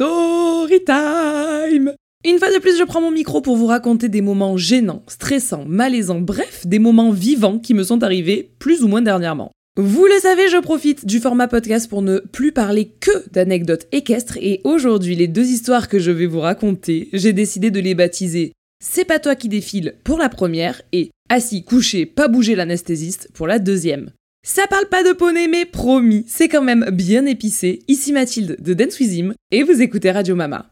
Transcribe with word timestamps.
Story 0.00 0.82
time 0.82 1.92
Une 2.24 2.38
fois 2.38 2.50
de 2.50 2.58
plus, 2.58 2.78
je 2.78 2.84
prends 2.84 3.02
mon 3.02 3.10
micro 3.10 3.42
pour 3.42 3.58
vous 3.58 3.66
raconter 3.66 4.08
des 4.08 4.22
moments 4.22 4.56
gênants, 4.56 5.02
stressants, 5.06 5.66
malaisants, 5.66 6.22
bref, 6.22 6.66
des 6.66 6.78
moments 6.78 7.10
vivants 7.10 7.58
qui 7.58 7.74
me 7.74 7.82
sont 7.82 8.02
arrivés 8.02 8.50
plus 8.58 8.82
ou 8.82 8.88
moins 8.88 9.02
dernièrement. 9.02 9.50
Vous 9.76 10.06
le 10.06 10.18
savez, 10.22 10.48
je 10.48 10.56
profite 10.56 11.04
du 11.04 11.20
format 11.20 11.48
podcast 11.48 11.90
pour 11.90 12.00
ne 12.00 12.18
plus 12.18 12.50
parler 12.50 12.94
que 12.98 13.10
d'anecdotes 13.30 13.88
équestres 13.92 14.38
et 14.40 14.62
aujourd'hui, 14.64 15.16
les 15.16 15.28
deux 15.28 15.46
histoires 15.50 15.86
que 15.86 15.98
je 15.98 16.12
vais 16.12 16.24
vous 16.24 16.40
raconter, 16.40 17.10
j'ai 17.12 17.34
décidé 17.34 17.70
de 17.70 17.80
les 17.80 17.94
baptiser 17.94 18.54
C'est 18.82 19.04
pas 19.04 19.18
toi 19.18 19.36
qui 19.36 19.50
défile 19.50 19.96
pour 20.02 20.16
la 20.16 20.30
première 20.30 20.80
et 20.92 21.10
Assis, 21.28 21.62
couché, 21.62 22.06
pas 22.06 22.28
bouger 22.28 22.54
l'anesthésiste 22.54 23.28
pour 23.34 23.46
la 23.46 23.58
deuxième. 23.58 24.12
Ça 24.42 24.66
parle 24.66 24.86
pas 24.86 25.04
de 25.04 25.12
poney, 25.12 25.48
mais 25.48 25.66
promis, 25.66 26.24
c'est 26.26 26.48
quand 26.48 26.62
même 26.62 26.86
bien 26.90 27.26
épicé. 27.26 27.80
Ici 27.88 28.10
Mathilde 28.10 28.56
de 28.58 28.72
Dance 28.72 28.98
With 28.98 29.36
et 29.50 29.62
vous 29.62 29.82
écoutez 29.82 30.10
Radio 30.10 30.34
Mama. 30.34 30.70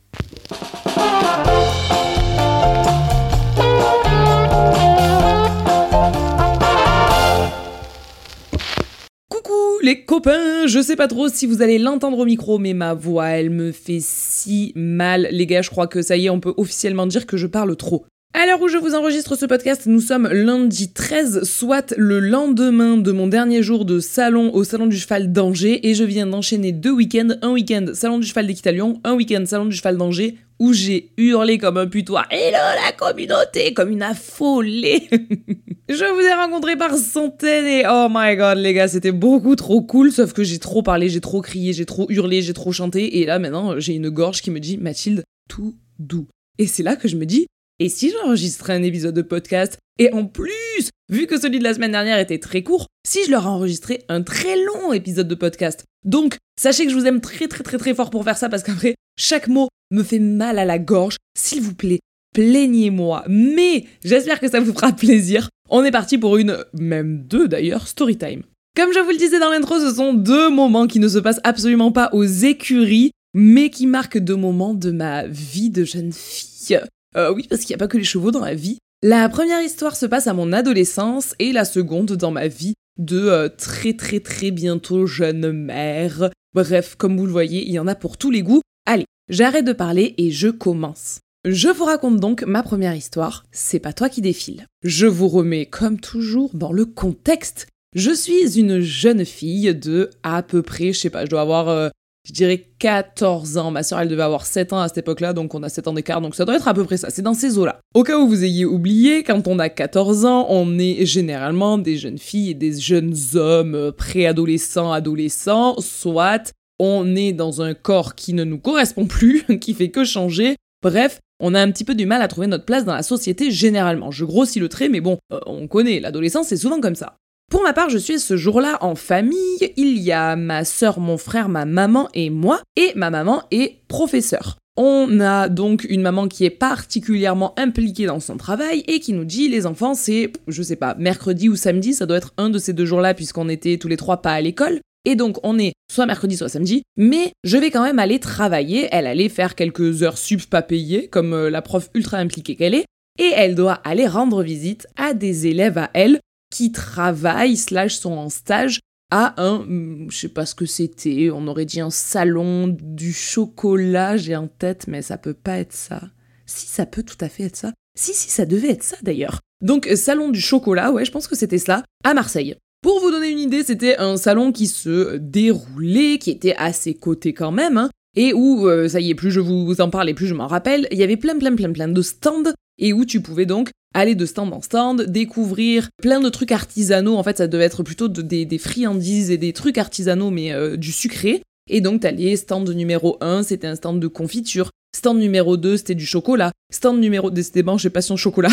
Coucou 9.29 9.53
les 9.83 10.03
copains, 10.07 10.67
je 10.67 10.81
sais 10.81 10.97
pas 10.97 11.07
trop 11.07 11.29
si 11.29 11.45
vous 11.45 11.61
allez 11.61 11.79
l'entendre 11.79 12.21
au 12.21 12.25
micro, 12.25 12.59
mais 12.59 12.73
ma 12.73 12.95
voix, 12.95 13.29
elle 13.29 13.51
me 13.51 13.73
fait 13.73 14.01
si 14.01 14.73
mal. 14.77 15.29
Les 15.31 15.45
gars, 15.45 15.61
je 15.61 15.69
crois 15.69 15.89
que 15.89 16.01
ça 16.01 16.17
y 16.17 16.25
est, 16.25 16.31
on 16.31 16.41
peut 16.41 16.55
officiellement 16.57 17.07
dire 17.07 17.27
que 17.27 17.37
je 17.37 17.47
parle 17.47 17.77
trop. 17.77 18.07
À 18.35 18.45
l'heure 18.45 18.61
où 18.61 18.69
je 18.69 18.77
vous 18.77 18.95
enregistre 18.95 19.37
ce 19.37 19.47
podcast, 19.47 19.87
nous 19.87 20.03
sommes 20.03 20.29
lundi 20.29 20.93
13, 20.93 21.45
soit 21.45 21.95
le 21.97 22.21
lendemain 22.21 22.99
de 22.99 23.11
mon 23.11 23.27
dernier 23.27 23.63
jour 23.63 23.87
de 23.87 24.01
salon 24.01 24.55
au 24.55 24.65
Salon 24.65 24.87
du 24.87 24.99
Cheval 24.99 25.33
d'Angers, 25.33 25.89
et 25.89 25.95
je 25.95 26.05
viens 26.05 26.27
d'enchaîner 26.27 26.73
deux 26.73 26.93
week-ends, 26.93 27.31
un 27.41 27.51
week-end 27.51 27.87
Salon 27.95 28.19
du 28.19 28.27
Cheval 28.27 28.47
d'Équitalion, 28.47 29.01
un 29.03 29.15
week-end 29.15 29.43
Salon 29.47 29.65
du 29.65 29.75
Cheval 29.75 29.97
d'Angers, 29.97 30.37
où 30.59 30.75
j'ai 30.75 31.11
hurlé 31.17 31.57
comme 31.57 31.79
un 31.79 31.87
putois 31.87 32.27
«Hello 32.31 32.53
la 32.53 32.93
communauté!» 32.93 33.73
comme 33.75 33.91
une 33.91 34.03
affolée 34.03 35.09
Je 35.89 36.15
vous 36.15 36.21
ai 36.21 36.35
rencontré 36.35 36.77
par 36.77 36.97
centaines 36.99 37.67
et 37.67 37.85
oh 37.91 38.09
my 38.11 38.37
god 38.37 38.59
les 38.59 38.75
gars, 38.75 38.89
c'était 38.89 39.11
beaucoup 39.11 39.57
trop 39.57 39.81
cool, 39.81 40.13
sauf 40.13 40.35
que 40.35 40.45
j'ai 40.45 40.59
trop 40.59 40.83
parlé, 40.83 41.09
j'ai 41.09 41.23
trop 41.23 41.41
crié, 41.41 41.73
j'ai 41.73 41.87
trop 41.87 42.07
hurlé, 42.11 42.43
j'ai 42.43 42.53
trop 42.53 42.73
chanté, 42.73 43.21
et 43.21 43.25
là 43.25 43.39
maintenant 43.39 43.81
j'ai 43.81 43.95
une 43.95 44.11
gorge 44.11 44.43
qui 44.43 44.51
me 44.51 44.61
dit 44.61 44.77
«Mathilde, 44.79 45.25
tout 45.49 45.77
doux». 45.99 46.29
Et 46.59 46.67
c'est 46.67 46.83
là 46.83 46.95
que 46.95 47.09
je 47.09 47.17
me 47.17 47.25
dis 47.25 47.47
et 47.81 47.89
si 47.89 48.11
j'enregistrais 48.11 48.75
un 48.75 48.83
épisode 48.83 49.15
de 49.15 49.23
podcast 49.23 49.79
Et 49.99 50.13
en 50.13 50.25
plus, 50.27 50.91
vu 51.11 51.27
que 51.27 51.41
celui 51.41 51.61
de 51.61 51.65
la 51.65 51.75
semaine 51.75 51.93
dernière 51.93 52.19
était 52.19 52.39
très 52.39 52.63
court, 52.63 52.87
si 53.07 53.25
je 53.25 53.31
leur 53.31 53.47
enregistrais 53.47 54.05
un 54.09 54.23
très 54.23 54.57
long 54.57 54.93
épisode 54.93 55.29
de 55.29 55.35
podcast 55.37 55.85
Donc, 56.05 56.37
sachez 56.59 56.85
que 56.85 56.91
je 56.91 56.97
vous 56.97 57.07
aime 57.07 57.21
très 57.21 57.47
très 57.47 57.63
très 57.63 57.79
très 57.79 57.95
fort 57.95 58.11
pour 58.11 58.25
faire 58.25 58.37
ça 58.37 58.49
parce 58.49 58.65
qu'après, 58.65 58.97
chaque 59.17 59.47
mot 59.47 59.69
me 59.93 60.03
fait 60.03 60.19
mal 60.19 60.59
à 60.59 60.65
la 60.65 60.81
gorge. 60.81 61.17
S'il 61.39 61.61
vous 61.63 61.75
plaît, 61.75 62.01
plaignez-moi. 62.35 63.25
Mais 63.29 63.85
j'espère 64.05 64.41
que 64.41 64.51
ça 64.51 64.61
vous 64.61 64.73
fera 64.73 64.93
plaisir. 64.93 65.49
On 65.71 65.85
est 65.85 65.93
parti 65.93 66.19
pour 66.19 66.37
une, 66.37 66.65
même 66.75 67.23
deux 67.29 67.47
d'ailleurs, 67.47 67.87
story 67.87 68.17
time. 68.17 68.43
Comme 68.77 68.93
je 68.93 69.01
vous 69.01 69.11
le 69.11 69.17
disais 69.17 69.39
dans 69.39 69.51
l'intro, 69.51 69.79
ce 69.79 69.95
sont 69.95 70.15
deux 70.15 70.51
moments 70.51 70.89
qui 70.89 70.99
ne 70.99 71.09
se 71.09 71.19
passent 71.19 71.41
absolument 71.45 71.93
pas 71.93 72.11
aux 72.13 72.25
écuries, 72.25 73.13
mais 73.35 73.71
qui 73.71 73.87
marquent 73.87 74.19
deux 74.19 74.37
moments 74.37 74.75
de 74.75 74.91
ma 74.91 75.27
vie 75.27 75.71
de 75.71 75.85
jeune 75.85 76.13
fille. 76.13 76.81
Euh, 77.19 77.33
oui, 77.33 77.47
parce 77.49 77.63
qu'il 77.63 77.75
n'y 77.75 77.79
a 77.79 77.85
pas 77.85 77.89
que 77.89 77.99
les 77.99 78.05
chevaux 78.05 78.31
dans 78.31 78.45
la 78.45 78.55
vie. 78.55 78.79
La 79.03 79.29
première 79.29 79.63
histoire 79.63 79.97
se 79.97 80.07
passe 80.07 80.27
à 80.27 80.35
mon 80.35 80.53
adolescence 80.53 81.35
et 81.39 81.53
la 81.53 81.65
seconde 81.65 82.13
dans 82.13 82.31
ma 82.31 82.49
vie 82.49 82.75
de 82.99 83.19
euh, 83.19 83.49
très 83.49 83.95
très 83.95 84.21
très 84.21 84.51
bientôt 84.51 85.07
jeune 85.07 85.53
mère. 85.53 86.31
Bref, 86.55 86.95
comme 86.97 87.17
vous 87.17 87.27
le 87.27 87.33
voyez, 87.33 87.65
il 87.67 87.73
y 87.73 87.79
en 87.79 87.87
a 87.87 87.95
pour 87.95 88.19
tous 88.19 88.31
les 88.31 88.43
goûts. 88.43 88.61
Allez, 88.87 89.05
j'arrête 89.29 89.65
de 89.65 89.73
parler 89.73 90.15
et 90.19 90.31
je 90.31 90.49
commence. 90.49 91.21
Je 91.45 91.69
vous 91.69 91.85
raconte 91.85 92.19
donc 92.19 92.43
ma 92.43 92.63
première 92.63 92.95
histoire, 92.95 93.45
c'est 93.53 93.79
pas 93.79 93.93
toi 93.93 94.09
qui 94.09 94.21
défile. 94.21 94.67
Je 94.83 95.07
vous 95.07 95.29
remets 95.29 95.67
comme 95.67 96.01
toujours 96.01 96.51
dans 96.55 96.73
le 96.73 96.85
contexte. 96.85 97.69
Je 97.95 98.11
suis 98.11 98.59
une 98.59 98.81
jeune 98.81 99.25
fille 99.25 99.75
de 99.75 100.11
à 100.23 100.43
peu 100.43 100.63
près, 100.63 100.93
je 100.93 100.99
sais 100.99 101.11
pas, 101.11 101.25
je 101.25 101.31
dois 101.31 101.41
avoir 101.41 101.69
euh, 101.69 101.89
je 102.29 102.35
dirais 102.35 102.67
14 102.79 103.57
ans. 103.57 103.71
Ma 103.71 103.83
soeur, 103.83 104.01
elle 104.01 104.09
devait 104.09 104.23
avoir 104.23 104.45
7 104.45 104.75
ans 104.75 104.81
à 104.81 104.89
cette 104.89 104.99
époque-là, 104.99 105.33
donc 105.33 105.55
on 105.55 105.63
a 105.63 105.71
7 105.71 105.89
ans 105.89 105.95
d'écart, 105.95 106.21
donc 106.21 106.35
ça 106.35 106.45
doit 106.45 106.57
être 106.57 106.69
à 106.69 106.75
peu 106.75 106.85
près 106.85 106.99
ça. 106.99 107.09
C'est 107.09 107.23
dans 107.23 107.33
ces 107.33 107.57
eaux-là. 107.57 107.81
Au 107.95 108.03
cas 108.03 108.19
où 108.19 108.29
vous 108.29 108.45
ayez 108.45 108.67
oublié, 108.67 109.23
quand 109.23 109.49
on 109.49 109.59
a 109.59 109.71
14 109.71 110.27
ans, 110.27 110.47
on 110.51 110.79
est 110.79 111.07
généralement 111.07 111.79
des 111.79 111.97
jeunes 111.97 112.19
filles 112.19 112.51
et 112.51 112.55
des 112.55 112.79
jeunes 112.79 113.15
hommes 113.35 113.93
préadolescents, 113.97 114.93
adolescents, 114.93 115.77
soit 115.81 116.53
on 116.79 117.17
est 117.17 117.33
dans 117.33 117.63
un 117.63 117.73
corps 117.73 118.15
qui 118.15 118.35
ne 118.35 118.45
nous 118.45 118.59
correspond 118.59 119.07
plus, 119.07 119.45
qui 119.61 119.73
fait 119.73 119.91
que 119.91 120.05
changer. 120.05 120.57
Bref, 120.83 121.21
on 121.41 121.55
a 121.55 121.61
un 121.61 121.71
petit 121.71 121.85
peu 121.85 121.95
du 121.95 122.05
mal 122.05 122.21
à 122.21 122.29
trouver 122.29 122.47
notre 122.47 122.67
place 122.67 122.85
dans 122.85 122.95
la 122.95 123.03
société 123.03 123.51
généralement. 123.51 124.11
Je 124.11 124.27
grossis 124.27 124.61
le 124.61 124.69
trait, 124.69 124.91
mais 124.91 125.01
bon, 125.01 125.19
euh, 125.33 125.41
on 125.47 125.67
connaît, 125.67 125.99
l'adolescence 125.99 126.49
c'est 126.49 126.57
souvent 126.59 126.81
comme 126.81 126.95
ça. 126.95 127.17
Pour 127.51 127.63
ma 127.63 127.73
part, 127.73 127.89
je 127.89 127.97
suis 127.97 128.19
ce 128.19 128.37
jour-là 128.37 128.77
en 128.83 128.95
famille. 128.95 129.73
Il 129.77 129.99
y 129.99 130.13
a 130.13 130.37
ma 130.37 130.67
sœur, 130.67 131.01
mon 131.01 131.17
frère, 131.17 131.49
ma 131.49 131.65
maman 131.65 132.09
et 132.13 132.29
moi. 132.29 132.61
Et 132.77 132.93
ma 132.95 133.09
maman 133.09 133.43
est 133.51 133.81
professeure. 133.89 134.59
On 134.77 135.19
a 135.19 135.49
donc 135.49 135.85
une 135.89 136.03
maman 136.03 136.29
qui 136.29 136.45
est 136.45 136.51
particulièrement 136.51 137.59
impliquée 137.59 138.07
dans 138.07 138.21
son 138.21 138.37
travail 138.37 138.85
et 138.87 139.01
qui 139.01 139.13
nous 139.13 139.25
dit 139.25 139.49
les 139.49 139.67
enfants 139.67 139.95
c'est, 139.95 140.31
je 140.47 140.63
sais 140.63 140.77
pas, 140.77 140.95
mercredi 140.99 141.49
ou 141.49 141.57
samedi, 141.57 141.95
ça 141.95 142.07
doit 142.07 142.19
être 142.19 142.33
un 142.37 142.49
de 142.49 142.59
ces 142.59 142.75
deux 142.75 142.85
jours-là 142.85 143.15
puisqu'on 143.15 143.49
était 143.49 143.79
tous 143.79 143.89
les 143.89 143.97
trois 143.97 144.23
pas 144.23 144.35
à 144.35 144.41
l'école. 144.41 144.79
Et 145.05 145.17
donc 145.17 145.39
on 145.43 145.59
est 145.59 145.73
soit 145.91 146.07
mercredi 146.07 146.37
soit 146.37 146.49
samedi, 146.49 146.83
mais 146.97 147.33
je 147.43 147.57
vais 147.57 147.73
quand 147.73 147.83
même 147.83 147.99
aller 147.99 148.21
travailler, 148.21 148.89
elle 148.93 149.09
allait 149.09 149.29
faire 149.29 149.57
quelques 149.57 150.05
heures 150.05 150.19
sub 150.19 150.43
pas 150.43 150.63
payées 150.63 151.09
comme 151.09 151.33
euh, 151.33 151.51
la 151.51 151.63
prof 151.63 151.89
ultra 151.95 152.19
impliquée 152.19 152.55
qu'elle 152.55 152.75
est, 152.75 152.85
et 153.19 153.33
elle 153.35 153.57
doit 153.57 153.81
aller 153.85 154.07
rendre 154.07 154.45
visite 154.45 154.87
à 154.97 155.13
des 155.15 155.49
élèves 155.49 155.79
à 155.79 155.91
elle 155.93 156.21
qui 156.51 156.73
travaillent, 156.73 157.57
slash 157.57 157.97
sont 157.97 158.13
en 158.13 158.29
stage, 158.29 158.81
à 159.11 159.41
un, 159.43 159.61
hmm, 159.61 160.11
je 160.11 160.19
sais 160.19 160.29
pas 160.29 160.47
ce 160.47 160.55
que 160.55 160.67
c'était, 160.67 161.31
on 161.33 161.47
aurait 161.47 161.65
dit 161.65 161.81
un 161.81 161.91
salon 161.91 162.69
du 162.69 163.13
chocolat, 163.13 164.17
j'ai 164.17 164.37
en 164.37 164.49
tête, 164.49 164.87
mais 164.87 165.03
ça 165.03 165.19
peut 165.19 165.35
pas 165.35 165.59
être 165.59 165.73
ça. 165.73 166.03
Si, 166.47 166.67
ça 166.67 166.87
peut 166.87 167.03
tout 167.03 167.17
à 167.21 167.29
fait 167.29 167.45
être 167.45 167.57
ça. 167.57 167.73
Si, 167.99 168.15
si, 168.15 168.31
ça 168.31 168.47
devait 168.47 168.71
être 168.71 168.83
ça 168.83 168.97
d'ailleurs. 169.03 169.41
Donc, 169.61 169.87
euh, 169.87 169.97
salon 169.97 170.31
du 170.31 170.41
chocolat, 170.41 170.93
ouais, 170.93 171.05
je 171.05 171.11
pense 171.11 171.27
que 171.27 171.37
c'était 171.37 171.59
ça, 171.59 171.83
à 172.05 172.15
Marseille. 172.15 172.55
Pour 172.81 173.01
vous 173.01 173.11
donner 173.11 173.31
une 173.31 173.41
idée, 173.41 173.65
c'était 173.65 173.97
un 173.99 174.17
salon 174.17 174.53
qui 174.53 174.67
se 174.67 175.17
déroulait, 175.17 176.19
qui 176.19 176.31
était 176.31 176.55
assez 176.57 176.95
coté 176.95 177.35
quand 177.35 177.51
même, 177.51 177.77
hein, 177.77 177.91
et 178.17 178.33
où, 178.33 178.69
euh, 178.69 178.89
ça 178.89 179.01
y 179.01 179.11
est, 179.11 179.15
plus 179.15 179.31
je 179.31 179.41
vous 179.41 179.81
en 179.81 179.91
parle 179.91 180.09
et 180.09 180.15
plus 180.15 180.27
je 180.27 180.35
m'en 180.35 180.47
rappelle, 180.47 180.89
il 180.91 180.99
y 180.99 181.03
avait 181.03 181.17
plein, 181.17 181.39
plein, 181.39 181.55
plein, 181.55 181.73
plein 181.73 181.89
de 181.89 182.03
stands, 182.03 182.53
et 182.79 182.93
où 182.93 183.05
tu 183.05 183.21
pouvais 183.21 183.47
donc 183.47 183.71
aller 183.95 184.15
de 184.15 184.27
stand 184.27 184.53
en 184.53 184.61
stand, 184.61 185.03
découvrir 185.03 185.89
plein 186.01 186.21
de 186.21 186.29
trucs 186.29 186.53
artisanaux. 186.53 187.17
En 187.17 187.23
fait, 187.23 187.39
ça 187.39 187.49
devait 187.49 187.65
être 187.65 187.83
plutôt 187.83 188.09
des, 188.09 188.59
friandises 188.59 189.31
et 189.31 189.39
des 189.39 189.53
trucs 189.53 189.79
artisanaux, 189.79 190.31
mais 190.31 190.53
euh, 190.53 190.77
du 190.77 190.93
sucré. 190.93 191.43
Et 191.71 191.81
donc, 191.81 192.01
t'allais 192.03 192.37
stand 192.37 192.69
numéro 192.71 193.19
1, 193.21 193.43
c'était 193.43 193.67
un 193.67 193.75
stand 193.75 194.01
de 194.01 194.07
confiture. 194.07 194.71
Stand 194.97 195.19
numéro 195.19 195.57
2, 195.57 195.77
c'était 195.77 195.95
du 195.95 196.07
chocolat. 196.07 196.53
Stand 196.73 196.99
numéro... 196.99 197.31
C'était 197.35 197.63
bon, 197.63 197.77
j'ai 197.77 197.91
passion 197.91 198.17
chocolat. 198.17 198.51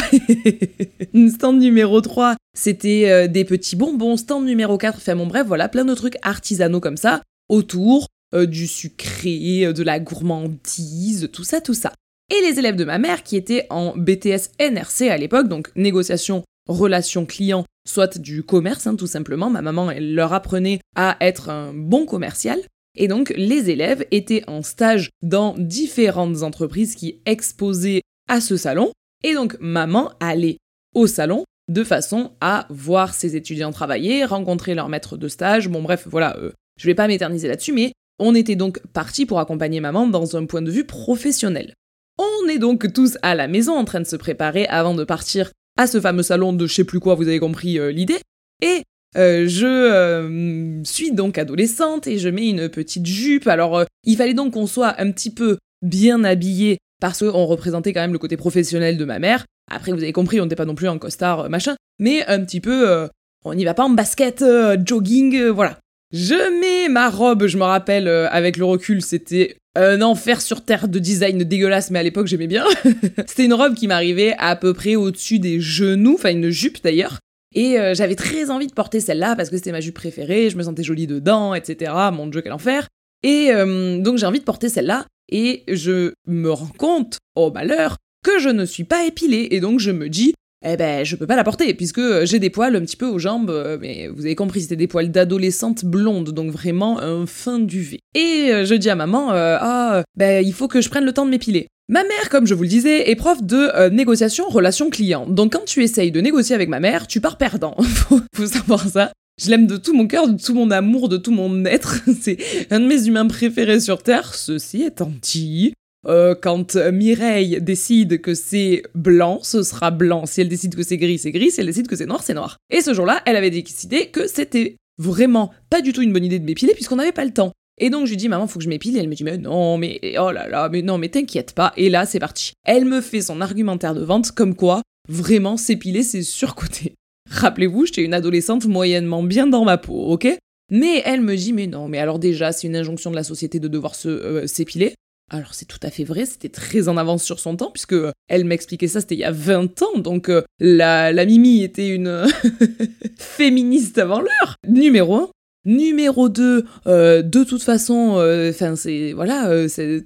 stand 1.29 1.59
numéro 1.59 2.01
3, 2.01 2.35
c'était 2.57 3.09
euh, 3.09 3.27
des 3.27 3.45
petits 3.45 3.75
bonbons. 3.75 4.17
Stand 4.17 4.45
numéro 4.45 4.77
4, 4.77 4.97
enfin 4.97 5.15
bon 5.15 5.27
bref, 5.27 5.47
voilà, 5.47 5.69
plein 5.69 5.85
de 5.85 5.93
trucs 5.93 6.17
artisanaux 6.23 6.81
comme 6.81 6.97
ça, 6.97 7.21
autour 7.49 8.07
euh, 8.35 8.45
du 8.45 8.67
sucré, 8.67 9.73
de 9.73 9.83
la 9.83 9.99
gourmandise, 9.99 11.29
tout 11.31 11.43
ça, 11.43 11.61
tout 11.61 11.73
ça 11.73 11.93
et 12.29 12.41
les 12.41 12.59
élèves 12.59 12.75
de 12.75 12.85
ma 12.85 12.97
mère 12.97 13.23
qui 13.23 13.35
étaient 13.35 13.67
en 13.69 13.95
BTS 13.95 14.49
NRC 14.59 15.09
à 15.09 15.17
l'époque, 15.17 15.47
donc 15.47 15.71
négociation, 15.75 16.43
relation 16.67 17.25
client, 17.25 17.65
soit 17.87 18.17
du 18.17 18.43
commerce 18.43 18.87
hein, 18.87 18.95
tout 18.95 19.07
simplement. 19.07 19.49
Ma 19.49 19.61
maman, 19.61 19.91
leur 19.99 20.33
apprenait 20.33 20.79
à 20.95 21.17
être 21.21 21.49
un 21.49 21.73
bon 21.73 22.05
commercial. 22.05 22.59
Et 22.97 23.07
donc 23.07 23.33
les 23.35 23.69
élèves 23.69 24.05
étaient 24.11 24.43
en 24.47 24.63
stage 24.63 25.09
dans 25.21 25.53
différentes 25.57 26.43
entreprises 26.43 26.95
qui 26.95 27.19
exposaient 27.25 28.01
à 28.27 28.41
ce 28.41 28.57
salon. 28.57 28.91
Et 29.23 29.33
donc 29.33 29.57
maman 29.59 30.11
allait 30.19 30.57
au 30.93 31.07
salon 31.07 31.43
de 31.67 31.83
façon 31.83 32.31
à 32.41 32.67
voir 32.69 33.13
ses 33.13 33.35
étudiants 33.35 33.71
travailler, 33.71 34.23
rencontrer 34.23 34.75
leur 34.75 34.87
maître 34.87 35.17
de 35.17 35.27
stage. 35.27 35.67
Bon 35.67 35.81
bref, 35.81 36.07
voilà, 36.09 36.37
euh, 36.37 36.51
je 36.79 36.85
vais 36.85 36.95
pas 36.95 37.07
m'éterniser 37.07 37.47
là-dessus, 37.47 37.73
mais 37.73 37.91
on 38.19 38.35
était 38.35 38.55
donc 38.55 38.79
parti 38.93 39.25
pour 39.25 39.39
accompagner 39.39 39.79
maman 39.79 40.07
dans 40.07 40.35
un 40.37 40.45
point 40.45 40.61
de 40.61 40.71
vue 40.71 40.85
professionnel. 40.85 41.73
On 42.17 42.47
est 42.47 42.59
donc 42.59 42.91
tous 42.93 43.17
à 43.21 43.35
la 43.35 43.47
maison 43.47 43.75
en 43.75 43.85
train 43.85 43.99
de 43.99 44.05
se 44.05 44.15
préparer 44.15 44.65
avant 44.67 44.95
de 44.95 45.03
partir 45.03 45.51
à 45.77 45.87
ce 45.87 45.99
fameux 45.99 46.23
salon 46.23 46.53
de 46.53 46.67
je 46.67 46.73
sais 46.73 46.83
plus 46.83 46.99
quoi, 46.99 47.15
vous 47.15 47.27
avez 47.27 47.39
compris 47.39 47.77
euh, 47.77 47.91
l'idée. 47.91 48.19
Et 48.61 48.83
euh, 49.17 49.47
je 49.47 49.65
euh, 49.65 50.83
suis 50.83 51.11
donc 51.11 51.37
adolescente 51.37 52.07
et 52.07 52.17
je 52.17 52.29
mets 52.29 52.49
une 52.49 52.69
petite 52.69 53.05
jupe. 53.05 53.47
Alors 53.47 53.83
il 54.03 54.15
fallait 54.15 54.33
donc 54.33 54.53
qu'on 54.53 54.67
soit 54.67 54.99
un 55.01 55.11
petit 55.11 55.33
peu 55.33 55.57
bien 55.81 56.23
habillé 56.23 56.77
parce 57.01 57.19
qu'on 57.19 57.45
représentait 57.45 57.91
quand 57.91 58.01
même 58.01 58.13
le 58.13 58.19
côté 58.19 58.37
professionnel 58.37 58.97
de 58.97 59.05
ma 59.05 59.19
mère. 59.19 59.45
Après 59.69 59.91
vous 59.91 60.01
avez 60.01 60.13
compris, 60.13 60.39
on 60.39 60.43
n'était 60.43 60.55
pas 60.55 60.65
non 60.65 60.75
plus 60.75 60.87
en 60.87 60.97
costard 60.97 61.49
machin, 61.49 61.75
mais 61.99 62.25
un 62.27 62.43
petit 62.45 62.61
peu, 62.61 63.07
on 63.43 63.53
n'y 63.55 63.65
va 63.65 63.73
pas 63.73 63.83
en 63.83 63.89
basket, 63.89 64.45
jogging, 64.85 65.47
voilà. 65.47 65.79
Je 66.11 66.59
mets 66.59 66.89
ma 66.89 67.09
robe, 67.09 67.47
je 67.47 67.57
me 67.57 67.63
rappelle, 67.63 68.07
avec 68.07 68.57
le 68.57 68.65
recul, 68.65 69.01
c'était 69.01 69.57
un 69.75 70.01
enfer 70.01 70.41
sur 70.41 70.63
terre 70.63 70.87
de 70.87 70.99
design 70.99 71.43
dégueulasse, 71.43 71.91
mais 71.91 71.99
à 71.99 72.03
l'époque 72.03 72.27
j'aimais 72.27 72.47
bien. 72.47 72.65
C'était 73.27 73.45
une 73.45 73.53
robe 73.53 73.75
qui 73.75 73.87
m'arrivait 73.87 74.33
à 74.37 74.55
peu 74.55 74.73
près 74.73 74.95
au-dessus 74.95 75.39
des 75.39 75.59
genoux, 75.59 76.15
enfin 76.15 76.31
une 76.31 76.49
jupe 76.49 76.81
d'ailleurs. 76.83 77.19
Et 77.53 77.79
euh, 77.79 77.93
j'avais 77.93 78.15
très 78.15 78.49
envie 78.49 78.67
de 78.67 78.73
porter 78.73 78.99
celle-là 78.99 79.35
parce 79.35 79.49
que 79.49 79.57
c'était 79.57 79.71
ma 79.71 79.81
jupe 79.81 79.95
préférée, 79.95 80.49
je 80.49 80.57
me 80.57 80.63
sentais 80.63 80.83
jolie 80.83 81.07
dedans, 81.07 81.53
etc. 81.53 81.93
Mon 82.11 82.27
dieu, 82.27 82.41
quel 82.41 82.53
enfer. 82.53 82.87
Et 83.23 83.51
euh, 83.51 83.99
donc 83.99 84.17
j'ai 84.17 84.25
envie 84.25 84.39
de 84.39 84.45
porter 84.45 84.69
celle-là, 84.69 85.05
et 85.29 85.63
je 85.67 86.13
me 86.27 86.51
rends 86.51 86.71
compte, 86.77 87.17
oh 87.35 87.51
malheur, 87.51 87.97
que 88.23 88.39
je 88.39 88.49
ne 88.49 88.65
suis 88.65 88.83
pas 88.83 89.05
épilée, 89.05 89.47
et 89.51 89.59
donc 89.59 89.79
je 89.79 89.91
me 89.91 90.09
dis, 90.09 90.33
eh 90.65 90.77
ben 90.77 91.05
je 91.05 91.15
peux 91.15 91.27
pas 91.27 91.35
la 91.35 91.43
porter 91.43 91.73
puisque 91.73 91.99
euh, 91.99 92.25
j'ai 92.25 92.39
des 92.39 92.49
poils 92.49 92.75
un 92.75 92.81
petit 92.81 92.97
peu 92.97 93.05
aux 93.05 93.19
jambes, 93.19 93.49
euh, 93.49 93.77
mais 93.79 94.07
vous 94.07 94.25
avez 94.25 94.35
compris, 94.35 94.61
c'était 94.61 94.75
des 94.75 94.87
poils 94.87 95.11
d'adolescente 95.11 95.85
blonde, 95.85 96.31
donc 96.31 96.51
vraiment 96.51 96.99
un 96.99 97.25
fin 97.25 97.59
duvet. 97.59 97.99
Et 98.15 98.49
euh, 98.51 98.65
je 98.65 98.75
dis 98.75 98.89
à 98.89 98.95
maman, 98.95 99.29
ah, 99.31 100.03
ben 100.17 100.45
il 100.45 100.53
faut 100.53 100.67
que 100.67 100.81
je 100.81 100.89
prenne 100.89 101.05
le 101.05 101.13
temps 101.13 101.25
de 101.25 101.31
m'épiler. 101.31 101.67
Ma 101.87 102.01
mère, 102.01 102.29
comme 102.31 102.47
je 102.47 102.55
vous 102.55 102.63
le 102.63 102.69
disais, 102.69 103.11
est 103.11 103.15
prof 103.15 103.43
de 103.43 103.89
négociation 103.89 104.47
relation 104.49 104.89
client. 104.89 105.27
Donc 105.27 105.53
quand 105.53 105.65
tu 105.65 105.83
essayes 105.83 106.11
de 106.11 106.19
négocier 106.19 106.55
avec 106.55 106.67
ma 106.67 106.79
mère, 106.79 107.05
tu 107.05 107.21
pars 107.21 107.37
perdant. 107.37 107.75
faut, 108.33 108.47
savoir 108.47 108.87
ça. 108.87 109.11
Je 109.39 109.49
l'aime 109.49 109.67
de 109.67 109.77
tout 109.77 109.93
mon 109.93 110.07
cœur, 110.07 110.27
de 110.27 110.41
tout 110.41 110.55
mon 110.55 110.71
amour, 110.71 111.09
de 111.09 111.17
tout 111.17 111.31
mon 111.31 111.65
être. 111.65 112.01
C'est 112.21 112.37
un 112.71 112.79
de 112.79 112.87
mes 112.87 113.05
humains 113.05 113.27
préférés 113.27 113.79
sur 113.79 114.01
Terre. 114.01 114.33
Ceci 114.33 114.81
étant 114.81 115.11
dit, 115.21 115.73
euh, 116.07 116.35
quand 116.39 116.75
Mireille 116.75 117.59
décide 117.61 118.21
que 118.21 118.33
c'est 118.33 118.83
blanc, 118.93 119.39
ce 119.41 119.63
sera 119.63 119.91
blanc. 119.91 120.25
Si 120.25 120.41
elle 120.41 120.49
décide 120.49 120.75
que 120.75 120.83
c'est 120.83 120.97
gris, 120.97 121.17
c'est 121.17 121.31
gris. 121.31 121.51
Si 121.51 121.59
elle 121.59 121.67
décide 121.67 121.87
que 121.87 121.95
c'est 121.95 122.05
noir, 122.05 122.23
c'est 122.23 122.33
noir. 122.33 122.57
Et 122.69 122.81
ce 122.81 122.93
jour-là, 122.93 123.21
elle 123.25 123.35
avait 123.35 123.49
décidé 123.49 124.07
que 124.07 124.27
c'était 124.27 124.75
vraiment 124.97 125.51
pas 125.69 125.81
du 125.81 125.93
tout 125.93 126.01
une 126.01 126.13
bonne 126.13 126.25
idée 126.25 126.39
de 126.39 126.45
m'épiler 126.45 126.73
puisqu'on 126.73 126.97
n'avait 126.97 127.11
pas 127.11 127.25
le 127.25 127.33
temps. 127.33 127.51
Et 127.77 127.89
donc 127.89 128.05
je 128.05 128.11
lui 128.11 128.17
dis 128.17 128.29
maman 128.29 128.47
faut 128.47 128.59
que 128.59 128.63
je 128.63 128.69
m'épile 128.69 128.95
et 128.95 128.99
elle 128.99 129.09
me 129.09 129.15
dit 129.15 129.23
mais 129.25 129.37
non 129.37 129.77
mais 129.77 129.99
oh 130.17 130.31
là 130.31 130.47
là 130.47 130.69
mais 130.69 130.81
non 130.81 130.97
mais 130.97 131.09
t'inquiète 131.09 131.53
pas 131.53 131.73
et 131.75 131.89
là 131.89 132.05
c'est 132.05 132.19
parti. 132.19 132.53
Elle 132.63 132.85
me 132.85 133.01
fait 133.01 133.21
son 133.21 133.41
argumentaire 133.41 133.93
de 133.93 134.03
vente 134.03 134.31
comme 134.31 134.55
quoi 134.55 134.81
vraiment 135.09 135.57
s'épiler 135.57 136.03
c'est 136.03 136.23
surcoté. 136.23 136.93
Rappelez-vous 137.29 137.85
j'étais 137.87 138.03
une 138.03 138.13
adolescente 138.13 138.65
moyennement 138.65 139.23
bien 139.23 139.47
dans 139.47 139.65
ma 139.65 139.77
peau 139.77 140.05
ok? 140.05 140.37
Mais 140.71 141.01
elle 141.05 141.21
me 141.21 141.35
dit 141.35 141.51
mais 141.51 141.67
non 141.67 141.89
mais 141.89 141.99
alors 141.99 142.17
déjà 142.17 142.53
c'est 142.53 142.67
une 142.67 142.77
injonction 142.77 143.11
de 143.11 143.15
la 143.15 143.23
société 143.23 143.59
de 143.59 143.67
devoir 143.67 143.93
se 143.93 144.07
euh, 144.07 144.47
s'épiler 144.47 144.93
alors 145.31 145.55
c'est 145.55 145.65
tout 145.65 145.79
à 145.81 145.89
fait 145.89 146.03
vrai, 146.03 146.25
c'était 146.25 146.49
très 146.49 146.87
en 146.87 146.97
avance 146.97 147.23
sur 147.23 147.39
son 147.39 147.55
temps, 147.55 147.71
puisque 147.71 147.93
euh, 147.93 148.11
elle 148.27 148.45
m'expliquait 148.45 148.87
ça, 148.87 149.01
c'était 149.01 149.15
il 149.15 149.21
y 149.21 149.23
a 149.23 149.31
20 149.31 149.81
ans, 149.81 149.97
donc 149.97 150.29
euh, 150.29 150.43
la, 150.59 151.11
Mimi 151.25 151.63
était 151.63 151.89
une 151.89 152.27
féministe 153.17 153.97
avant 153.97 154.21
l'heure. 154.21 154.55
Numéro 154.67 155.15
1. 155.15 155.29
Numéro 155.65 156.29
2, 156.29 156.65
euh, 156.85 157.23
de 157.23 157.43
toute 157.43 157.63
façon, 157.63 158.23
enfin 158.49 158.75
c'est 158.75 159.13
voilà, 159.13 159.65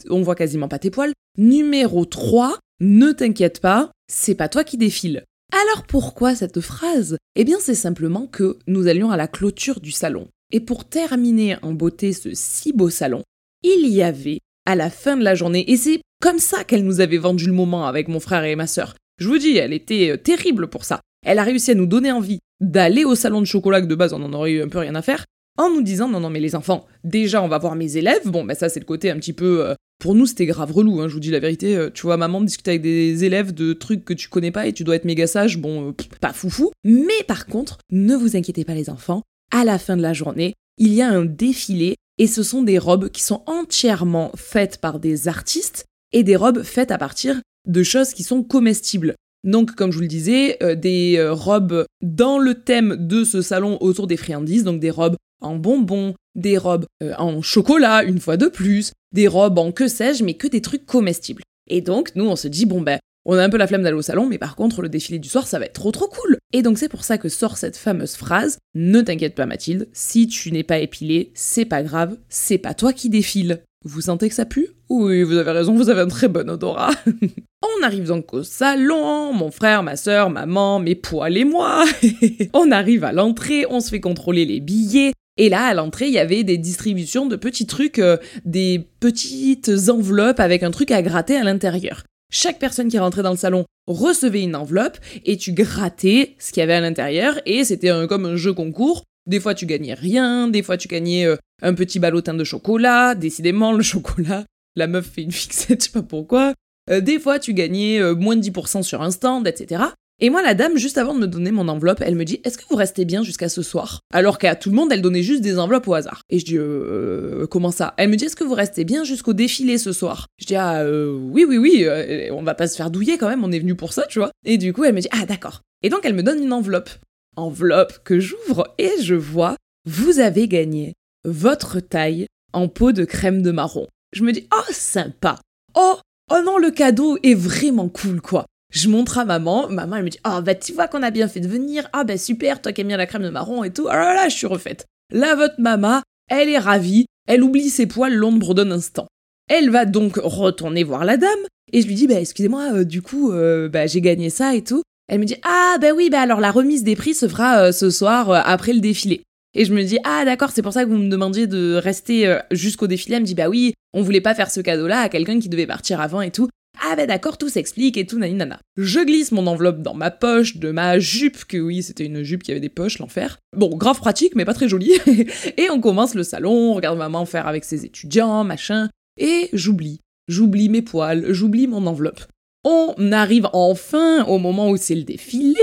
on 0.10 0.22
voit 0.22 0.36
quasiment 0.36 0.70
pas 0.70 0.80
tes 0.80 0.90
poils. 0.90 1.12
Numéro 1.38 2.06
3, 2.06 2.58
ne 2.80 3.12
t'inquiète 3.12 3.60
pas, 3.60 3.92
c'est 4.08 4.36
pas 4.36 4.48
toi 4.48 4.64
qui 4.64 4.78
défile. 4.78 5.26
Alors 5.52 5.84
pourquoi 5.86 6.34
cette 6.34 6.62
phrase? 6.62 7.18
Eh 7.36 7.44
bien 7.44 7.58
c'est 7.60 7.76
simplement 7.76 8.26
que 8.26 8.58
nous 8.68 8.88
allions 8.88 9.12
à 9.12 9.18
la 9.18 9.28
clôture 9.28 9.82
du 9.82 9.92
salon. 9.92 10.30
Et 10.54 10.62
pour 10.62 10.86
terminer 10.86 11.58
en 11.62 11.74
beauté 11.74 12.14
ce 12.14 12.30
si 12.34 12.72
beau 12.72 12.90
salon, 12.90 13.24
il 13.62 13.88
y 13.90 14.02
avait 14.02 14.40
à 14.66 14.76
la 14.76 14.90
fin 14.90 15.18
de 15.18 15.24
la 15.24 15.36
journée. 15.36 15.70
Et 15.72 15.78
c'est 15.78 16.02
comme 16.22 16.40
ça 16.40 16.64
qu'elle 16.64 16.86
nous 16.86 17.02
avait 17.02 17.18
vendu 17.18 17.46
le 17.46 17.54
moment 17.54 17.88
avec 17.88 18.08
mon 18.08 18.20
frère 18.20 18.44
et 18.44 18.56
ma 18.56 18.68
sœur. 18.68 18.96
Je 19.20 19.28
vous 19.28 19.38
dis, 19.38 19.58
elle 19.58 19.74
était 19.74 20.12
euh, 20.12 20.18
terrible 20.18 20.68
pour 20.68 20.86
ça. 20.86 21.02
Elle 21.26 21.40
a 21.40 21.44
réussi 21.44 21.72
à 21.72 21.76
nous 21.76 21.86
donner 21.86 22.12
envie 22.12 22.40
d'aller 22.62 23.06
au 23.06 23.16
salon 23.16 23.42
de 23.42 23.46
chocolat, 23.46 23.82
que 23.82 23.88
de 23.88 23.96
base 23.96 24.14
on 24.14 24.24
en 24.24 24.34
aurait 24.34 24.52
eu 24.52 24.62
un 24.62 24.68
peu 24.68 24.80
rien 24.80 24.96
à 24.96 25.02
faire, 25.02 25.26
en 25.58 25.70
nous 25.70 25.82
disant 25.82 26.08
non 26.08 26.20
non 26.20 26.30
mais 26.30 26.40
les 26.40 26.56
enfants, 26.56 26.86
déjà 27.04 27.44
on 27.44 27.48
va 27.48 27.58
voir 27.58 27.76
mes 27.76 27.98
élèves. 27.98 28.26
Bon 28.26 28.44
ben 28.44 28.56
ça 28.56 28.70
c'est 28.70 28.80
le 28.80 28.86
côté 28.86 29.10
un 29.10 29.18
petit 29.18 29.34
peu 29.34 29.68
euh, 29.68 29.76
pour 30.00 30.16
nous 30.16 30.26
c'était 30.26 30.46
grave 30.46 30.72
relou. 30.72 31.02
Hein, 31.02 31.10
je 31.10 31.14
vous 31.14 31.20
dis 31.20 31.32
la 31.32 31.40
vérité. 31.40 31.76
Euh, 31.76 31.90
tu 31.94 32.04
vois 32.04 32.18
maman 32.18 32.42
discuter 32.42 32.72
avec 32.72 32.82
des 32.82 33.26
élèves 33.26 33.54
de 33.54 33.74
trucs 33.74 34.06
que 34.06 34.14
tu 34.14 34.30
connais 34.30 34.52
pas 34.52 34.68
et 34.68 34.74
tu 34.74 34.84
dois 34.84 34.96
être 34.96 35.06
méga 35.06 35.28
sage. 35.28 35.58
Bon 35.58 35.94
pas 36.22 36.34
foufou. 36.34 36.72
Mais 36.86 37.24
par 37.28 37.46
contre 37.46 37.78
ne 37.92 38.16
vous 38.16 38.38
inquiétez 38.38 38.64
pas 38.64 38.74
les 38.74 38.90
enfants. 38.90 39.24
À 39.52 39.66
la 39.66 39.80
fin 39.80 39.98
de 39.98 40.02
la 40.02 40.14
journée, 40.14 40.54
il 40.78 40.94
y 40.94 41.02
a 41.02 41.10
un 41.10 41.26
défilé 41.26 41.96
et 42.20 42.28
ce 42.28 42.44
sont 42.44 42.62
des 42.62 42.78
robes 42.78 43.10
qui 43.10 43.24
sont 43.24 43.42
entièrement 43.48 44.32
faites 44.36 44.78
par 44.78 45.00
des 45.00 45.28
artistes 45.28 45.86
et 46.12 46.24
des 46.24 46.36
robes 46.36 46.64
faites 46.64 46.92
à 46.92 46.98
partir 46.98 47.42
de 47.68 47.84
choses 47.84 48.14
qui 48.14 48.24
sont 48.24 48.44
comestibles. 48.44 49.16
Donc, 49.46 49.74
comme 49.76 49.92
je 49.92 49.98
vous 49.98 50.02
le 50.02 50.08
disais, 50.08 50.58
euh, 50.62 50.76
des 50.76 51.16
euh, 51.18 51.34
robes 51.34 51.86
dans 52.02 52.40
le 52.40 52.56
thème 52.56 52.98
de 53.00 53.24
ce 53.24 53.42
salon 53.42 53.78
autour 53.80 54.06
des 54.06 54.18
friandises, 54.18 54.66
donc 54.66 54.82
des 54.82 54.92
robes 54.92 55.16
en 55.42 55.56
bonbons, 55.56 56.14
des 56.36 56.58
robes 56.58 56.86
euh, 57.02 57.14
en 57.18 57.42
chocolat, 57.42 58.04
une 58.04 58.20
fois 58.20 58.36
de 58.36 58.48
plus, 58.48 58.92
des 59.14 59.30
robes 59.30 59.58
en 59.58 59.72
que 59.72 59.88
sais-je, 59.88 60.26
mais 60.26 60.34
que 60.34 60.48
des 60.48 60.62
trucs 60.62 60.86
comestibles. 60.86 61.44
Et 61.70 61.80
donc, 61.80 62.12
nous, 62.16 62.26
on 62.26 62.36
se 62.36 62.50
dit, 62.50 62.66
bon 62.66 62.82
ben, 62.82 63.00
on 63.32 63.38
a 63.38 63.44
un 63.44 63.50
peu 63.50 63.58
la 63.58 63.68
flemme 63.68 63.84
d'aller 63.84 63.96
au 63.96 64.02
salon, 64.02 64.26
mais 64.26 64.40
par 64.40 64.56
contre, 64.56 64.82
le 64.82 64.90
défilé 64.90 65.20
du 65.20 65.30
soir, 65.30 65.46
ça 65.46 65.60
va 65.60 65.66
être 65.66 65.74
trop 65.74 65.92
trop 65.92 66.08
cool. 66.08 66.38
Et 66.52 66.64
donc 66.64 66.80
c'est 66.80 66.90
pour 66.90 67.04
ça 67.04 67.20
que 67.20 67.30
sort 67.30 67.58
cette 67.58 67.78
fameuse 67.78 68.16
phrase 68.16 68.58
Ne 68.74 69.02
t'inquiète 69.02 69.36
pas, 69.36 69.46
Mathilde, 69.46 69.88
si 69.94 70.28
tu 70.28 70.52
n'es 70.52 70.64
pas 70.64 70.80
épilée, 70.80 71.32
c'est 71.36 71.66
pas 71.66 71.84
grave, 71.84 72.18
c'est 72.28 72.58
pas 72.58 72.74
toi 72.74 72.92
qui 72.92 73.08
défile. 73.08 73.62
Vous 73.86 74.02
sentez 74.02 74.30
que 74.30 74.36
ça 74.36 74.46
pue? 74.46 74.70
Oui, 74.90 75.22
vous 75.22 75.38
avez 75.38 75.52
raison, 75.52 75.76
vous 75.76 75.90
avez 75.90 76.02
un 76.02 76.08
très 76.08 76.28
bon 76.28 76.50
odorat. 76.50 76.90
on 77.62 77.84
arrive 77.84 78.08
donc 78.08 78.34
au 78.34 78.42
salon, 78.42 79.32
mon 79.32 79.52
frère, 79.52 79.84
ma 79.84 79.96
soeur, 79.96 80.32
maman, 80.32 80.80
mes 80.80 80.96
poils 80.96 81.38
et 81.38 81.46
moi. 81.46 81.86
on 82.54 82.72
arrive 82.72 83.04
à 83.04 83.12
l'entrée, 83.12 83.68
on 83.70 83.80
se 83.80 83.90
fait 83.90 84.02
contrôler 84.02 84.46
les 84.46 84.60
billets. 84.60 85.14
Et 85.38 85.50
là, 85.50 85.68
à 85.68 85.74
l'entrée, 85.76 86.08
il 86.08 86.14
y 86.14 86.20
avait 86.20 86.44
des 86.44 86.58
distributions 86.58 87.28
de 87.28 87.36
petits 87.36 87.68
trucs, 87.68 88.00
euh, 88.00 88.18
des 88.44 88.88
petites 89.00 89.72
enveloppes 89.88 90.40
avec 90.40 90.64
un 90.64 90.72
truc 90.72 90.90
à 90.90 91.04
gratter 91.04 91.38
à 91.38 91.44
l'intérieur. 91.44 92.04
Chaque 92.32 92.60
personne 92.60 92.90
qui 92.90 93.00
rentrait 93.00 93.24
dans 93.24 93.32
le 93.32 93.38
salon 93.38 93.66
recevait 93.88 94.44
une 94.44 94.56
enveloppe 94.56 95.00
et 95.26 95.36
tu 95.38 95.52
grattais 95.52 96.36
ce 96.38 96.52
qu'il 96.52 96.62
y 96.62 96.64
avait 96.64 96.74
à 96.74 96.82
l'intérieur 96.82 97.40
et 97.46 97.64
c'était 97.64 97.92
comme 98.08 98.26
un 98.26 98.36
jeu 98.36 98.54
concours. 98.54 99.04
Des 99.26 99.40
fois 99.40 99.56
tu 99.56 99.66
gagnais 99.66 99.96
rien, 99.96 100.48
des 100.48 100.62
fois 100.62 100.78
tu 100.78 100.88
gagnais 100.88 101.26
euh, 101.26 101.38
un 101.62 101.74
petit 101.74 102.00
ballotin 102.00 102.36
de 102.36 102.44
chocolat, 102.44 103.16
décidément 103.16 103.74
le 103.74 103.84
chocolat, 103.84 104.46
la 104.76 104.88
meuf 104.88 105.08
fait 105.08 105.24
une 105.24 105.32
fixette, 105.32 105.82
je 105.82 105.86
sais 105.86 105.92
pas 105.92 106.04
pourquoi. 106.04 106.54
Euh, 106.92 107.02
des 107.02 107.20
fois 107.20 107.40
tu 107.40 107.54
gagnais 107.54 108.00
euh, 108.00 108.14
moins 108.14 108.36
de 108.36 108.42
10% 108.42 108.84
sur 108.84 109.02
un 109.02 109.12
stand, 109.12 109.48
etc. 109.48 109.84
Et 110.22 110.30
moi, 110.30 110.42
la 110.42 110.54
dame, 110.54 110.78
juste 110.78 110.98
avant 110.98 111.14
de 111.14 111.20
me 111.20 111.28
donner 111.28 111.52
mon 111.52 111.70
enveloppe, 111.70 112.02
elle 112.02 112.16
me 112.16 112.26
dit 112.26 112.42
Est-ce 112.44 112.58
que 112.58 112.66
vous 112.70 112.76
restez 112.76 113.06
bien 113.06 113.24
jusqu'à 113.24 113.48
ce 113.48 113.62
soir? 113.62 114.02
Alors 114.14 114.38
qu'à 114.38 114.56
tout 114.56 114.70
le 114.70 114.76
monde, 114.76 114.92
elle 114.92 115.02
donnait 115.02 115.24
juste 115.24 115.42
des 115.42 115.58
enveloppes 115.58 115.88
au 115.88 115.94
hasard. 115.94 116.24
Et 116.30 116.40
je 116.40 116.46
dis 116.46 116.58
euh, 116.58 117.48
Comment 117.48 117.72
ça? 117.72 117.94
Elle 117.96 118.10
me 118.10 118.18
dit 118.18 118.26
Est-ce 118.26 118.36
que 118.36 118.44
vous 118.44 118.54
restez 118.54 118.84
bien 118.84 119.06
jusqu'au 119.06 119.32
défilé 119.32 119.78
ce 119.78 119.94
soir? 119.94 120.28
Je 120.38 120.46
dis 120.46 120.56
Ah, 120.56 120.82
euh, 120.82 121.18
oui, 121.18 121.46
oui, 121.48 121.58
oui, 121.58 121.86
euh, 121.86 122.34
on 122.34 122.44
va 122.44 122.54
pas 122.54 122.68
se 122.68 122.76
faire 122.76 122.92
douiller 122.92 123.18
quand 123.18 123.30
même, 123.30 123.46
on 123.46 123.52
est 123.52 123.60
venu 123.60 123.76
pour 123.76 123.94
ça, 123.94 124.06
tu 124.10 124.20
vois. 124.20 124.32
Et 124.46 124.58
du 124.58 124.74
coup, 124.74 124.84
elle 124.84 124.94
me 124.94 125.00
dit 125.00 125.08
Ah, 125.12 125.26
d'accord. 125.26 125.62
Et 125.84 125.90
donc, 125.90 126.02
elle 126.04 126.16
me 126.16 126.24
donne 126.24 126.44
une 126.44 126.54
enveloppe. 126.54 126.90
Enveloppe 127.38 128.04
que 128.04 128.20
j'ouvre 128.20 128.74
et 128.78 128.92
je 129.02 129.16
vois 129.16 129.56
Vous 129.86 130.20
avez 130.20 130.50
gagné 130.50 130.96
votre 131.24 131.80
taille 131.80 132.28
en 132.52 132.68
pot 132.68 132.92
de 132.92 133.06
crème 133.06 133.42
de 133.42 133.52
marron. 133.52 133.88
Je 134.12 134.24
me 134.24 134.34
dis 134.34 134.50
Oh, 134.54 134.72
sympa 134.74 135.40
Oh, 135.76 135.96
oh 136.30 136.42
non, 136.44 136.58
le 136.58 136.72
cadeau 136.72 137.18
est 137.24 137.36
vraiment 137.36 137.88
cool, 137.88 138.20
quoi. 138.20 138.46
Je 138.74 138.88
montre 138.88 139.18
à 139.18 139.26
maman, 139.26 139.68
maman 139.70 139.96
elle 139.98 140.04
me 140.04 140.10
dit 140.10 140.20
"Ah 140.24 140.42
bah 140.42 140.56
tu 140.56 140.74
vois 140.74 140.88
qu'on 140.88 141.02
a 141.04 141.12
bien 141.12 141.28
fait 141.28 141.40
de 141.40 141.48
venir. 141.48 141.90
Ah 141.94 142.04
bah 142.04 142.18
super, 142.18 142.62
toi 142.62 142.72
qui 142.72 142.82
aimes 142.82 142.88
bien 142.88 142.98
la 142.98 143.08
crème 143.08 143.24
de 143.24 143.30
marron 143.30 143.64
et 143.64 143.72
tout." 143.72 143.88
Alors 143.88 144.14
là, 144.14 144.30
je 144.30 144.36
suis 144.36 144.48
refaite. 144.48 144.86
Là 145.12 145.36
votre 145.36 145.60
maman, 145.60 146.02
elle 146.30 146.50
est 146.50 146.60
ravie, 146.60 147.06
elle 147.28 147.44
oublie 147.44 147.70
ses 147.70 147.88
poils 147.88 148.14
l'ombre 148.14 148.54
d'un 148.54 148.72
instant. 148.72 149.08
Elle 149.50 149.72
va 149.72 149.86
donc 149.86 150.18
retourner 150.18 150.84
voir 150.84 151.04
la 151.04 151.18
dame 151.18 151.30
et 151.74 151.82
je 151.82 151.88
lui 151.88 151.96
dis 151.96 152.08
"Bah 152.08 152.20
excusez-moi, 152.20 152.74
euh, 152.74 152.84
du 152.84 153.02
coup 153.02 153.32
euh, 153.32 153.70
bah 153.70 153.88
j'ai 153.88 154.02
gagné 154.02 154.30
ça 154.30 154.54
et 154.56 154.64
tout." 154.64 154.84
Elle 155.08 155.20
me 155.20 155.26
dit 155.26 155.38
"Ah 155.44 155.78
bah 155.82 155.94
oui, 155.96 156.12
bah 156.12 156.22
alors 156.22 156.40
la 156.40 156.52
remise 156.52 156.84
des 156.84 156.96
prix 156.96 157.16
se 157.16 157.28
fera 157.28 157.64
euh, 157.64 157.72
ce 157.72 157.90
soir 157.90 158.32
après 158.48 158.74
le 158.74 158.80
défilé." 158.80 159.24
Et 159.56 159.66
je 159.66 159.74
me 159.74 159.82
dis, 159.84 159.98
ah 160.04 160.26
d'accord, 160.26 160.52
c'est 160.54 160.62
pour 160.62 160.74
ça 160.74 160.86
que 160.86 160.90
vous 160.92 160.98
me 160.98 161.10
demandiez 161.10 161.48
de 161.48 161.74
rester 161.74 162.38
jusqu'au 162.52 162.86
défilé. 162.86 163.16
Elle 163.16 163.24
me 163.24 163.26
dit, 163.26 163.34
bah 163.34 163.50
oui, 163.50 163.74
on 163.96 164.04
voulait 164.04 164.22
pas 164.22 164.36
faire 164.36 164.52
ce 164.52 164.62
cadeau-là 164.62 165.00
à 165.02 165.10
quelqu'un 165.10 165.40
qui 165.40 165.50
devait 165.50 165.66
partir 165.66 166.02
avant 166.02 166.22
et 166.22 166.30
tout. 166.30 166.50
Ah 166.82 166.96
ben 166.96 167.08
d'accord, 167.08 167.38
tout 167.38 167.50
s'explique 167.50 167.98
et 167.98 168.06
tout 168.06 168.20
nana. 168.20 168.60
Je 168.78 169.00
glisse 169.00 169.32
mon 169.32 169.48
enveloppe 169.48 169.82
dans 169.82 169.94
ma 169.94 170.12
poche 170.12 170.58
de 170.58 170.72
ma 170.72 171.00
jupe, 171.00 171.46
que 171.46 171.58
oui, 171.58 171.84
c'était 171.84 172.06
une 172.06 172.24
jupe 172.24 172.44
qui 172.44 172.52
avait 172.52 172.60
des 172.60 172.70
poches, 172.70 173.00
l'enfer. 173.00 173.38
Bon, 173.56 173.76
grave 173.76 174.00
pratique, 174.00 174.36
mais 174.36 174.46
pas 174.46 174.54
très 174.54 174.70
jolie. 174.70 174.94
et 175.58 175.70
on 175.70 175.82
commence 175.82 176.16
le 176.16 176.24
salon, 176.24 176.72
on 176.72 176.74
regarde 176.74 176.98
maman 176.98 177.26
faire 177.26 177.48
avec 177.48 177.66
ses 177.66 177.86
étudiants, 177.86 178.44
machin. 178.44 178.90
Et 179.18 179.50
j'oublie. 179.54 180.00
J'oublie 180.28 180.70
mes 180.70 180.82
poils, 180.82 181.34
j'oublie 181.34 181.68
mon 181.68 181.86
enveloppe. 181.88 182.22
On 182.64 183.12
arrive 183.12 183.50
enfin 183.54 184.26
au 184.26 184.38
moment 184.38 184.70
où 184.70 184.78
c'est 184.78 184.96
le 184.96 185.04
défilé. 185.04 185.60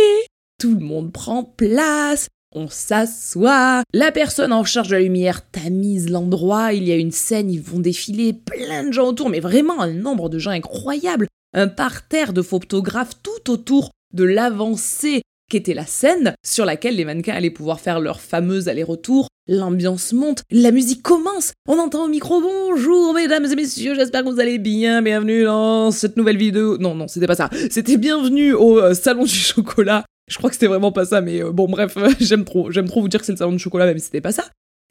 Tout 0.58 0.74
le 0.74 0.84
monde 0.84 1.12
prend 1.12 1.44
place 1.44 2.28
on 2.56 2.68
s'assoit. 2.68 3.82
La 3.92 4.10
personne 4.10 4.52
en 4.52 4.64
charge 4.64 4.88
de 4.88 4.94
la 4.94 5.02
lumière 5.02 5.48
tamise 5.50 6.10
l'endroit. 6.10 6.72
Il 6.72 6.84
y 6.84 6.92
a 6.92 6.96
une 6.96 7.12
scène, 7.12 7.50
ils 7.50 7.60
vont 7.60 7.78
défiler, 7.78 8.32
plein 8.32 8.84
de 8.84 8.92
gens 8.92 9.08
autour, 9.08 9.28
mais 9.28 9.40
vraiment 9.40 9.80
un 9.80 9.92
nombre 9.92 10.28
de 10.28 10.38
gens 10.38 10.50
incroyable. 10.50 11.28
Un 11.54 11.68
parterre 11.68 12.32
de 12.32 12.42
photographes 12.42 13.22
tout 13.22 13.50
autour 13.50 13.90
de 14.14 14.24
l'avancée 14.24 15.22
qu'était 15.48 15.74
la 15.74 15.86
scène 15.86 16.34
sur 16.44 16.64
laquelle 16.64 16.96
les 16.96 17.04
mannequins 17.04 17.34
allaient 17.34 17.50
pouvoir 17.50 17.78
faire 17.78 18.00
leur 18.00 18.20
fameuse 18.20 18.68
aller-retour. 18.68 19.28
L'ambiance 19.48 20.12
monte, 20.12 20.42
la 20.50 20.72
musique 20.72 21.02
commence, 21.02 21.52
on 21.68 21.78
entend 21.78 22.06
au 22.06 22.08
micro 22.08 22.40
bonjour 22.40 23.14
mesdames 23.14 23.44
et 23.44 23.54
messieurs, 23.54 23.94
j'espère 23.94 24.24
que 24.24 24.28
vous 24.28 24.40
allez 24.40 24.58
bien, 24.58 25.02
bienvenue 25.02 25.44
dans 25.44 25.92
cette 25.92 26.16
nouvelle 26.16 26.36
vidéo. 26.36 26.78
Non, 26.78 26.96
non, 26.96 27.06
c'était 27.06 27.28
pas 27.28 27.36
ça, 27.36 27.48
c'était 27.70 27.96
bienvenue 27.96 28.54
au 28.54 28.80
euh, 28.80 28.94
salon 28.94 29.22
du 29.22 29.28
chocolat. 29.28 30.04
Je 30.28 30.38
crois 30.38 30.50
que 30.50 30.56
c'était 30.56 30.66
vraiment 30.66 30.92
pas 30.92 31.04
ça, 31.04 31.20
mais 31.20 31.42
euh, 31.42 31.52
bon 31.52 31.68
bref, 31.68 31.96
j'aime 32.20 32.44
trop, 32.44 32.70
vous 32.70 33.08
dire 33.08 33.20
que 33.20 33.26
c'est 33.26 33.32
le 33.32 33.38
salon 33.38 33.52
du 33.52 33.58
chocolat, 33.58 33.86
même 33.86 33.98
si 33.98 34.06
c'était 34.06 34.20
pas 34.20 34.32
ça. 34.32 34.44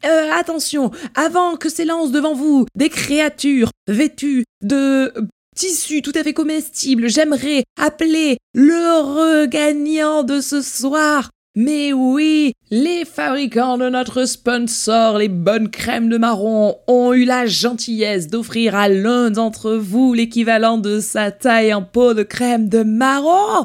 Euh, 0.04 0.30
attention, 0.32 0.90
avant 1.14 1.56
que 1.56 1.68
s'élancent 1.68 2.12
devant 2.12 2.34
vous 2.34 2.66
des 2.74 2.90
créatures 2.90 3.70
vêtues 3.88 4.44
de 4.62 5.12
tissus 5.56 6.02
tout 6.02 6.12
à 6.14 6.22
fait 6.22 6.34
comestibles, 6.34 7.08
j'aimerais 7.08 7.64
appeler 7.80 8.36
le 8.54 9.46
gagnant 9.46 10.22
de 10.22 10.40
ce 10.40 10.60
soir. 10.60 11.30
Mais 11.58 11.94
oui, 11.94 12.52
les 12.70 13.06
fabricants 13.06 13.78
de 13.78 13.88
notre 13.88 14.26
sponsor, 14.26 15.16
les 15.16 15.30
bonnes 15.30 15.70
crèmes 15.70 16.10
de 16.10 16.18
marron, 16.18 16.76
ont 16.86 17.14
eu 17.14 17.24
la 17.24 17.46
gentillesse 17.46 18.28
d'offrir 18.28 18.74
à 18.74 18.90
l'un 18.90 19.30
d'entre 19.30 19.72
vous 19.72 20.12
l'équivalent 20.12 20.76
de 20.76 21.00
sa 21.00 21.30
taille 21.30 21.72
en 21.72 21.82
pot 21.82 22.12
de 22.12 22.22
crème 22.22 22.68
de 22.68 22.82
marron. 22.82 23.64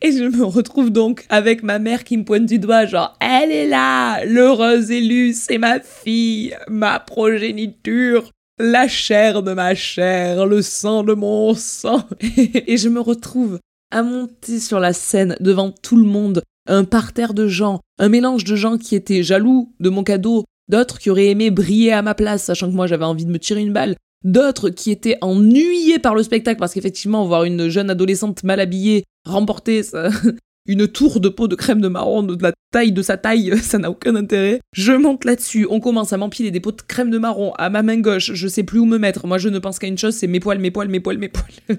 Et 0.00 0.12
je 0.12 0.24
me 0.24 0.44
retrouve 0.44 0.90
donc 0.90 1.26
avec 1.28 1.64
ma 1.64 1.80
mère 1.80 2.04
qui 2.04 2.16
me 2.16 2.24
pointe 2.24 2.46
du 2.46 2.60
doigt, 2.60 2.86
genre, 2.86 3.16
elle 3.20 3.50
est 3.50 3.66
là, 3.66 4.24
l'heureuse 4.24 4.92
élue, 4.92 5.32
c'est 5.32 5.58
ma 5.58 5.80
fille, 5.80 6.54
ma 6.68 7.00
progéniture, 7.00 8.30
la 8.60 8.86
chair 8.86 9.42
de 9.42 9.54
ma 9.54 9.74
chair, 9.74 10.46
le 10.46 10.62
sang 10.62 11.02
de 11.02 11.14
mon 11.14 11.52
sang. 11.54 12.04
Et 12.36 12.76
je 12.76 12.88
me 12.88 13.00
retrouve 13.00 13.58
à 13.90 14.04
monter 14.04 14.60
sur 14.60 14.78
la 14.78 14.92
scène 14.92 15.36
devant 15.40 15.72
tout 15.72 15.96
le 15.96 16.04
monde, 16.04 16.42
un 16.68 16.84
parterre 16.84 17.34
de 17.34 17.48
gens, 17.48 17.80
un 17.98 18.08
mélange 18.08 18.44
de 18.44 18.54
gens 18.54 18.78
qui 18.78 18.94
étaient 18.94 19.24
jaloux 19.24 19.72
de 19.80 19.88
mon 19.88 20.04
cadeau, 20.04 20.44
d'autres 20.68 21.00
qui 21.00 21.10
auraient 21.10 21.28
aimé 21.28 21.50
briller 21.50 21.92
à 21.92 22.02
ma 22.02 22.14
place, 22.14 22.44
sachant 22.44 22.70
que 22.70 22.76
moi 22.76 22.86
j'avais 22.86 23.04
envie 23.04 23.24
de 23.24 23.32
me 23.32 23.38
tirer 23.40 23.62
une 23.62 23.72
balle, 23.72 23.96
d'autres 24.24 24.70
qui 24.70 24.90
étaient 24.90 25.18
ennuyés 25.20 25.98
par 25.98 26.14
le 26.14 26.22
spectacle 26.22 26.58
parce 26.58 26.74
qu'effectivement 26.74 27.26
voir 27.26 27.44
une 27.44 27.68
jeune 27.68 27.90
adolescente 27.90 28.42
mal 28.44 28.60
habillée 28.60 29.04
remporter 29.24 29.82
une 30.66 30.88
tour 30.88 31.20
de 31.20 31.28
peau 31.28 31.48
de 31.48 31.54
crème 31.54 31.80
de 31.80 31.88
marron 31.88 32.22
de 32.22 32.42
la 32.42 32.52
taille 32.72 32.92
de 32.92 33.02
sa 33.02 33.16
taille, 33.16 33.56
ça 33.62 33.78
n'a 33.78 33.90
aucun 33.90 34.14
intérêt. 34.16 34.60
Je 34.74 34.92
monte 34.92 35.24
là-dessus, 35.24 35.66
on 35.70 35.80
commence 35.80 36.12
à 36.12 36.16
m'empiler 36.16 36.50
des 36.50 36.60
pots 36.60 36.72
de 36.72 36.82
crème 36.82 37.10
de 37.10 37.18
marron 37.18 37.52
à 37.54 37.70
ma 37.70 37.82
main 37.82 38.00
gauche, 38.00 38.32
je 38.34 38.48
sais 38.48 38.64
plus 38.64 38.78
où 38.78 38.84
me 38.84 38.98
mettre. 38.98 39.26
Moi 39.26 39.38
je 39.38 39.48
ne 39.48 39.58
pense 39.58 39.78
qu'à 39.78 39.86
une 39.86 39.98
chose, 39.98 40.14
c'est 40.14 40.26
mes 40.26 40.40
poils, 40.40 40.58
mes 40.58 40.70
poils, 40.70 40.88
mes 40.88 41.00
poils, 41.00 41.18
mes 41.18 41.28
poils. 41.28 41.78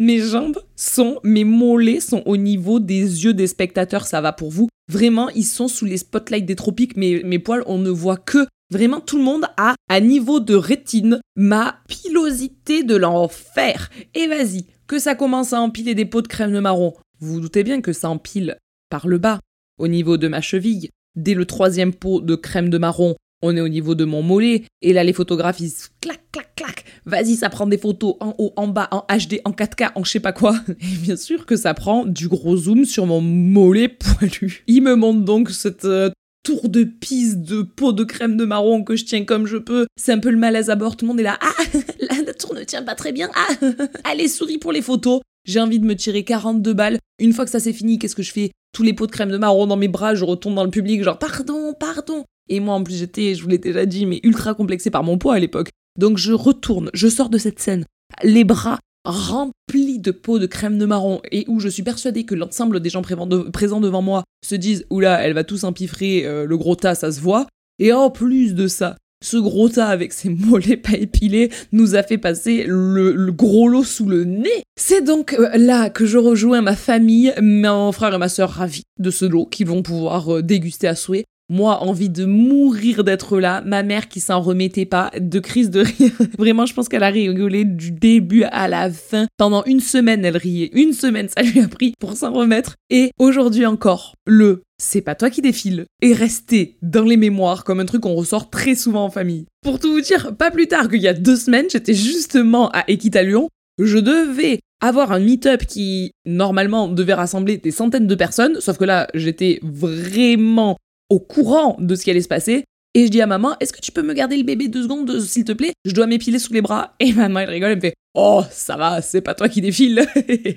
Mes 0.00 0.20
jambes 0.20 0.60
sont, 0.76 1.18
mes 1.24 1.42
mollets 1.42 1.98
sont 1.98 2.22
au 2.24 2.36
niveau 2.36 2.78
des 2.78 3.24
yeux 3.24 3.34
des 3.34 3.48
spectateurs, 3.48 4.06
ça 4.06 4.20
va 4.20 4.32
pour 4.32 4.48
vous. 4.48 4.68
Vraiment, 4.88 5.28
ils 5.30 5.44
sont 5.44 5.66
sous 5.66 5.86
les 5.86 5.96
spotlights 5.96 6.46
des 6.46 6.54
tropiques, 6.54 6.96
mais 6.96 7.20
mes 7.24 7.40
poils, 7.40 7.64
on 7.66 7.78
ne 7.78 7.90
voit 7.90 8.16
que 8.16 8.46
Vraiment, 8.70 9.00
tout 9.00 9.16
le 9.16 9.24
monde 9.24 9.46
a, 9.56 9.74
à 9.88 10.00
niveau 10.00 10.40
de 10.40 10.54
rétine, 10.54 11.20
ma 11.36 11.80
pilosité 11.88 12.82
de 12.82 12.96
l'enfer. 12.96 13.88
Et 14.14 14.26
vas-y, 14.26 14.66
que 14.86 14.98
ça 14.98 15.14
commence 15.14 15.54
à 15.54 15.60
empiler 15.60 15.94
des 15.94 16.04
pots 16.04 16.20
de 16.20 16.28
crème 16.28 16.52
de 16.52 16.60
marron. 16.60 16.92
Vous 17.18 17.34
vous 17.34 17.40
doutez 17.40 17.64
bien 17.64 17.80
que 17.80 17.94
ça 17.94 18.10
empile 18.10 18.58
par 18.90 19.06
le 19.06 19.16
bas, 19.16 19.40
au 19.78 19.88
niveau 19.88 20.18
de 20.18 20.28
ma 20.28 20.42
cheville. 20.42 20.90
Dès 21.16 21.32
le 21.32 21.46
troisième 21.46 21.94
pot 21.94 22.20
de 22.20 22.34
crème 22.34 22.68
de 22.68 22.76
marron, 22.76 23.16
on 23.40 23.56
est 23.56 23.60
au 23.60 23.68
niveau 23.68 23.94
de 23.94 24.04
mon 24.04 24.22
mollet, 24.22 24.64
et 24.82 24.92
là 24.92 25.02
les 25.02 25.12
photographes 25.12 25.62
clac 26.00 26.20
clac 26.32 26.54
clac, 26.54 26.84
vas-y 27.06 27.36
ça 27.36 27.48
prend 27.48 27.66
des 27.66 27.78
photos 27.78 28.16
en 28.20 28.34
haut, 28.38 28.52
en 28.56 28.68
bas, 28.68 28.88
en 28.90 29.04
HD, 29.08 29.40
en 29.44 29.52
4K, 29.52 29.92
en 29.94 30.04
je 30.04 30.10
sais 30.10 30.20
pas 30.20 30.32
quoi. 30.32 30.56
Et 30.68 30.96
bien 31.02 31.16
sûr 31.16 31.46
que 31.46 31.56
ça 31.56 31.72
prend 31.72 32.04
du 32.04 32.28
gros 32.28 32.56
zoom 32.56 32.84
sur 32.84 33.06
mon 33.06 33.20
mollet 33.20 33.88
poilu. 34.18 34.64
Il 34.66 34.82
me 34.82 34.94
montre 34.94 35.24
donc 35.24 35.50
cette 35.50 35.84
euh, 35.84 36.10
tour 36.48 36.70
de 36.70 36.84
piste 36.84 37.42
de 37.42 37.60
peau 37.60 37.92
de 37.92 38.04
crème 38.04 38.38
de 38.38 38.46
marron 38.46 38.82
que 38.82 38.96
je 38.96 39.04
tiens 39.04 39.26
comme 39.26 39.46
je 39.46 39.58
peux. 39.58 39.86
C'est 39.96 40.12
un 40.12 40.18
peu 40.18 40.30
le 40.30 40.38
malaise 40.38 40.70
à 40.70 40.76
bord, 40.76 40.96
tout 40.96 41.04
le 41.04 41.08
monde 41.10 41.20
est 41.20 41.24
là. 41.24 41.38
Ah, 41.42 41.62
la 42.26 42.32
tour 42.32 42.54
ne 42.54 42.64
tient 42.64 42.82
pas 42.82 42.94
très 42.94 43.12
bien. 43.12 43.28
Ah, 43.34 43.66
allez 44.04 44.28
souris 44.28 44.56
pour 44.56 44.72
les 44.72 44.80
photos. 44.80 45.20
J'ai 45.44 45.60
envie 45.60 45.78
de 45.78 45.84
me 45.84 45.94
tirer 45.94 46.24
42 46.24 46.72
balles. 46.72 46.98
Une 47.18 47.34
fois 47.34 47.44
que 47.44 47.50
ça 47.50 47.60
c'est 47.60 47.74
fini, 47.74 47.98
qu'est-ce 47.98 48.16
que 48.16 48.22
je 48.22 48.32
fais? 48.32 48.50
Tous 48.72 48.82
les 48.82 48.94
pots 48.94 49.06
de 49.06 49.12
crème 49.12 49.30
de 49.30 49.36
marron 49.36 49.66
dans 49.66 49.76
mes 49.76 49.88
bras, 49.88 50.14
je 50.14 50.24
retourne 50.24 50.54
dans 50.54 50.64
le 50.64 50.70
public, 50.70 51.02
genre 51.02 51.18
pardon, 51.18 51.74
pardon. 51.78 52.24
Et 52.48 52.60
moi, 52.60 52.76
en 52.76 52.82
plus, 52.82 52.96
j'étais, 52.96 53.34
je 53.34 53.42
vous 53.42 53.48
l'ai 53.50 53.58
déjà 53.58 53.84
dit, 53.84 54.06
mais 54.06 54.20
ultra 54.22 54.54
complexée 54.54 54.90
par 54.90 55.04
mon 55.04 55.18
poids 55.18 55.34
à 55.34 55.38
l'époque. 55.38 55.68
Donc 55.98 56.16
je 56.16 56.32
retourne, 56.32 56.90
je 56.94 57.08
sors 57.08 57.28
de 57.28 57.36
cette 57.36 57.60
scène, 57.60 57.84
les 58.22 58.44
bras 58.44 58.78
remplis 59.08 59.98
de 59.98 60.10
peau 60.10 60.38
de 60.38 60.46
crème 60.46 60.78
de 60.78 60.84
marron 60.84 61.20
et 61.32 61.44
où 61.48 61.60
je 61.60 61.68
suis 61.68 61.82
persuadée 61.82 62.24
que 62.24 62.34
l'ensemble 62.34 62.80
des 62.80 62.90
gens 62.90 63.02
présents 63.02 63.80
devant 63.80 64.02
moi 64.02 64.24
se 64.46 64.54
disent 64.54 64.84
oula, 64.90 65.22
elle 65.24 65.32
va 65.32 65.44
tous 65.44 65.64
empiffrer, 65.64 66.26
euh, 66.26 66.44
le 66.44 66.56
gros 66.58 66.76
tas, 66.76 66.94
ça 66.94 67.10
se 67.10 67.20
voit. 67.20 67.46
Et 67.78 67.92
en 67.92 68.10
plus 68.10 68.54
de 68.54 68.68
ça, 68.68 68.96
ce 69.24 69.36
gros 69.36 69.68
tas 69.68 69.88
avec 69.88 70.12
ses 70.12 70.28
mollets 70.28 70.76
pas 70.76 70.96
épilés 70.96 71.50
nous 71.72 71.94
a 71.94 72.02
fait 72.02 72.18
passer 72.18 72.64
le, 72.66 73.32
gros 73.32 73.68
lot 73.68 73.84
sous 73.84 74.06
le 74.06 74.24
nez. 74.24 74.62
C'est 74.78 75.02
donc 75.02 75.32
euh, 75.32 75.56
là 75.56 75.90
que 75.90 76.06
je 76.06 76.18
rejoins 76.18 76.60
ma 76.60 76.76
famille, 76.76 77.32
mon 77.40 77.92
frère 77.92 78.14
et 78.14 78.18
ma 78.18 78.28
sœur 78.28 78.50
ravis 78.50 78.82
de 78.98 79.10
ce 79.10 79.24
lot 79.24 79.46
qu'ils 79.46 79.66
vont 79.66 79.82
pouvoir 79.82 80.36
euh, 80.36 80.42
déguster 80.42 80.86
à 80.86 80.94
souhait. 80.94 81.24
Moi, 81.50 81.82
envie 81.82 82.10
de 82.10 82.24
mourir 82.24 83.04
d'être 83.04 83.38
là. 83.38 83.62
Ma 83.64 83.82
mère 83.82 84.08
qui 84.08 84.20
s'en 84.20 84.40
remettait 84.40 84.84
pas 84.84 85.10
de 85.18 85.38
crise 85.38 85.70
de 85.70 85.80
rire. 85.80 86.12
Vraiment, 86.38 86.66
je 86.66 86.74
pense 86.74 86.88
qu'elle 86.88 87.02
a 87.02 87.08
rigolé 87.08 87.64
du 87.64 87.90
début 87.90 88.42
à 88.44 88.68
la 88.68 88.90
fin. 88.90 89.26
Pendant 89.38 89.64
une 89.64 89.80
semaine, 89.80 90.24
elle 90.24 90.36
riait. 90.36 90.70
Une 90.74 90.92
semaine, 90.92 91.28
ça 91.28 91.42
lui 91.42 91.60
a 91.60 91.68
pris 91.68 91.94
pour 91.98 92.16
s'en 92.16 92.32
remettre. 92.32 92.74
Et 92.90 93.10
aujourd'hui 93.18 93.66
encore, 93.66 94.14
le 94.26 94.62
c'est 94.80 95.00
pas 95.00 95.16
toi 95.16 95.28
qui 95.28 95.42
défile 95.42 95.86
est 96.02 96.12
resté 96.12 96.76
dans 96.82 97.02
les 97.02 97.16
mémoires 97.16 97.64
comme 97.64 97.80
un 97.80 97.84
truc 97.84 98.02
qu'on 98.02 98.14
ressort 98.14 98.48
très 98.48 98.76
souvent 98.76 99.04
en 99.04 99.10
famille. 99.10 99.46
Pour 99.62 99.80
tout 99.80 99.90
vous 99.90 100.00
dire, 100.00 100.36
pas 100.36 100.52
plus 100.52 100.68
tard 100.68 100.88
qu'il 100.88 101.02
y 101.02 101.08
a 101.08 101.14
deux 101.14 101.36
semaines, 101.36 101.66
j'étais 101.68 101.94
justement 101.94 102.70
à 102.70 102.84
Équitalion. 102.88 103.48
Je 103.80 103.98
devais 103.98 104.60
avoir 104.80 105.10
un 105.10 105.18
meet-up 105.18 105.64
qui, 105.66 106.12
normalement, 106.26 106.88
devait 106.88 107.14
rassembler 107.14 107.56
des 107.56 107.72
centaines 107.72 108.06
de 108.06 108.14
personnes, 108.14 108.60
sauf 108.60 108.78
que 108.78 108.84
là, 108.84 109.08
j'étais 109.14 109.58
vraiment 109.62 110.76
au 111.10 111.20
courant 111.20 111.76
de 111.78 111.94
ce 111.94 112.04
qui 112.04 112.10
allait 112.10 112.22
se 112.22 112.28
passer. 112.28 112.64
Et 112.94 113.06
je 113.06 113.10
dis 113.10 113.20
à 113.20 113.26
maman, 113.26 113.56
est-ce 113.60 113.72
que 113.72 113.80
tu 113.80 113.92
peux 113.92 114.02
me 114.02 114.14
garder 114.14 114.36
le 114.36 114.42
bébé 114.42 114.68
deux 114.68 114.82
secondes, 114.82 115.20
s'il 115.20 115.44
te 115.44 115.52
plaît? 115.52 115.72
Je 115.84 115.92
dois 115.92 116.06
m'épiler 116.06 116.38
sous 116.38 116.52
les 116.52 116.62
bras. 116.62 116.94
Et 117.00 117.12
maman, 117.12 117.40
elle 117.40 117.50
rigole, 117.50 117.70
elle 117.70 117.76
me 117.76 117.80
fait, 117.80 117.94
oh, 118.14 118.42
ça 118.50 118.76
va, 118.76 119.02
c'est 119.02 119.20
pas 119.20 119.34
toi 119.34 119.48
qui 119.48 119.60
défile. 119.60 120.06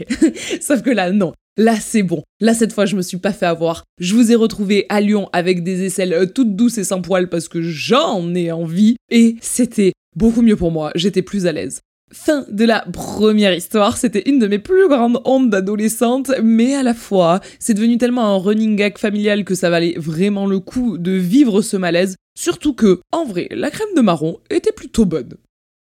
Sauf 0.62 0.81
que 0.81 0.89
là, 0.89 1.12
non. 1.12 1.34
Là, 1.58 1.75
c'est 1.75 2.03
bon. 2.03 2.24
Là, 2.39 2.53
cette 2.53 2.72
fois, 2.72 2.86
je 2.86 2.96
me 2.96 3.01
suis 3.01 3.17
pas 3.17 3.34
fait 3.34 3.46
avoir. 3.46 3.84
Je 4.00 4.15
vous 4.15 4.31
ai 4.31 4.36
retrouvé 4.36 4.86
à 4.88 5.01
Lyon 5.01 5.29
avec 5.34 5.63
des 5.63 5.84
aisselles 5.84 6.13
euh, 6.13 6.25
toutes 6.25 6.55
douces 6.55 6.77
et 6.77 6.86
sans 6.86 7.01
poils 7.01 7.29
parce 7.29 7.50
que 7.50 7.62
j'en 7.62 8.34
ai 8.34 8.51
envie. 8.51 8.96
Et 9.10 9.36
c'était 9.41 9.91
beaucoup 10.15 10.41
mieux 10.41 10.55
pour 10.55 10.72
moi. 10.72 10.91
J'étais 10.96 11.22
plus 11.22 11.46
à 11.48 11.51
l'aise. 11.51 11.81
Fin 12.13 12.46
de 12.50 12.65
la 12.65 12.82
première 12.91 13.53
histoire, 13.53 13.96
c'était 13.96 14.30
une 14.30 14.39
de 14.39 14.48
mes 14.48 14.60
plus 14.60 14.89
grandes 14.89 15.22
hontes 15.24 15.50
d'adolescente, 15.50 16.32
mais 16.44 16.75
à 16.75 16.84
la 16.84 16.94
fois, 16.94 17.39
c'est 17.58 17.74
devenu 17.74 17.98
tellement 17.98 18.36
un 18.36 18.38
running 18.38 18.75
gag 18.75 18.98
familial 18.98 19.46
que 19.46 19.56
ça 19.56 19.70
valait 19.70 19.96
vraiment 19.98 20.46
le 20.46 20.60
coup 20.60 20.98
de 20.98 21.12
vivre 21.12 21.62
ce 21.62 21.77
malaise, 21.77 22.15
surtout 22.38 22.74
que, 22.74 23.00
en 23.13 23.24
vrai, 23.24 23.48
la 23.51 23.72
crème 23.72 23.96
de 23.96 24.01
marron 24.01 24.39
était 24.50 24.74
plutôt 24.74 25.06
bonne. 25.06 25.36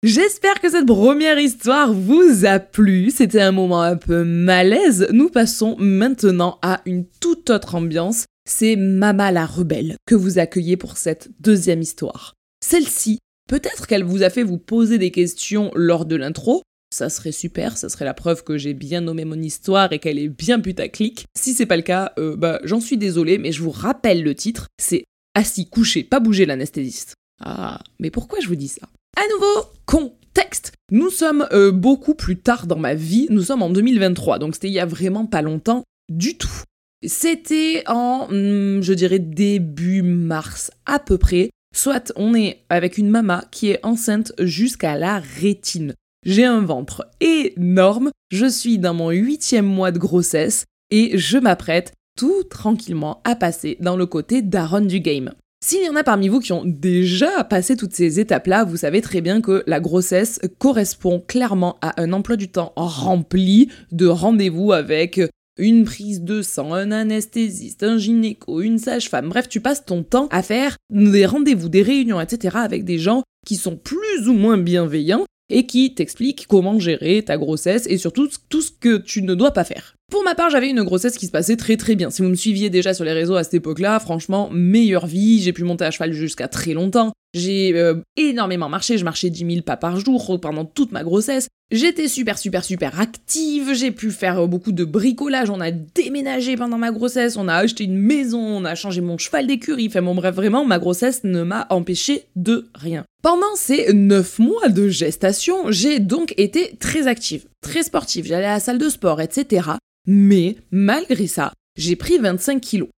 J'espère 0.03 0.61
que 0.61 0.71
cette 0.71 0.87
première 0.87 1.39
histoire 1.39 1.95
vous 1.95 2.45
a 2.45 2.59
plu, 2.59 3.11
c'était 3.11 3.41
un 3.41 3.53
moment 3.53 3.83
un 3.83 3.97
peu 3.97 4.23
malaise, 4.23 5.09
nous 5.11 5.31
passons 5.31 5.77
maintenant 5.79 6.59
à 6.61 6.83
une 6.85 7.07
toute 7.21 7.49
autre 7.49 7.75
ambiance, 7.75 8.27
c'est 8.47 8.77
Mama 8.77 9.33
la 9.33 9.47
rebelle 9.47 9.97
que 10.07 10.15
vous 10.15 10.39
accueillez 10.39 10.77
pour 10.77 10.99
cette 10.99 11.31
deuxième 11.41 11.81
histoire. 11.81 12.35
Celle-ci 12.63 13.19
Peut-être 13.49 13.87
qu'elle 13.87 14.05
vous 14.05 14.23
a 14.23 14.31
fait 14.31 14.43
vous 14.43 14.59
poser 14.59 14.99
des 14.99 15.11
questions 15.11 15.73
lors 15.75 16.05
de 16.05 16.17
l'intro. 16.17 16.63
Ça 16.95 17.09
serait 17.09 17.33
super, 17.33 17.77
ça 17.77 17.89
serait 17.89 18.05
la 18.05 18.15
preuve 18.15 18.45
que 18.45 18.59
j'ai 18.59 18.75
bien 18.75 19.01
nommé 19.01 19.25
mon 19.25 19.41
histoire 19.41 19.93
et 19.93 19.99
qu'elle 19.99 20.19
est 20.19 20.29
bien 20.29 20.61
putaclic. 20.61 21.25
Si 21.37 21.55
c'est 21.55 21.67
pas 21.67 21.77
le 21.77 21.83
cas, 21.83 22.13
euh, 22.19 22.37
bah 22.37 22.61
j'en 22.65 22.81
suis 22.81 22.97
désolé, 22.97 23.39
mais 23.39 23.53
je 23.53 23.63
vous 23.63 23.71
rappelle 23.71 24.23
le 24.23 24.35
titre, 24.35 24.69
c'est 24.79 25.05
Assis, 25.35 25.69
couché, 25.69 26.05
pas 26.05 26.21
bouger 26.21 26.47
l'anesthésiste. 26.47 27.15
Ah, 27.41 27.81
mais 27.99 28.11
pourquoi 28.11 28.41
je 28.41 28.49
vous 28.49 28.57
dis 28.57 28.69
ça? 28.69 28.89
À 29.17 29.23
nouveau, 29.35 29.71
contexte 29.87 30.73
Nous 30.91 31.11
sommes 31.11 31.47
euh, 31.53 31.73
beaucoup 31.73 32.15
plus 32.15 32.39
tard 32.39 32.67
dans 32.67 32.79
ma 32.79 32.95
vie, 32.95 33.29
nous 33.31 33.43
sommes 33.43 33.63
en 33.63 33.71
2023, 33.71 34.39
donc 34.39 34.55
c'était 34.55 34.69
il 34.69 34.75
y 34.75 34.81
a 34.81 34.87
vraiment 34.87 35.27
pas 35.27 35.43
longtemps 35.43 35.85
du 36.11 36.37
tout. 36.37 36.63
C'était 37.07 37.85
en, 37.87 38.27
hmm, 38.29 38.83
je 38.83 38.93
dirais, 38.93 39.21
début 39.21 40.03
mars 40.03 40.71
à 40.87 40.99
peu 40.99 41.17
près. 41.17 41.51
Soit 41.75 42.13
on 42.17 42.35
est 42.35 42.65
avec 42.69 42.99
une 42.99 43.11
mama 43.11 43.45
qui 43.51 43.71
est 43.71 43.85
enceinte 43.85 44.33
jusqu'à 44.39 44.97
la 44.97 45.19
rétine. 45.19 45.95
J'ai 46.25 46.45
un 46.45 46.61
ventre 46.61 47.09
énorme, 47.21 48.11
je 48.31 48.47
suis 48.47 48.79
dans 48.79 48.95
mon 48.95 49.11
huitième 49.11 49.67
mois 49.67 49.93
de 49.93 49.99
grossesse 49.99 50.65
et 50.91 51.17
je 51.17 51.39
m'apprête 51.39 51.93
tout 52.17 52.43
tranquillement 52.45 53.21
à 53.25 53.37
passer 53.37 53.77
dans 53.81 53.97
le 53.97 54.07
côté 54.07 54.43
daron 54.43 54.81
du 54.81 55.01
game. 55.01 55.33
S'il 55.65 55.85
y 55.85 55.89
en 55.89 55.97
a 55.97 56.05
parmi 56.05 56.29
vous 56.29 56.39
qui 56.39 56.53
ont 56.53 56.65
déjà 56.65 57.43
passé 57.43 57.77
toutes 57.77 57.95
ces 57.95 58.21
étapes-là, 58.21 58.65
vous 58.65 58.77
savez 58.77 59.01
très 59.01 59.21
bien 59.21 59.41
que 59.41 59.65
la 59.67 59.81
grossesse 59.81 60.41
correspond 60.59 61.21
clairement 61.27 61.79
à 61.83 62.01
un 62.01 62.13
emploi 62.13 62.37
du 62.37 62.49
temps 62.49 62.73
rempli 62.77 63.69
de 63.91 64.07
rendez-vous 64.07 64.73
avec 64.73 65.21
une 65.59 65.85
prise 65.85 66.23
de 66.23 66.43
sang, 66.43 66.73
un 66.73 66.93
anesthésiste, 66.93 67.83
un 67.83 67.99
gynéco, 67.99 68.61
une 68.61 68.79
sage-femme. 68.79 69.29
Bref, 69.29 69.49
tu 69.49 69.61
passes 69.61 69.85
ton 69.85 70.03
temps 70.03 70.29
à 70.31 70.43
faire 70.43 70.77
des 70.91 71.27
rendez-vous, 71.27 71.69
des 71.69 71.83
réunions, 71.83 72.21
etc. 72.21 72.57
avec 72.61 72.85
des 72.85 72.99
gens 72.99 73.23
qui 73.47 73.57
sont 73.57 73.77
plus 73.77 74.29
ou 74.29 74.33
moins 74.33 74.59
bienveillants 74.59 75.25
et 75.51 75.67
qui 75.67 75.95
t'expliquent 75.95 76.47
comment 76.47 76.79
gérer 76.79 77.23
ta 77.23 77.37
grossesse 77.37 77.87
et 77.89 77.99
surtout 77.99 78.29
tout 78.49 78.61
ce 78.61 78.71
que 78.71 78.99
tu 78.99 79.23
ne 79.23 79.35
dois 79.35 79.53
pas 79.53 79.65
faire. 79.65 79.95
Pour 80.11 80.23
ma 80.25 80.35
part, 80.35 80.51
j'avais 80.51 80.71
une 80.71 80.83
grossesse 80.83 81.19
qui 81.19 81.27
se 81.27 81.31
passait 81.31 81.57
très 81.57 81.77
très 81.77 81.95
bien. 81.95 82.11
Si 82.11 82.23
vous 82.23 82.29
me 82.29 82.35
suiviez 82.35 82.71
déjà 82.71 82.95
sur 82.95 83.05
les 83.05 83.13
réseaux 83.13 83.37
à 83.37 83.45
cette 83.45 83.55
époque-là, 83.55 83.99
franchement, 84.01 84.49
meilleure 84.53 85.07
vie, 85.07 85.43
j'ai 85.43 85.53
pu 85.53 85.65
monter 85.65 85.85
à 85.85 85.91
cheval 85.91 86.13
jusqu'à 86.13 86.49
très 86.49 86.73
longtemps. 86.73 87.13
J'ai 87.35 87.73
euh, 87.75 87.97
énormément 88.17 88.69
marché, 88.69 88.97
je 88.97 89.05
marchais 89.05 89.31
10 89.31 89.39
000 89.55 89.63
pas 89.63 89.77
par 89.77 90.01
jour 90.01 90.41
pendant 90.41 90.65
toute 90.65 90.93
ma 90.93 91.05
grossesse. 91.05 91.49
J'étais 91.71 92.09
super 92.09 92.39
super 92.39 92.65
super 92.65 92.99
active, 92.99 93.75
j'ai 93.75 93.91
pu 93.91 94.11
faire 94.11 94.39
euh, 94.39 94.47
beaucoup 94.47 94.73
de 94.73 94.85
bricolage, 94.85 95.51
on 95.51 95.61
a 95.61 95.71
déménagé 95.71 96.57
pendant 96.57 96.79
ma 96.79 96.91
grossesse, 96.91 97.37
on 97.37 97.47
a 97.47 97.55
acheté 97.55 97.85
une 97.85 97.99
maison, 97.99 98.41
on 98.41 98.65
a 98.65 98.75
changé 98.75 99.03
mon 99.03 99.19
cheval 99.19 99.47
d'écurie, 99.47 99.89
enfin 99.89 100.01
bon 100.01 100.15
bref 100.15 100.35
vraiment 100.35 100.65
ma 100.65 100.79
grossesse 100.79 101.25
ne 101.25 101.43
m'a 101.43 101.67
empêché 101.69 102.25
de 102.37 102.71
rien. 102.75 103.05
Pendant 103.23 103.55
ces 103.57 103.93
9 103.93 104.39
mois 104.39 104.71
de 104.71 104.89
gestation, 104.89 105.71
j'ai 105.71 105.99
donc 105.99 106.33
été 106.39 106.77
très 106.81 107.07
active, 107.07 107.45
très 107.61 107.83
sportive, 107.83 108.25
j'allais 108.25 108.47
à 108.47 108.55
la 108.55 108.61
salle 108.61 108.79
de 108.79 108.89
sport, 108.89 109.21
etc. 109.21 109.73
Mais 110.07 110.57
malgré 110.71 111.27
ça, 111.27 111.53
j'ai 111.77 111.97
pris 111.97 112.17
25 112.17 112.63
kilos. 112.63 112.89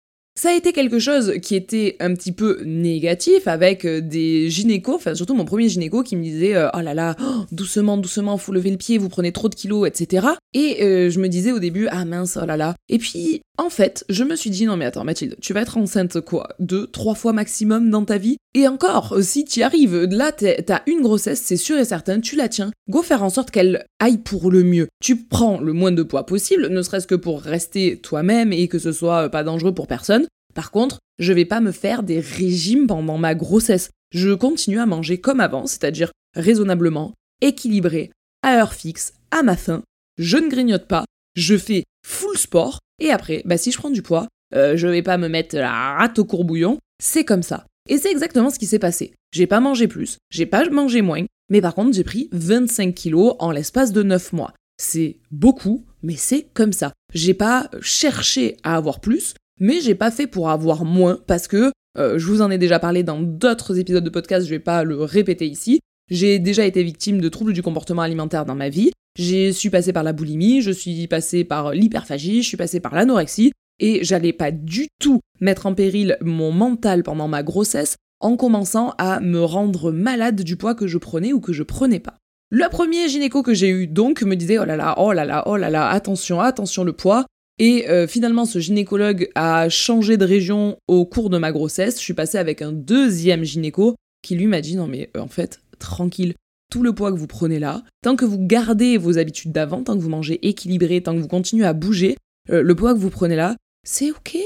Ça 0.41 0.49
a 0.49 0.55
été 0.55 0.73
quelque 0.73 0.99
chose 0.99 1.35
qui 1.43 1.55
était 1.55 1.97
un 2.01 2.15
petit 2.15 2.33
peu 2.33 2.63
négatif 2.65 3.47
avec 3.47 3.85
euh, 3.85 4.01
des 4.01 4.49
gynécos, 4.49 4.95
enfin 4.95 5.15
surtout 5.15 5.35
mon 5.35 5.45
premier 5.45 5.69
gynéco 5.69 6.03
qui 6.03 6.17
me 6.17 6.23
disait 6.23 6.57
euh, 6.57 6.71
oh 6.73 6.81
là 6.81 6.95
là, 6.95 7.15
oh, 7.21 7.45
doucement, 7.53 7.99
doucement, 7.99 8.39
faut 8.39 8.51
lever 8.51 8.71
le 8.71 8.79
pied, 8.79 8.97
vous 8.97 9.11
prenez 9.11 9.33
trop 9.33 9.51
de 9.51 9.55
kilos, 9.55 9.87
etc. 9.87 10.29
Et 10.55 10.83
euh, 10.83 11.11
je 11.11 11.21
me 11.21 11.29
disais 11.29 11.53
au 11.53 11.59
début 11.59 11.89
ah 11.91 12.07
mince, 12.07 12.39
oh 12.43 12.47
là 12.47 12.57
là. 12.57 12.75
Et 12.89 12.97
puis 12.97 13.43
en 13.61 13.71
fait, 13.71 14.05
je 14.09 14.25
me 14.25 14.37
suis 14.37 14.51
dit 14.51 14.65
non 14.65 14.77
mais 14.77 14.87
attends 14.87 15.05
Mathilde, 15.05 15.37
tu 15.41 15.53
vas 15.53 15.61
être 15.61 15.77
enceinte 15.77 16.21
quoi, 16.21 16.49
deux, 16.59 16.87
trois 16.87 17.15
fois 17.15 17.33
maximum 17.33 17.91
dans 17.91 18.05
ta 18.05 18.17
vie. 18.17 18.39
Et 18.55 18.67
encore, 18.67 19.19
si 19.21 19.45
tu 19.45 19.63
arrives, 19.63 20.05
là 20.05 20.33
t'as 20.33 20.81
une 20.87 21.03
grossesse, 21.03 21.43
c'est 21.45 21.57
sûr 21.57 21.79
et 21.79 21.85
certain, 21.85 22.21
tu 22.21 22.37
la 22.37 22.49
tiens. 22.49 22.71
Go 22.89 23.03
faire 23.03 23.23
en 23.23 23.31
sorte 23.31 23.51
qu'elle 23.51 23.85
aille 23.99 24.19
pour 24.19 24.51
le 24.51 24.65
mieux. 24.65 24.89
Tu 25.03 25.17
prends 25.17 25.61
le 25.61 25.73
moins 25.73 25.93
de 25.93 26.03
poids 26.03 26.25
possible, 26.25 26.69
ne 26.69 26.83
serait-ce 26.83 27.07
que 27.07 27.15
pour 27.15 27.43
rester 27.43 27.99
toi-même 27.99 28.53
et 28.53 28.67
que 28.67 28.79
ce 28.79 28.93
soit 28.93 29.29
pas 29.29 29.45
dangereux 29.45 29.75
pour 29.75 29.87
personne. 29.87 30.27
Par 30.55 30.71
contre, 30.71 30.99
je 31.19 31.33
vais 31.33 31.45
pas 31.45 31.61
me 31.61 31.71
faire 31.73 32.03
des 32.03 32.21
régimes 32.21 32.87
pendant 32.87 33.19
ma 33.19 33.35
grossesse. 33.35 33.91
Je 34.13 34.33
continue 34.33 34.81
à 34.81 34.87
manger 34.87 35.19
comme 35.19 35.41
avant, 35.41 35.67
c'est-à-dire 35.67 36.13
raisonnablement, 36.35 37.13
équilibré, 37.43 38.11
à 38.43 38.57
heure 38.57 38.73
fixe, 38.73 39.13
à 39.31 39.43
ma 39.43 39.57
faim. 39.57 39.83
Je 40.19 40.39
ne 40.39 40.49
grignote 40.49 40.87
pas, 40.87 41.05
je 41.37 41.57
fais 41.57 41.85
full 42.07 42.39
sport, 42.39 42.81
et 43.01 43.11
après, 43.11 43.43
bah 43.45 43.59
si 43.59 43.73
je 43.73 43.79
prends 43.79 43.91
du 43.91 44.03
poids, 44.03 44.29
euh, 44.55 44.77
je 44.77 44.87
vais 44.87 45.03
pas 45.03 45.19
me 45.19 45.29
mettre 45.29 45.57
la 45.57 45.95
rate 45.95 46.19
au 46.19 46.25
courbouillon, 46.25 46.79
c'est 47.03 47.25
comme 47.25 47.43
ça. 47.43 47.67
Et 47.89 47.99
c'est 47.99 48.11
exactement 48.11 48.51
ce 48.51 48.59
qui 48.59 48.67
s'est 48.67 48.79
passé. 48.79 49.13
J'ai 49.33 49.47
pas 49.47 49.61
mangé 49.61 49.89
plus, 49.89 50.19
j'ai 50.31 50.47
pas 50.47 50.69
mangé 50.69 51.03
moins, 51.03 51.25
mais 51.51 51.61
par 51.61 51.75
contre 51.75 51.95
j'ai 51.95 52.05
pris 52.05 52.29
25 52.33 52.95
kilos 52.95 53.35
en 53.39 53.51
l'espace 53.51 53.93
de 53.93 54.03
9 54.03 54.33
mois. 54.33 54.53
C'est 54.77 55.19
beaucoup, 55.31 55.85
mais 56.03 56.17
c'est 56.17 56.47
comme 56.55 56.73
ça. 56.73 56.93
J'ai 57.15 57.35
pas 57.35 57.71
cherché 57.81 58.57
à 58.63 58.77
avoir 58.77 59.01
plus, 59.01 59.35
mais 59.59 59.81
j'ai 59.81 59.95
pas 59.95 60.11
fait 60.11 60.27
pour 60.27 60.51
avoir 60.51 60.85
moins 60.85 61.19
parce 61.27 61.49
que 61.49 61.73
euh, 61.99 62.19
je 62.19 62.27
vous 62.27 62.43
en 62.43 62.51
ai 62.51 62.59
déjà 62.59 62.79
parlé 62.79 63.03
dans 63.03 63.21
d'autres 63.21 63.79
épisodes 63.79 64.05
de 64.05 64.11
podcast, 64.11 64.47
je 64.47 64.51
vais 64.51 64.59
pas 64.59 64.85
le 64.85 65.03
répéter 65.03 65.47
ici. 65.47 65.81
J'ai 66.11 66.39
déjà 66.39 66.65
été 66.65 66.83
victime 66.83 67.21
de 67.21 67.29
troubles 67.29 67.53
du 67.53 67.63
comportement 67.63 68.03
alimentaire 68.03 68.45
dans 68.45 68.55
ma 68.55 68.69
vie. 68.69 68.91
Je 69.17 69.51
suis 69.51 69.71
passée 69.71 69.93
par 69.93 70.03
la 70.03 70.13
boulimie, 70.13 70.63
je 70.63 70.71
suis 70.71 71.07
passée 71.07 71.45
par 71.45 71.73
l'hyperphagie, 71.73 72.43
je 72.43 72.49
suis 72.49 72.57
passée 72.57 72.81
par 72.81 72.95
l'anorexie 72.95 73.53
et 73.81 74.05
j'allais 74.05 74.33
pas 74.33 74.51
du 74.51 74.89
tout 75.01 75.21
mettre 75.41 75.67
en 75.67 75.75
péril 75.75 76.17
mon 76.21 76.53
mental 76.53 77.03
pendant 77.03 77.29
ma 77.29 77.43
grossesse 77.43 77.97
en 78.21 78.37
commençant 78.37 78.95
à 78.99 79.21
me 79.21 79.43
rendre 79.43 79.91
malade 79.91 80.43
du 80.43 80.57
poids 80.57 80.75
que 80.75 80.87
je 80.87 80.99
prenais 80.99 81.33
ou 81.33 81.41
que 81.41 81.53
je 81.53 81.63
prenais 81.63 82.01
pas. 82.01 82.19
Le 82.51 82.69
premier 82.69 83.09
gynéco 83.09 83.43
que 83.43 83.55
j'ai 83.55 83.69
eu 83.69 83.87
donc 83.87 84.23
me 84.23 84.37
disait 84.37 84.59
oh 84.59 84.65
là 84.65 84.77
là, 84.77 84.95
oh 84.99 85.13
là 85.13 85.25
là, 85.25 85.45
oh 85.47 85.57
là 85.57 85.71
là, 85.71 85.89
attention, 85.89 86.41
attention 86.41 86.85
le 86.85 86.93
poids. 86.93 87.27
Et 87.59 87.89
euh, 87.89 88.07
finalement, 88.07 88.45
ce 88.45 88.59
gynécologue 88.59 89.29
a 89.35 89.69
changé 89.69 90.17
de 90.17 90.25
région 90.25 90.79
au 90.89 91.05
cours 91.05 91.31
de 91.31 91.39
ma 91.39 91.53
grossesse. 91.53 91.97
Je 91.97 92.03
suis 92.03 92.15
passée 92.15 92.39
avec 92.39 92.63
un 92.63 92.73
deuxième 92.73 93.45
gynéco 93.45 93.97
qui 94.23 94.35
lui 94.35 94.47
m'a 94.47 94.61
dit 94.61 94.77
non 94.77 94.87
mais 94.87 95.11
euh, 95.17 95.21
en 95.21 95.29
fait, 95.29 95.61
tranquille, 95.79 96.35
tout 96.71 96.83
le 96.83 96.95
poids 96.95 97.13
que 97.13 97.19
vous 97.19 97.27
prenez 97.27 97.59
là, 97.59 97.83
tant 98.03 98.17
que 98.17 98.25
vous 98.25 98.39
gardez 98.39 98.97
vos 98.97 99.19
habitudes 99.19 99.53
d'avant, 99.53 99.83
tant 99.83 99.97
que 99.97 100.03
vous 100.03 100.09
mangez 100.09 100.49
équilibré, 100.49 101.03
tant 101.03 101.15
que 101.15 101.21
vous 101.21 101.29
continuez 101.29 101.67
à 101.67 101.73
bouger, 101.73 102.17
euh, 102.51 102.63
le 102.63 102.75
poids 102.75 102.95
que 102.95 102.99
vous 102.99 103.11
prenez 103.11 103.37
là, 103.37 103.57
c'est 103.83 104.11
ok, 104.11 104.37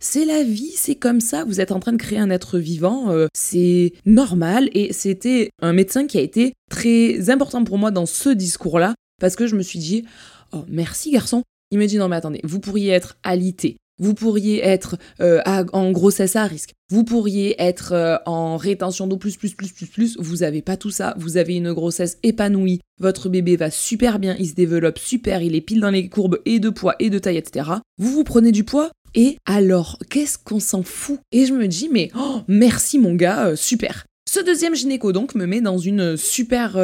c'est 0.00 0.24
la 0.24 0.42
vie, 0.42 0.72
c'est 0.74 0.94
comme 0.94 1.20
ça, 1.20 1.44
vous 1.44 1.60
êtes 1.60 1.72
en 1.72 1.80
train 1.80 1.92
de 1.92 1.98
créer 1.98 2.18
un 2.18 2.30
être 2.30 2.58
vivant, 2.58 3.14
c'est 3.34 3.92
normal. 4.06 4.70
Et 4.72 4.94
c'était 4.94 5.50
un 5.60 5.74
médecin 5.74 6.06
qui 6.06 6.16
a 6.16 6.22
été 6.22 6.54
très 6.70 7.28
important 7.28 7.64
pour 7.64 7.76
moi 7.76 7.90
dans 7.90 8.06
ce 8.06 8.30
discours-là 8.30 8.94
parce 9.20 9.36
que 9.36 9.46
je 9.46 9.56
me 9.56 9.62
suis 9.62 9.78
dit, 9.78 10.04
oh 10.52 10.64
merci 10.68 11.10
garçon, 11.10 11.42
il 11.70 11.78
me 11.78 11.86
dit 11.86 11.98
non 11.98 12.08
mais 12.08 12.16
attendez, 12.16 12.40
vous 12.44 12.60
pourriez 12.60 12.90
être 12.90 13.18
alité, 13.22 13.76
vous 13.98 14.14
pourriez 14.14 14.64
être 14.64 14.96
euh, 15.20 15.40
en 15.72 15.90
grossesse 15.90 16.36
à 16.36 16.44
risque, 16.44 16.72
vous 16.90 17.04
pourriez 17.04 17.60
être 17.60 17.92
euh, 17.92 18.16
en 18.26 18.56
rétention 18.56 19.06
d'eau 19.06 19.16
plus 19.16 19.36
plus 19.36 19.54
plus 19.54 19.72
plus 19.72 19.86
plus, 19.86 20.16
vous 20.18 20.42
avez 20.42 20.62
pas 20.62 20.76
tout 20.76 20.90
ça, 20.90 21.14
vous 21.18 21.36
avez 21.36 21.56
une 21.56 21.72
grossesse 21.72 22.18
épanouie, 22.22 22.80
votre 23.00 23.28
bébé 23.28 23.56
va 23.56 23.70
super 23.70 24.18
bien, 24.18 24.36
il 24.38 24.48
se 24.48 24.54
développe 24.54 24.98
super, 24.98 25.42
il 25.42 25.54
est 25.54 25.60
pile 25.60 25.80
dans 25.80 25.90
les 25.90 26.08
courbes 26.08 26.40
et 26.44 26.60
de 26.60 26.70
poids 26.70 26.96
et 26.98 27.10
de 27.10 27.18
taille, 27.18 27.36
etc. 27.36 27.70
Vous 27.98 28.12
vous 28.12 28.24
prenez 28.24 28.52
du 28.52 28.64
poids. 28.64 28.90
Et 29.14 29.38
alors, 29.46 29.98
qu'est-ce 30.10 30.36
qu'on 30.36 30.60
s'en 30.60 30.82
fout? 30.82 31.18
Et 31.32 31.46
je 31.46 31.54
me 31.54 31.66
dis 31.66 31.88
mais 31.90 32.10
oh, 32.16 32.42
merci 32.46 32.98
mon 32.98 33.14
gars, 33.14 33.46
euh, 33.46 33.56
super. 33.56 34.04
Ce 34.30 34.40
deuxième 34.40 34.74
gynéco 34.74 35.12
donc 35.12 35.34
me 35.34 35.46
met 35.46 35.62
dans 35.62 35.78
une 35.78 36.16
super 36.16 36.78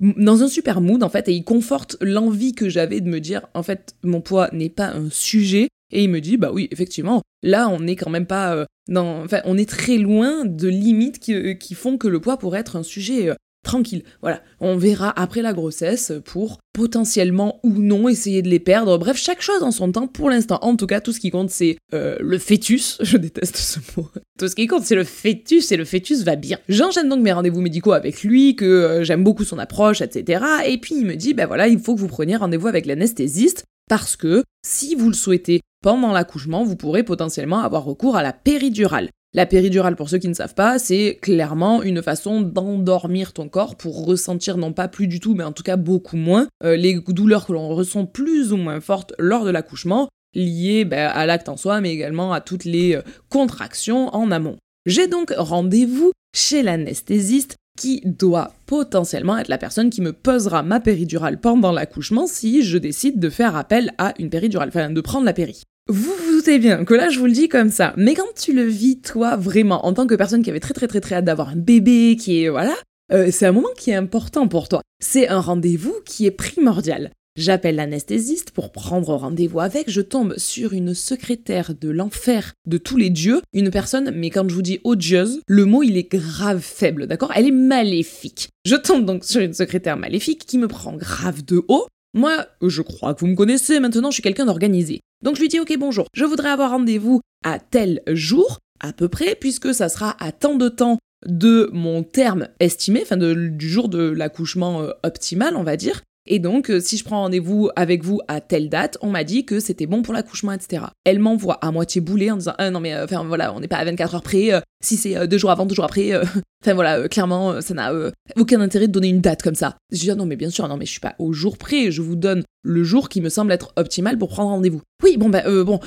dans 0.00 0.42
un 0.42 0.48
super 0.48 0.80
mood 0.80 1.02
en 1.02 1.08
fait 1.08 1.28
et 1.28 1.32
il 1.32 1.42
conforte 1.42 1.96
l'envie 2.00 2.54
que 2.54 2.68
j'avais 2.68 3.00
de 3.00 3.08
me 3.08 3.18
dire 3.18 3.48
en 3.54 3.62
fait 3.62 3.94
mon 4.02 4.20
poids 4.20 4.50
n'est 4.52 4.68
pas 4.68 4.88
un 4.88 5.08
sujet 5.10 5.68
et 5.92 6.04
il 6.04 6.10
me 6.10 6.20
dit 6.20 6.36
bah 6.36 6.50
oui 6.52 6.68
effectivement 6.70 7.22
là 7.42 7.68
on 7.68 7.80
n'est 7.80 7.96
quand 7.96 8.10
même 8.10 8.26
pas 8.26 8.54
euh, 8.54 8.64
dans 8.88 9.22
enfin 9.24 9.40
on 9.44 9.58
est 9.58 9.68
très 9.68 9.98
loin 9.98 10.44
de 10.44 10.68
limites 10.68 11.18
qui, 11.18 11.34
euh, 11.34 11.54
font 11.74 11.98
que 11.98 12.08
le 12.08 12.20
poids 12.20 12.38
pourrait 12.38 12.60
être 12.60 12.76
un 12.76 12.82
sujet 12.82 13.28
euh, 13.28 13.34
tranquille. 13.62 14.04
Voilà, 14.22 14.42
on 14.60 14.76
verra 14.76 15.12
après 15.20 15.42
la 15.42 15.52
grossesse 15.52 16.12
pour 16.24 16.60
potentiellement 16.72 17.58
ou 17.64 17.70
non 17.70 18.08
essayer 18.08 18.40
de 18.40 18.48
les 18.48 18.60
perdre. 18.60 18.96
Bref, 18.96 19.16
chaque 19.16 19.42
chose 19.42 19.64
en 19.64 19.72
son 19.72 19.90
temps 19.90 20.06
pour 20.06 20.30
l'instant. 20.30 20.60
En 20.62 20.76
tout 20.76 20.86
cas, 20.86 21.00
tout 21.00 21.10
ce 21.10 21.18
qui 21.18 21.32
compte, 21.32 21.50
c'est 21.50 21.76
le 21.92 22.38
fœtus. 22.38 22.98
Je 23.00 23.16
déteste 23.16 23.56
ce 23.56 23.80
mot. 23.96 24.08
Tout 24.38 24.46
ce 24.46 24.54
qui 24.54 24.68
compte, 24.68 24.84
c'est 24.84 24.94
le 24.94 25.02
fœtus 25.02 25.72
et 25.72 25.76
le 25.76 25.84
fœtus 25.84 26.22
va 26.22 26.36
bien. 26.36 26.58
J'enchaîne 26.68 27.08
donc 27.08 27.22
mes 27.22 27.32
rendez-vous 27.32 27.60
médicaux 27.60 27.90
avec 27.90 28.22
lui, 28.22 28.54
que 28.54 29.00
j'aime 29.02 29.24
beaucoup 29.24 29.42
son 29.42 29.58
approche, 29.58 30.00
etc. 30.00 30.44
Et 30.64 30.78
puis 30.78 30.94
il 30.94 31.04
me 31.04 31.16
dit, 31.16 31.34
ben 31.34 31.46
voilà, 31.46 31.66
il 31.66 31.80
faut 31.80 31.96
que 31.96 32.00
vous 32.00 32.06
preniez 32.06 32.36
rendez-vous 32.36 32.68
avec 32.68 32.86
l'anesthésiste 32.86 33.64
parce 33.88 34.16
que 34.16 34.44
si 34.66 34.94
vous 34.94 35.08
le 35.08 35.14
souhaitez 35.14 35.60
pendant 35.82 36.12
l'accouchement, 36.12 36.64
vous 36.64 36.76
pourrez 36.76 37.02
potentiellement 37.02 37.60
avoir 37.60 37.84
recours 37.84 38.16
à 38.16 38.22
la 38.22 38.32
péridurale. 38.32 39.10
La 39.34 39.44
péridurale, 39.44 39.96
pour 39.96 40.08
ceux 40.08 40.18
qui 40.18 40.28
ne 40.28 40.34
savent 40.34 40.54
pas, 40.54 40.78
c'est 40.78 41.18
clairement 41.20 41.82
une 41.82 42.02
façon 42.02 42.40
d'endormir 42.40 43.32
ton 43.32 43.48
corps 43.48 43.76
pour 43.76 44.06
ressentir 44.06 44.56
non 44.56 44.72
pas 44.72 44.88
plus 44.88 45.08
du 45.08 45.20
tout, 45.20 45.34
mais 45.34 45.44
en 45.44 45.52
tout 45.52 45.62
cas 45.62 45.76
beaucoup 45.76 46.16
moins 46.16 46.48
euh, 46.64 46.74
les 46.74 46.98
douleurs 47.08 47.46
que 47.46 47.52
l'on 47.52 47.68
ressent 47.68 48.06
plus 48.06 48.52
ou 48.52 48.56
moins 48.56 48.80
fortes 48.80 49.12
lors 49.18 49.44
de 49.44 49.50
l'accouchement, 49.50 50.08
liées 50.34 50.84
ben, 50.84 51.10
à 51.12 51.26
l'acte 51.26 51.50
en 51.50 51.56
soi, 51.56 51.80
mais 51.80 51.92
également 51.92 52.32
à 52.32 52.40
toutes 52.40 52.64
les 52.64 52.96
euh, 52.96 53.02
contractions 53.28 54.08
en 54.14 54.30
amont. 54.30 54.56
J'ai 54.86 55.06
donc 55.06 55.34
rendez-vous 55.36 56.12
chez 56.34 56.62
l'anesthésiste 56.62 57.56
qui 57.76 58.00
doit 58.04 58.52
potentiellement 58.66 59.38
être 59.38 59.48
la 59.48 59.58
personne 59.58 59.90
qui 59.90 60.00
me 60.00 60.12
posera 60.12 60.62
ma 60.62 60.80
péridurale 60.80 61.40
pendant 61.40 61.72
l'accouchement 61.72 62.26
si 62.26 62.62
je 62.62 62.78
décide 62.78 63.20
de 63.20 63.30
faire 63.30 63.54
appel 63.54 63.92
à 63.98 64.14
une 64.18 64.30
péridurale, 64.30 64.68
enfin 64.68 64.90
de 64.90 65.00
prendre 65.00 65.24
la 65.26 65.32
péri. 65.32 65.62
Vous 65.88 66.12
vous 66.12 66.32
doutez 66.32 66.58
bien 66.58 66.84
que 66.84 66.94
là 66.94 67.10
je 67.10 67.20
vous 67.20 67.26
le 67.26 67.32
dis 67.32 67.48
comme 67.48 67.70
ça, 67.70 67.94
mais 67.96 68.14
quand 68.14 68.34
tu 68.34 68.52
le 68.52 68.64
vis 68.64 69.00
toi 69.00 69.36
vraiment 69.36 69.86
en 69.86 69.92
tant 69.92 70.06
que 70.06 70.16
personne 70.16 70.42
qui 70.42 70.50
avait 70.50 70.58
très 70.58 70.74
très 70.74 70.88
très 70.88 71.00
très 71.00 71.14
hâte 71.14 71.24
d'avoir 71.24 71.50
un 71.50 71.56
bébé, 71.56 72.16
qui 72.18 72.42
est 72.42 72.48
voilà, 72.48 72.74
euh, 73.12 73.28
c'est 73.30 73.46
un 73.46 73.52
moment 73.52 73.68
qui 73.76 73.90
est 73.90 73.94
important 73.94 74.48
pour 74.48 74.68
toi. 74.68 74.80
C'est 74.98 75.28
un 75.28 75.40
rendez-vous 75.40 75.94
qui 76.04 76.26
est 76.26 76.32
primordial. 76.32 77.12
J'appelle 77.36 77.76
l'anesthésiste 77.76 78.50
pour 78.50 78.72
prendre 78.72 79.14
rendez-vous 79.14 79.60
avec. 79.60 79.90
Je 79.90 80.00
tombe 80.00 80.38
sur 80.38 80.72
une 80.72 80.94
secrétaire 80.94 81.74
de 81.78 81.90
l'enfer 81.90 82.54
de 82.66 82.78
tous 82.78 82.96
les 82.96 83.10
dieux. 83.10 83.42
Une 83.52 83.70
personne, 83.70 84.10
mais 84.14 84.30
quand 84.30 84.48
je 84.48 84.54
vous 84.54 84.62
dis 84.62 84.80
odieuse, 84.84 85.42
le 85.46 85.66
mot 85.66 85.82
il 85.82 85.98
est 85.98 86.10
grave 86.10 86.60
faible, 86.60 87.06
d'accord? 87.06 87.32
Elle 87.34 87.46
est 87.46 87.50
maléfique. 87.50 88.48
Je 88.64 88.74
tombe 88.74 89.04
donc 89.04 89.22
sur 89.22 89.42
une 89.42 89.52
secrétaire 89.52 89.98
maléfique 89.98 90.46
qui 90.46 90.56
me 90.56 90.66
prend 90.66 90.94
grave 90.94 91.44
de 91.44 91.62
haut. 91.68 91.86
Moi, 92.14 92.46
je 92.62 92.80
crois 92.80 93.12
que 93.12 93.20
vous 93.20 93.26
me 93.26 93.36
connaissez 93.36 93.80
maintenant, 93.80 94.10
je 94.10 94.14
suis 94.14 94.22
quelqu'un 94.22 94.46
d'organisé. 94.46 95.00
Donc 95.22 95.36
je 95.36 95.42
lui 95.42 95.48
dis 95.48 95.60
ok 95.60 95.76
bonjour, 95.78 96.06
je 96.14 96.24
voudrais 96.24 96.48
avoir 96.48 96.70
rendez-vous 96.70 97.20
à 97.44 97.58
tel 97.58 98.00
jour, 98.08 98.60
à 98.80 98.94
peu 98.94 99.08
près, 99.08 99.34
puisque 99.34 99.74
ça 99.74 99.90
sera 99.90 100.16
à 100.24 100.32
tant 100.32 100.54
de 100.54 100.70
temps 100.70 100.98
de 101.26 101.68
mon 101.74 102.02
terme 102.02 102.48
estimé, 102.60 103.00
enfin 103.02 103.18
du 103.18 103.68
jour 103.68 103.90
de 103.90 103.98
l'accouchement 103.98 104.82
euh, 104.82 104.90
optimal, 105.02 105.54
on 105.56 105.62
va 105.62 105.76
dire. 105.76 106.00
Et 106.26 106.38
donc, 106.38 106.70
euh, 106.70 106.80
si 106.80 106.96
je 106.96 107.04
prends 107.04 107.22
rendez-vous 107.22 107.70
avec 107.76 108.04
vous 108.04 108.20
à 108.28 108.40
telle 108.40 108.68
date, 108.68 108.98
on 109.00 109.10
m'a 109.10 109.24
dit 109.24 109.44
que 109.44 109.60
c'était 109.60 109.86
bon 109.86 110.02
pour 110.02 110.14
l'accouchement, 110.14 110.52
etc. 110.52 110.84
Elle 111.04 111.18
m'envoie 111.18 111.54
à 111.54 111.70
moitié 111.70 112.00
boulée 112.00 112.30
en 112.30 112.36
disant 112.36 112.54
ah, 112.58 112.70
non 112.70 112.80
mais 112.80 112.94
euh, 112.94 113.04
enfin 113.04 113.24
voilà, 113.24 113.54
on 113.54 113.60
n'est 113.60 113.68
pas 113.68 113.76
à 113.76 113.84
24 113.84 114.14
heures 114.16 114.22
près. 114.22 114.50
Si 114.82 114.96
c'est 114.96 115.26
deux 115.26 115.38
jours 115.38 115.50
avant, 115.50 115.66
deux 115.66 115.74
jours 115.74 115.84
après, 115.84 116.14
enfin 116.62 116.74
voilà, 116.74 117.08
clairement, 117.08 117.60
ça 117.60 117.74
n'a 117.74 117.92
aucun 118.36 118.60
intérêt 118.60 118.88
de 118.88 118.92
donner 118.92 119.08
une 119.08 119.20
date 119.20 119.42
comme 119.42 119.54
ça. 119.54 119.76
Je 119.90 119.98
dis 119.98 120.10
ah, 120.10 120.14
non 120.14 120.26
mais 120.26 120.36
bien 120.36 120.50
sûr, 120.50 120.66
non 120.68 120.76
mais 120.76 120.86
je 120.86 120.90
suis 120.90 121.00
pas 121.00 121.14
au 121.18 121.32
jour 121.32 121.58
près. 121.58 121.90
Je 121.90 122.02
vous 122.02 122.16
donne 122.16 122.42
le 122.62 122.84
jour 122.84 123.08
qui 123.08 123.20
me 123.20 123.28
semble 123.28 123.52
être 123.52 123.72
optimal 123.76 124.18
pour 124.18 124.28
prendre 124.28 124.50
rendez-vous. 124.50 124.82
Oui, 125.02 125.16
bon 125.16 125.28
bah 125.28 125.42
bon, 125.64 125.80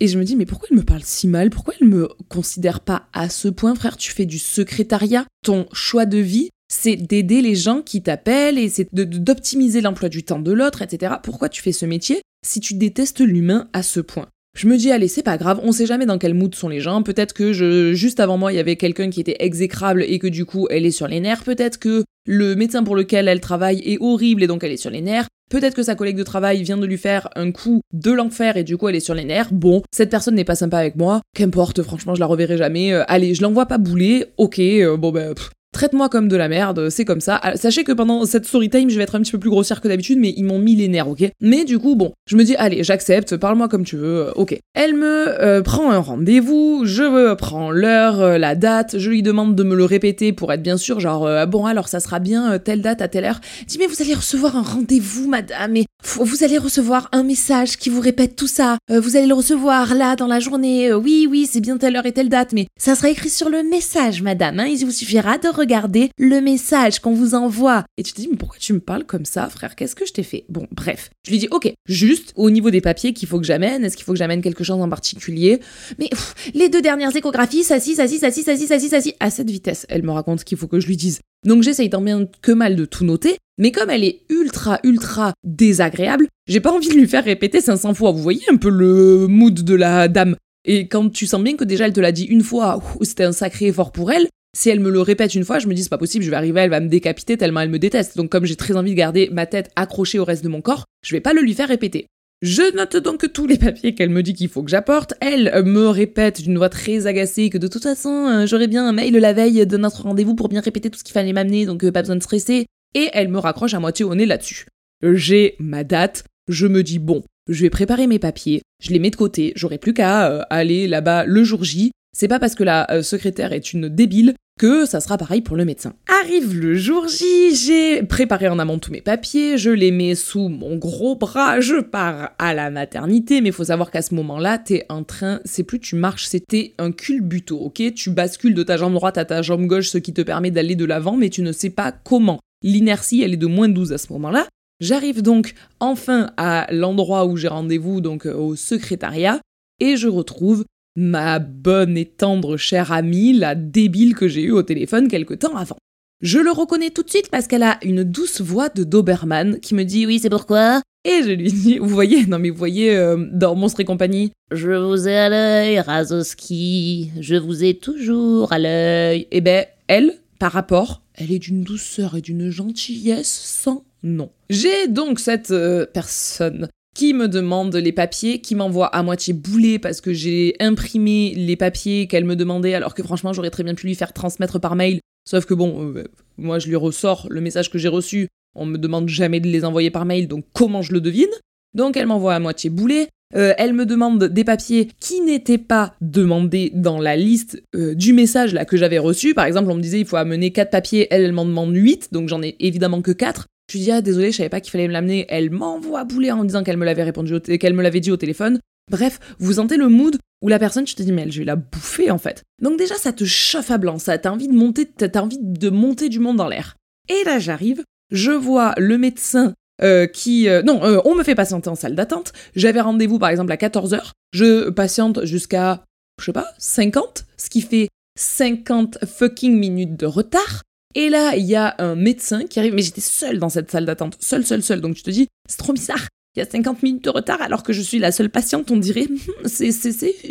et 0.00 0.08
je 0.08 0.18
me 0.18 0.24
dis 0.24 0.36
mais 0.36 0.46
pourquoi 0.46 0.68
elle 0.70 0.78
me 0.78 0.84
parle 0.84 1.02
si 1.04 1.28
mal? 1.28 1.50
Pourquoi 1.50 1.74
elle 1.80 1.88
me 1.88 2.08
considère 2.28 2.80
pas 2.80 3.04
à 3.12 3.28
ce 3.28 3.48
point, 3.48 3.74
frère? 3.74 3.96
Tu 3.96 4.12
fais 4.12 4.26
du 4.26 4.38
secrétariat, 4.38 5.24
ton 5.44 5.66
choix 5.72 6.06
de 6.06 6.18
vie 6.18 6.50
c'est 6.72 6.96
d'aider 6.96 7.42
les 7.42 7.54
gens 7.54 7.82
qui 7.82 8.02
t'appellent 8.02 8.58
et 8.58 8.70
c'est 8.70 8.88
d'optimiser 8.94 9.82
l'emploi 9.82 10.08
du 10.08 10.22
temps 10.22 10.38
de 10.38 10.52
l'autre, 10.52 10.80
etc. 10.80 11.14
Pourquoi 11.22 11.50
tu 11.50 11.60
fais 11.60 11.72
ce 11.72 11.84
métier 11.84 12.22
si 12.44 12.60
tu 12.60 12.74
détestes 12.74 13.20
l'humain 13.20 13.68
à 13.74 13.82
ce 13.82 14.00
point? 14.00 14.28
Je 14.58 14.66
me 14.66 14.76
dis, 14.76 14.90
allez, 14.90 15.08
c'est 15.08 15.22
pas 15.22 15.36
grave, 15.36 15.60
on 15.62 15.72
sait 15.72 15.86
jamais 15.86 16.06
dans 16.06 16.18
quel 16.18 16.34
mood 16.34 16.54
sont 16.54 16.68
les 16.68 16.80
gens. 16.80 17.02
Peut-être 17.02 17.34
que 17.34 17.52
juste 17.94 18.20
avant 18.20 18.38
moi, 18.38 18.52
il 18.52 18.56
y 18.56 18.58
avait 18.58 18.76
quelqu'un 18.76 19.10
qui 19.10 19.20
était 19.20 19.36
exécrable 19.40 20.02
et 20.02 20.18
que 20.18 20.26
du 20.26 20.46
coup, 20.46 20.66
elle 20.70 20.86
est 20.86 20.90
sur 20.90 21.08
les 21.08 21.20
nerfs. 21.20 21.44
Peut-être 21.44 21.78
que 21.78 22.04
le 22.26 22.54
médecin 22.54 22.84
pour 22.84 22.96
lequel 22.96 23.28
elle 23.28 23.40
travaille 23.40 23.80
est 23.84 23.98
horrible 24.00 24.42
et 24.42 24.46
donc 24.46 24.64
elle 24.64 24.72
est 24.72 24.76
sur 24.78 24.90
les 24.90 25.02
nerfs. 25.02 25.26
Peut-être 25.50 25.74
que 25.74 25.82
sa 25.82 25.94
collègue 25.94 26.16
de 26.16 26.22
travail 26.22 26.62
vient 26.62 26.78
de 26.78 26.86
lui 26.86 26.96
faire 26.96 27.28
un 27.36 27.50
coup 27.52 27.82
de 27.92 28.10
l'enfer 28.10 28.56
et 28.56 28.64
du 28.64 28.78
coup 28.78 28.88
elle 28.88 28.96
est 28.96 29.00
sur 29.00 29.14
les 29.14 29.24
nerfs. 29.24 29.52
Bon, 29.52 29.82
cette 29.90 30.08
personne 30.08 30.34
n'est 30.34 30.44
pas 30.44 30.54
sympa 30.54 30.78
avec 30.78 30.96
moi. 30.96 31.20
Qu'importe, 31.34 31.82
franchement, 31.82 32.14
je 32.14 32.20
la 32.20 32.26
reverrai 32.26 32.56
jamais. 32.56 32.94
Euh, 32.94 33.04
allez, 33.08 33.34
je 33.34 33.42
l'envoie 33.42 33.66
pas 33.66 33.78
bouler. 33.78 34.26
Ok, 34.38 34.58
euh, 34.58 34.96
bon 34.96 35.12
ben, 35.12 35.34
Traite-moi 35.72 36.10
comme 36.10 36.28
de 36.28 36.36
la 36.36 36.48
merde, 36.48 36.90
c'est 36.90 37.06
comme 37.06 37.22
ça. 37.22 37.40
Ah, 37.42 37.56
sachez 37.56 37.82
que 37.82 37.92
pendant 37.92 38.26
cette 38.26 38.44
story 38.44 38.68
time, 38.68 38.90
je 38.90 38.96
vais 38.98 39.04
être 39.04 39.14
un 39.14 39.22
petit 39.22 39.32
peu 39.32 39.38
plus 39.38 39.48
grossière 39.48 39.80
que 39.80 39.88
d'habitude, 39.88 40.18
mais 40.18 40.34
ils 40.36 40.44
m'ont 40.44 40.58
mis 40.58 40.76
les 40.76 40.86
nerfs, 40.86 41.08
ok? 41.08 41.24
Mais 41.40 41.64
du 41.64 41.78
coup, 41.78 41.96
bon, 41.96 42.12
je 42.26 42.36
me 42.36 42.44
dis, 42.44 42.54
allez, 42.56 42.84
j'accepte, 42.84 43.38
parle-moi 43.38 43.68
comme 43.68 43.82
tu 43.82 43.96
veux, 43.96 44.26
euh, 44.26 44.32
ok. 44.34 44.58
Elle 44.74 44.94
me 44.94 45.28
euh, 45.42 45.62
prend 45.62 45.90
un 45.90 45.98
rendez-vous, 45.98 46.82
je 46.84 47.32
prends 47.34 47.70
l'heure, 47.70 48.20
euh, 48.20 48.36
la 48.36 48.54
date, 48.54 48.98
je 48.98 49.08
lui 49.08 49.22
demande 49.22 49.54
de 49.54 49.62
me 49.62 49.74
le 49.74 49.86
répéter 49.86 50.34
pour 50.34 50.52
être 50.52 50.62
bien 50.62 50.76
sûr, 50.76 51.00
genre, 51.00 51.26
bon, 51.46 51.64
alors 51.64 51.88
ça 51.88 52.00
sera 52.00 52.18
bien 52.18 52.58
telle 52.58 52.82
date 52.82 53.00
à 53.00 53.08
telle 53.08 53.24
heure. 53.24 53.40
Dis, 53.66 53.78
mais 53.78 53.86
vous 53.86 54.02
allez 54.02 54.14
recevoir 54.14 54.56
un 54.56 54.62
rendez-vous, 54.62 55.26
madame, 55.26 55.76
et 55.76 55.86
vous 56.04 56.44
allez 56.44 56.58
recevoir 56.58 57.08
un 57.12 57.22
message 57.22 57.78
qui 57.78 57.88
vous 57.88 58.00
répète 58.00 58.36
tout 58.36 58.46
ça. 58.46 58.76
vous 58.90 59.16
allez 59.16 59.26
le 59.26 59.34
recevoir 59.34 59.94
là, 59.94 60.16
dans 60.16 60.26
la 60.26 60.38
journée. 60.38 60.92
oui, 60.92 61.26
oui, 61.30 61.48
c'est 61.50 61.60
bien 61.60 61.78
telle 61.78 61.96
heure 61.96 62.04
et 62.04 62.12
telle 62.12 62.28
date, 62.28 62.52
mais 62.52 62.66
ça 62.78 62.94
sera 62.94 63.08
écrit 63.08 63.30
sur 63.30 63.48
le 63.48 63.62
message, 63.62 64.20
madame, 64.20 64.60
hein, 64.60 64.66
il 64.66 64.84
vous 64.84 64.90
suffira 64.90 65.38
de 65.38 65.48
regardez 65.62 66.10
le 66.18 66.40
message 66.40 66.98
qu'on 66.98 67.14
vous 67.14 67.34
envoie. 67.34 67.84
Et 67.96 68.02
tu 68.02 68.12
te 68.12 68.20
dis, 68.20 68.28
mais 68.28 68.36
pourquoi 68.36 68.58
tu 68.58 68.72
me 68.72 68.80
parles 68.80 69.04
comme 69.04 69.24
ça, 69.24 69.48
frère? 69.48 69.76
Qu'est-ce 69.76 69.94
que 69.94 70.04
je 70.04 70.12
t'ai 70.12 70.22
fait? 70.22 70.44
Bon, 70.48 70.66
bref. 70.72 71.10
Je 71.24 71.30
lui 71.30 71.38
dis, 71.38 71.48
ok, 71.50 71.72
juste 71.88 72.32
au 72.36 72.50
niveau 72.50 72.70
des 72.70 72.80
papiers 72.80 73.12
qu'il 73.12 73.28
faut 73.28 73.38
que 73.38 73.46
j'amène, 73.46 73.84
est-ce 73.84 73.96
qu'il 73.96 74.04
faut 74.04 74.12
que 74.12 74.18
j'amène 74.18 74.42
quelque 74.42 74.64
chose 74.64 74.80
en 74.80 74.88
particulier? 74.88 75.60
Mais 75.98 76.10
les 76.54 76.68
deux 76.68 76.82
dernières 76.82 77.16
échographies, 77.16 77.62
ça 77.62 77.80
si, 77.80 77.94
ça 77.94 78.08
si, 78.08 78.18
ça 78.18 78.30
si, 78.30 78.42
ça 78.42 78.56
si, 78.56 78.66
ça 78.66 78.78
si, 78.78 78.88
ça 78.88 79.00
si, 79.00 79.14
à 79.20 79.30
cette 79.30 79.50
vitesse. 79.50 79.86
Elle 79.88 80.02
me 80.02 80.10
raconte 80.10 80.40
ce 80.40 80.44
qu'il 80.44 80.58
faut 80.58 80.68
que 80.68 80.80
je 80.80 80.86
lui 80.86 80.96
dise. 80.96 81.20
Donc 81.46 81.62
j'essaye 81.62 81.90
tant 81.90 82.00
bien 82.00 82.28
que 82.40 82.52
mal 82.52 82.76
de 82.76 82.84
tout 82.84 83.04
noter, 83.04 83.36
mais 83.58 83.72
comme 83.72 83.90
elle 83.90 84.04
est 84.04 84.20
ultra, 84.28 84.78
ultra 84.84 85.32
désagréable, 85.44 86.28
j'ai 86.46 86.60
pas 86.60 86.72
envie 86.72 86.88
de 86.88 86.94
lui 86.94 87.08
faire 87.08 87.24
répéter 87.24 87.60
500 87.60 87.94
fois. 87.94 88.12
Vous 88.12 88.22
voyez 88.22 88.42
un 88.50 88.56
peu 88.56 88.70
le 88.70 89.26
mood 89.28 89.54
de 89.54 89.74
la 89.74 90.08
dame 90.08 90.36
et 90.64 90.86
quand 90.86 91.08
tu 91.10 91.26
sens 91.26 91.42
bien 91.42 91.56
que 91.56 91.64
déjà 91.64 91.86
elle 91.86 91.92
te 91.92 92.00
l'a 92.00 92.12
dit 92.12 92.24
une 92.24 92.42
fois, 92.42 92.80
c'était 93.02 93.24
un 93.24 93.32
sacré 93.32 93.66
effort 93.66 93.90
pour 93.90 94.12
elle, 94.12 94.28
si 94.54 94.68
elle 94.68 94.80
me 94.80 94.90
le 94.90 95.00
répète 95.00 95.34
une 95.34 95.44
fois, 95.44 95.58
je 95.58 95.66
me 95.66 95.74
dis 95.74 95.82
c'est 95.82 95.88
pas 95.88 95.98
possible, 95.98 96.24
je 96.24 96.30
vais 96.30 96.36
arriver, 96.36 96.60
elle 96.60 96.70
va 96.70 96.80
me 96.80 96.88
décapiter 96.88 97.36
tellement 97.36 97.60
elle 97.60 97.70
me 97.70 97.78
déteste. 97.78 98.16
Donc 98.16 98.30
comme 98.30 98.44
j'ai 98.44 98.56
très 98.56 98.76
envie 98.76 98.90
de 98.90 98.96
garder 98.96 99.28
ma 99.32 99.46
tête 99.46 99.70
accrochée 99.76 100.18
au 100.18 100.24
reste 100.24 100.44
de 100.44 100.48
mon 100.48 100.60
corps, 100.60 100.84
je 101.04 101.14
vais 101.14 101.20
pas 101.20 101.32
le 101.32 101.40
lui 101.40 101.54
faire 101.54 101.68
répéter. 101.68 102.06
Je 102.42 102.74
note 102.74 102.96
donc 102.96 103.32
tous 103.32 103.46
les 103.46 103.56
papiers 103.56 103.94
qu'elle 103.94 104.10
me 104.10 104.20
dit 104.20 104.34
qu'il 104.34 104.48
faut 104.48 104.64
que 104.64 104.70
j'apporte. 104.70 105.14
Elle 105.20 105.62
me 105.64 105.86
répète 105.86 106.42
d'une 106.42 106.58
voix 106.58 106.68
très 106.68 107.06
agacée 107.06 107.50
que 107.50 107.58
de 107.58 107.68
toute 107.68 107.84
façon, 107.84 108.26
euh, 108.26 108.46
j'aurais 108.46 108.66
bien 108.66 108.84
un 108.84 108.92
mail 108.92 109.16
la 109.16 109.32
veille 109.32 109.64
de 109.64 109.76
notre 109.76 110.02
rendez-vous 110.02 110.34
pour 110.34 110.48
bien 110.48 110.60
répéter 110.60 110.90
tout 110.90 110.98
ce 110.98 111.04
qu'il 111.04 111.12
fallait 111.12 111.32
m'amener, 111.32 111.66
donc 111.66 111.84
euh, 111.84 111.92
pas 111.92 112.02
besoin 112.02 112.16
de 112.16 112.22
stresser. 112.22 112.66
Et 112.94 113.08
elle 113.12 113.28
me 113.28 113.38
raccroche 113.38 113.74
à 113.74 113.78
moitié 113.80 114.04
au 114.04 114.14
nez 114.16 114.26
là-dessus. 114.26 114.66
J'ai 115.04 115.54
ma 115.60 115.84
date, 115.84 116.24
je 116.48 116.66
me 116.66 116.82
dis 116.82 116.98
bon, 116.98 117.22
je 117.48 117.62
vais 117.62 117.70
préparer 117.70 118.08
mes 118.08 118.18
papiers, 118.18 118.62
je 118.82 118.90
les 118.90 118.98
mets 118.98 119.10
de 119.10 119.16
côté, 119.16 119.52
j'aurai 119.54 119.78
plus 119.78 119.94
qu'à 119.94 120.28
euh, 120.28 120.42
aller 120.50 120.88
là-bas 120.88 121.24
le 121.24 121.44
jour 121.44 121.62
J. 121.62 121.92
C'est 122.16 122.28
pas 122.28 122.38
parce 122.38 122.54
que 122.54 122.62
la 122.62 123.02
secrétaire 123.02 123.52
est 123.52 123.72
une 123.72 123.88
débile 123.88 124.34
que 124.58 124.84
ça 124.84 125.00
sera 125.00 125.16
pareil 125.16 125.40
pour 125.40 125.56
le 125.56 125.64
médecin. 125.64 125.94
Arrive 126.22 126.54
le 126.54 126.74
jour 126.74 127.08
J, 127.08 127.56
j'ai 127.56 128.02
préparé 128.02 128.48
en 128.48 128.58
amont 128.58 128.78
tous 128.78 128.92
mes 128.92 129.00
papiers, 129.00 129.56
je 129.56 129.70
les 129.70 129.90
mets 129.90 130.14
sous 130.14 130.48
mon 130.48 130.76
gros 130.76 131.16
bras, 131.16 131.60
je 131.60 131.80
pars 131.80 132.30
à 132.38 132.54
la 132.54 132.70
maternité, 132.70 133.40
mais 133.40 133.50
faut 133.50 133.64
savoir 133.64 133.90
qu'à 133.90 134.02
ce 134.02 134.14
moment-là, 134.14 134.58
t'es 134.58 134.84
en 134.88 135.04
train, 135.04 135.40
c'est 135.44 135.64
plus 135.64 135.80
tu 135.80 135.96
marches, 135.96 136.26
c'était 136.26 136.74
un 136.78 136.92
culbuto, 136.92 137.58
ok? 137.58 137.94
Tu 137.94 138.10
bascules 138.10 138.54
de 138.54 138.62
ta 138.62 138.76
jambe 138.76 138.94
droite 138.94 139.18
à 139.18 139.24
ta 139.24 139.42
jambe 139.42 139.66
gauche, 139.66 139.88
ce 139.88 139.98
qui 139.98 140.12
te 140.12 140.22
permet 140.22 140.50
d'aller 140.50 140.76
de 140.76 140.84
l'avant, 140.84 141.16
mais 141.16 141.30
tu 141.30 141.42
ne 141.42 141.50
sais 141.52 141.70
pas 141.70 141.90
comment. 141.90 142.38
L'inertie, 142.62 143.22
elle 143.22 143.32
est 143.32 143.38
de 143.38 143.46
moins 143.46 143.68
12 143.68 143.92
à 143.92 143.98
ce 143.98 144.12
moment-là. 144.12 144.46
J'arrive 144.80 145.22
donc 145.22 145.54
enfin 145.80 146.30
à 146.36 146.66
l'endroit 146.70 147.24
où 147.24 147.36
j'ai 147.36 147.48
rendez-vous, 147.48 148.00
donc 148.00 148.26
euh, 148.26 148.34
au 148.34 148.54
secrétariat, 148.54 149.40
et 149.80 149.96
je 149.96 150.08
retrouve 150.08 150.64
ma 150.96 151.38
bonne 151.38 151.96
et 151.96 152.04
tendre 152.04 152.56
chère 152.56 152.92
amie, 152.92 153.32
la 153.32 153.54
débile 153.54 154.14
que 154.14 154.28
j'ai 154.28 154.42
eue 154.42 154.52
au 154.52 154.62
téléphone 154.62 155.08
quelque 155.08 155.34
temps 155.34 155.56
avant. 155.56 155.76
Je 156.20 156.38
le 156.38 156.50
reconnais 156.50 156.90
tout 156.90 157.02
de 157.02 157.10
suite 157.10 157.30
parce 157.30 157.46
qu'elle 157.46 157.64
a 157.64 157.78
une 157.82 158.04
douce 158.04 158.40
voix 158.40 158.68
de 158.68 158.84
Doberman 158.84 159.58
qui 159.58 159.74
me 159.74 159.82
dit 159.82 160.06
oui 160.06 160.20
c'est 160.20 160.30
pourquoi? 160.30 160.80
Et 161.04 161.22
je 161.24 161.32
lui 161.32 161.52
dis 161.52 161.78
vous 161.78 161.88
voyez 161.88 162.26
non 162.26 162.38
mais 162.38 162.50
vous 162.50 162.58
voyez 162.58 162.94
euh, 162.94 163.26
dans 163.32 163.56
Monstre 163.56 163.80
et 163.80 163.84
compagnie 163.84 164.32
je 164.52 164.70
vous 164.70 165.08
ai 165.08 165.16
à 165.16 165.28
l'œil 165.28 165.80
Razoski 165.80 167.10
je 167.18 167.34
vous 167.34 167.64
ai 167.64 167.74
toujours 167.74 168.52
à 168.52 168.60
l'œil 168.60 169.22
et 169.22 169.28
eh 169.38 169.40
ben 169.40 169.66
elle 169.88 170.20
par 170.38 170.52
rapport 170.52 171.02
elle 171.14 171.32
est 171.32 171.40
d'une 171.40 171.62
douceur 171.62 172.16
et 172.16 172.20
d'une 172.20 172.50
gentillesse 172.50 173.28
sans 173.30 173.84
nom. 174.02 174.30
J'ai 174.50 174.88
donc 174.88 175.20
cette 175.20 175.50
euh, 175.50 175.86
personne 175.86 176.68
qui 176.94 177.14
me 177.14 177.28
demande 177.28 177.74
les 177.74 177.92
papiers, 177.92 178.40
qui 178.40 178.54
m'envoie 178.54 178.86
à 178.86 179.02
moitié 179.02 179.32
bouler 179.32 179.78
parce 179.78 180.00
que 180.00 180.12
j'ai 180.12 180.54
imprimé 180.60 181.34
les 181.34 181.56
papiers 181.56 182.06
qu'elle 182.06 182.24
me 182.24 182.36
demandait, 182.36 182.74
alors 182.74 182.94
que 182.94 183.02
franchement 183.02 183.32
j'aurais 183.32 183.50
très 183.50 183.64
bien 183.64 183.74
pu 183.74 183.86
lui 183.86 183.94
faire 183.94 184.12
transmettre 184.12 184.60
par 184.60 184.76
mail. 184.76 185.00
Sauf 185.28 185.46
que 185.46 185.54
bon, 185.54 185.94
euh, 185.94 186.04
moi 186.36 186.58
je 186.58 186.68
lui 186.68 186.76
ressors 186.76 187.26
le 187.30 187.40
message 187.40 187.70
que 187.70 187.78
j'ai 187.78 187.88
reçu, 187.88 188.28
on 188.54 188.66
me 188.66 188.78
demande 188.78 189.08
jamais 189.08 189.40
de 189.40 189.48
les 189.48 189.64
envoyer 189.64 189.90
par 189.90 190.04
mail, 190.04 190.28
donc 190.28 190.44
comment 190.52 190.82
je 190.82 190.92
le 190.92 191.00
devine? 191.00 191.30
Donc 191.74 191.96
elle 191.96 192.06
m'envoie 192.06 192.34
à 192.34 192.40
moitié 192.40 192.70
bouler. 192.70 193.08
Euh, 193.34 193.54
elle 193.56 193.72
me 193.72 193.86
demande 193.86 194.24
des 194.24 194.44
papiers 194.44 194.90
qui 195.00 195.22
n'étaient 195.22 195.56
pas 195.56 195.94
demandés 196.02 196.70
dans 196.74 197.00
la 197.00 197.16
liste 197.16 197.62
euh, 197.74 197.94
du 197.94 198.12
message 198.12 198.52
là 198.52 198.66
que 198.66 198.76
j'avais 198.76 198.98
reçu. 198.98 199.32
Par 199.32 199.46
exemple, 199.46 199.70
on 199.70 199.74
me 199.74 199.80
disait 199.80 200.00
il 200.00 200.06
faut 200.06 200.16
amener 200.16 200.50
4 200.50 200.70
papiers, 200.70 201.08
elle, 201.10 201.22
elle 201.22 201.32
m'en 201.32 201.46
demande 201.46 201.74
8, 201.74 202.10
donc 202.12 202.28
j'en 202.28 202.42
ai 202.42 202.56
évidemment 202.60 203.00
que 203.00 203.12
4. 203.12 203.46
Je 203.72 203.78
lui 203.78 203.84
dis, 203.84 203.90
ah, 203.90 204.02
désolé, 204.02 204.32
je 204.32 204.36
savais 204.36 204.50
pas 204.50 204.60
qu'il 204.60 204.70
fallait 204.70 204.86
me 204.86 204.92
l'amener. 204.92 205.24
Elle 205.30 205.50
m'envoie 205.50 206.04
bouler 206.04 206.30
en 206.30 206.44
disant 206.44 206.62
qu'elle 206.62 206.76
me 206.76 206.84
l'avait 206.84 207.04
répondu, 207.04 207.40
qu'elle 207.40 207.72
me 207.72 207.82
l'avait 207.82 208.00
dit 208.00 208.10
au 208.10 208.18
téléphone. 208.18 208.60
Bref, 208.90 209.18
vous 209.38 209.54
sentez 209.54 209.78
le 209.78 209.88
mood 209.88 210.18
où 210.42 210.48
la 210.48 210.58
personne, 210.58 210.84
tu 210.84 210.94
te 210.94 211.02
dis, 211.02 211.10
mais 211.10 211.22
elle, 211.22 211.32
je 211.32 211.38
vais 211.38 211.46
la 211.46 211.56
bouffer, 211.56 212.10
en 212.10 212.18
fait. 212.18 212.42
Donc 212.60 212.76
déjà, 212.76 212.96
ça 212.96 213.14
te 213.14 213.24
chauffe 213.24 213.70
à 213.70 213.78
blanc, 213.78 213.98
ça, 213.98 214.18
t'as 214.18 214.30
envie 214.30 214.48
de 214.48 214.52
monter, 214.52 214.84
t'as 214.84 215.22
envie 215.22 215.38
de 215.40 215.70
monter 215.70 216.10
du 216.10 216.18
monde 216.18 216.36
dans 216.36 216.48
l'air. 216.48 216.76
Et 217.08 217.24
là, 217.24 217.38
j'arrive, 217.38 217.82
je 218.10 218.30
vois 218.30 218.74
le 218.76 218.98
médecin 218.98 219.54
euh, 219.82 220.06
qui... 220.06 220.50
Euh, 220.50 220.62
non, 220.62 220.84
euh, 220.84 221.00
on 221.06 221.14
me 221.14 221.22
fait 221.22 221.34
patienter 221.34 221.70
en 221.70 221.74
salle 221.74 221.94
d'attente. 221.94 222.34
J'avais 222.54 222.82
rendez-vous, 222.82 223.18
par 223.18 223.30
exemple, 223.30 223.52
à 223.52 223.56
14h. 223.56 224.10
Je 224.34 224.68
patiente 224.68 225.24
jusqu'à, 225.24 225.82
je 226.20 226.26
sais 226.26 226.32
pas, 226.34 226.52
50, 226.58 227.24
ce 227.38 227.48
qui 227.48 227.62
fait 227.62 227.88
50 228.18 228.98
fucking 229.06 229.58
minutes 229.58 229.98
de 229.98 230.04
retard. 230.04 230.60
Et 230.94 231.08
là, 231.08 231.36
il 231.36 231.44
y 231.44 231.56
a 231.56 231.74
un 231.78 231.94
médecin 231.94 232.44
qui 232.46 232.58
arrive, 232.58 232.74
mais 232.74 232.82
j'étais 232.82 233.00
seule 233.00 233.38
dans 233.38 233.48
cette 233.48 233.70
salle 233.70 233.86
d'attente, 233.86 234.16
seule, 234.20 234.44
seule, 234.44 234.62
seule. 234.62 234.80
Donc 234.80 234.94
tu 234.94 235.02
te 235.02 235.10
dis, 235.10 235.28
c'est 235.48 235.58
trop 235.58 235.72
bizarre. 235.72 236.08
Il 236.34 236.38
y 236.38 236.42
a 236.42 236.50
50 236.50 236.82
minutes 236.82 237.04
de 237.04 237.10
retard 237.10 237.42
alors 237.42 237.62
que 237.62 237.72
je 237.72 237.82
suis 237.82 237.98
la 237.98 238.10
seule 238.10 238.30
patiente, 238.30 238.70
on 238.70 238.76
dirait, 238.76 239.06
hmm, 239.06 239.46
c'est 239.46 239.72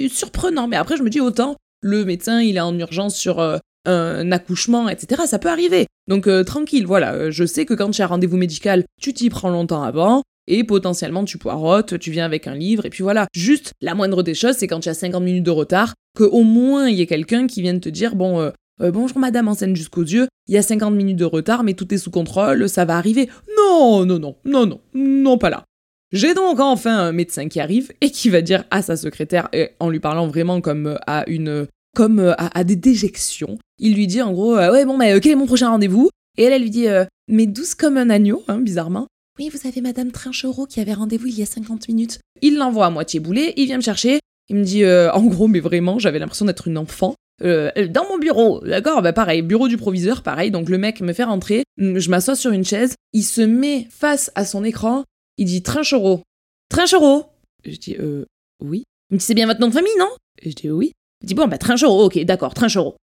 surprenant. 0.10 0.68
Mais 0.68 0.78
après, 0.78 0.98
je 0.98 1.04
me 1.04 1.10
dis 1.10 1.22
autant, 1.22 1.56
le 1.82 2.06
médecin, 2.06 2.42
il 2.42 2.58
est 2.58 2.62
en 2.62 2.78
urgence 2.78 3.16
sur 3.16 3.40
euh, 3.40 3.58
un 3.86 4.32
accouchement, 4.32 4.90
etc. 4.90 5.24
Ça 5.26 5.40
peut 5.40 5.50
arriver. 5.50 5.88
Donc 6.08 6.28
tranquille, 6.46 6.86
voilà, 6.86 7.32
je 7.32 7.46
sais 7.46 7.66
que 7.66 7.74
quand 7.74 7.92
tu 7.92 8.02
as 8.02 8.08
rendez-vous 8.08 8.38
médical, 8.38 8.84
tu 9.00 9.14
t'y 9.14 9.30
prends 9.30 9.50
longtemps 9.50 9.84
avant, 9.84 10.24
et 10.48 10.64
potentiellement 10.64 11.24
tu 11.24 11.38
poirotes, 11.38 11.98
tu 12.00 12.12
viens 12.12 12.26
avec 12.26 12.48
un 12.48 12.56
livre, 12.56 12.86
et 12.86 12.90
puis 12.90 13.04
voilà. 13.04 13.28
Juste, 13.34 13.74
la 13.82 13.96
moindre 13.96 14.24
des 14.24 14.34
choses, 14.34 14.56
c'est 14.58 14.68
quand 14.68 14.80
tu 14.80 14.90
as 14.90 14.94
50 14.94 15.24
minutes 15.24 15.46
de 15.46 15.52
retard, 15.52 15.94
qu'au 16.18 16.44
moins 16.44 16.90
il 16.90 16.98
y 16.98 17.02
ait 17.02 17.08
quelqu'un 17.08 17.48
qui 17.48 17.62
vienne 17.62 17.80
te 17.80 17.90
dire, 17.90 18.16
bon, 18.16 18.40
euh, 18.40 18.52
bonjour 18.80 19.20
madame 19.20 19.48
en 19.48 19.54
scène 19.54 19.76
jusqu'aux 19.76 20.04
yeux, 20.04 20.28
il 20.48 20.56
y 20.56 20.58
a 20.58 20.62
50 20.62 20.94
minutes 20.94 21.18
de 21.18 21.26
retard, 21.26 21.64
mais 21.64 21.74
tout 21.74 21.94
est 21.94 21.98
sous 21.98 22.12
contrôle, 22.12 22.68
ça 22.68 22.86
va 22.86 22.98
arriver. 22.98 23.30
Non, 23.58 24.06
non, 24.06 24.20
non, 24.20 24.36
non, 24.46 24.66
non, 24.66 24.80
non, 24.94 25.38
pas 25.38 25.50
là. 25.50 25.64
J'ai 26.12 26.34
donc 26.34 26.60
enfin 26.60 26.98
un 26.98 27.12
médecin 27.14 27.48
qui 27.48 27.62
arrive 27.62 27.94
et 28.02 28.12
qui 28.12 28.30
va 28.30 28.42
dire 28.42 28.66
à 28.70 28.82
sa 28.82 28.98
secrétaire, 28.98 29.48
et 29.54 29.70
en 29.80 29.90
lui 29.90 30.00
parlant 30.02 30.28
vraiment 30.28 30.60
comme 30.60 30.88
euh, 30.88 30.98
à 31.08 31.24
une, 31.30 31.68
comme 31.96 32.20
euh, 32.20 32.34
à, 32.38 32.64
des 32.66 32.76
déjections, 32.76 33.58
il 33.80 33.96
lui 33.96 34.08
dit 34.08 34.22
en 34.22 34.34
gros, 34.34 34.56
ouais 34.56 34.86
bon, 34.86 34.98
mais 34.98 35.18
quel 35.22 35.32
est 35.34 35.36
mon 35.36 35.46
prochain 35.46 35.70
rendez-vous? 35.70 36.10
Et 36.38 36.44
elle, 36.44 36.54
elle 36.54 36.64
lui 36.64 36.70
dit, 36.70 36.88
mais 37.28 37.46
douce 37.46 37.76
comme 37.76 37.98
un 37.98 38.10
agneau, 38.10 38.44
hein, 38.48 38.60
bizarrement. 38.60 39.08
Oui, 39.40 39.50
vous 39.50 39.68
avez 39.68 39.82
Madame 39.82 40.12
Trinchereau 40.12 40.66
qui 40.66 40.80
avait 40.80 40.94
rendez-vous 40.94 41.28
il 41.28 41.40
y 41.40 41.44
a 41.44 41.46
50 41.46 41.88
minutes. 41.88 42.20
Il 42.42 42.58
l'envoie 42.58 42.86
à 42.86 42.90
moitié 42.90 43.20
boulet, 43.20 43.54
il 43.58 43.66
vient 43.66 43.78
me 43.78 43.82
chercher, 43.82 44.20
il 44.50 44.56
me 44.58 44.64
dit, 44.64 44.86
en 44.86 45.24
gros, 45.26 45.48
mais 45.48 45.60
vraiment, 45.60 46.00
j'avais 46.00 46.20
l'impression 46.20 46.46
d'être 46.46 46.68
une 46.68 46.78
enfant. 46.78 47.16
Euh, 47.44 47.72
dans 47.88 48.08
mon 48.08 48.18
bureau, 48.18 48.62
d'accord 48.66 49.02
Bah 49.02 49.14
pareil, 49.14 49.42
bureau 49.42 49.68
du 49.68 49.78
proviseur, 49.78 50.22
pareil. 50.22 50.52
Donc 50.52 50.70
le 50.70 50.78
mec 50.78 51.02
me 51.02 51.14
fait 51.14 51.24
rentrer, 51.24 51.64
mm, 51.78 51.98
je 51.98 52.10
m'assois 52.10 52.36
sur 52.36 52.52
une 52.52 52.66
chaise, 52.66 52.96
il 53.14 53.24
se 53.24 53.42
met 53.42 53.88
face 53.90 54.32
à 54.36 54.46
son 54.46 54.64
écran, 54.64 55.04
il 55.38 55.46
dit 55.46 55.64
Trinchereau. 55.64 56.22
Trinchereau 56.70 57.26
Je 57.66 57.78
dis 57.78 57.96
euh 58.00 58.26
oui. 58.64 58.84
Il 59.10 59.16
me 59.16 59.20
dit 59.20 59.26
c'est 59.26 59.34
bien 59.34 59.48
votre 59.48 59.60
nom 59.60 59.68
de 59.68 59.74
famille, 59.74 59.92
non? 60.00 60.10
Je 60.44 60.52
dis 60.52 60.70
oui. 60.70 60.94
Il 61.22 61.28
dit 61.28 61.34
bon 61.34 61.48
bah 61.48 61.58
Trinchereau, 61.58 62.06
ok, 62.06 62.20
d'accord, 62.26 62.54
Trinchereau. 62.54 62.96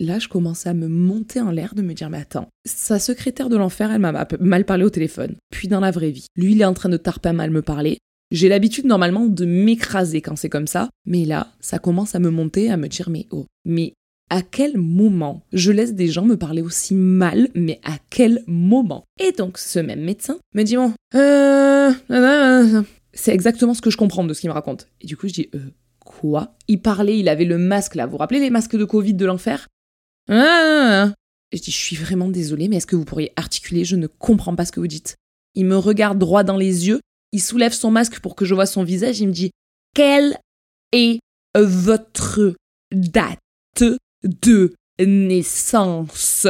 Là, 0.00 0.18
je 0.18 0.26
commence 0.26 0.66
à 0.66 0.74
me 0.74 0.88
monter 0.88 1.40
en 1.40 1.52
l'air 1.52 1.76
de 1.76 1.82
me 1.82 1.94
dire, 1.94 2.10
mais 2.10 2.18
attends, 2.18 2.48
sa 2.64 2.98
secrétaire 2.98 3.48
de 3.48 3.56
l'enfer, 3.56 3.92
elle 3.92 4.00
m'a 4.00 4.26
mal 4.40 4.64
parlé 4.64 4.82
au 4.82 4.90
téléphone. 4.90 5.36
Puis 5.52 5.68
dans 5.68 5.78
la 5.78 5.92
vraie 5.92 6.10
vie, 6.10 6.26
lui, 6.34 6.52
il 6.52 6.60
est 6.60 6.64
en 6.64 6.74
train 6.74 6.88
de 6.88 6.96
tarper 6.96 7.30
mal 7.30 7.50
me 7.50 7.62
parler. 7.62 7.98
J'ai 8.30 8.48
l'habitude 8.48 8.86
normalement 8.86 9.26
de 9.26 9.44
m'écraser 9.44 10.20
quand 10.20 10.36
c'est 10.36 10.48
comme 10.48 10.66
ça, 10.66 10.88
mais 11.06 11.24
là, 11.24 11.52
ça 11.60 11.78
commence 11.78 12.14
à 12.14 12.18
me 12.18 12.30
monter, 12.30 12.70
à 12.70 12.76
me 12.76 12.88
dire 12.88 13.10
mais 13.10 13.26
oh, 13.30 13.46
mais 13.64 13.94
à 14.30 14.42
quel 14.42 14.78
moment 14.78 15.42
je 15.52 15.70
laisse 15.70 15.94
des 15.94 16.08
gens 16.08 16.24
me 16.24 16.36
parler 16.36 16.62
aussi 16.62 16.94
mal, 16.94 17.48
mais 17.54 17.80
à 17.84 17.98
quel 18.10 18.42
moment? 18.46 19.04
Et 19.20 19.32
donc 19.32 19.58
ce 19.58 19.78
même 19.78 20.02
médecin 20.02 20.38
me 20.54 20.62
dit 20.62 20.76
bon, 20.76 20.92
euh, 21.14 21.92
c'est 23.12 23.34
exactement 23.34 23.74
ce 23.74 23.82
que 23.82 23.90
je 23.90 23.96
comprends 23.96 24.24
de 24.24 24.32
ce 24.32 24.40
qu'il 24.40 24.50
me 24.50 24.54
raconte. 24.54 24.88
Et 25.00 25.06
du 25.06 25.16
coup 25.16 25.28
je 25.28 25.34
dis 25.34 25.50
euh, 25.54 25.60
quoi? 26.00 26.56
Il 26.66 26.80
parlait, 26.80 27.18
il 27.18 27.28
avait 27.28 27.44
le 27.44 27.58
masque 27.58 27.94
là, 27.94 28.06
vous 28.06 28.12
vous 28.12 28.18
rappelez 28.18 28.40
les 28.40 28.50
masques 28.50 28.76
de 28.76 28.84
Covid 28.84 29.14
de 29.14 29.26
l'enfer? 29.26 29.68
Ah, 30.30 31.12
Je 31.52 31.60
dis 31.60 31.70
je 31.70 31.76
suis 31.76 31.96
vraiment 31.96 32.28
désolée, 32.28 32.68
mais 32.68 32.76
est-ce 32.76 32.86
que 32.86 32.96
vous 32.96 33.04
pourriez 33.04 33.32
articuler? 33.36 33.84
Je 33.84 33.96
ne 33.96 34.06
comprends 34.06 34.56
pas 34.56 34.64
ce 34.64 34.72
que 34.72 34.80
vous 34.80 34.86
dites. 34.86 35.16
Il 35.54 35.66
me 35.66 35.76
regarde 35.76 36.18
droit 36.18 36.42
dans 36.42 36.56
les 36.56 36.88
yeux 36.88 37.00
il 37.34 37.40
soulève 37.40 37.72
son 37.72 37.90
masque 37.90 38.20
pour 38.20 38.36
que 38.36 38.44
je 38.44 38.54
vois 38.54 38.64
son 38.64 38.84
visage, 38.84 39.18
il 39.18 39.26
me 39.26 39.32
dit 39.32 39.50
Quelle 39.92 40.38
est 40.92 41.18
votre 41.56 42.54
date 42.92 43.84
de 44.22 44.72
naissance? 45.00 46.46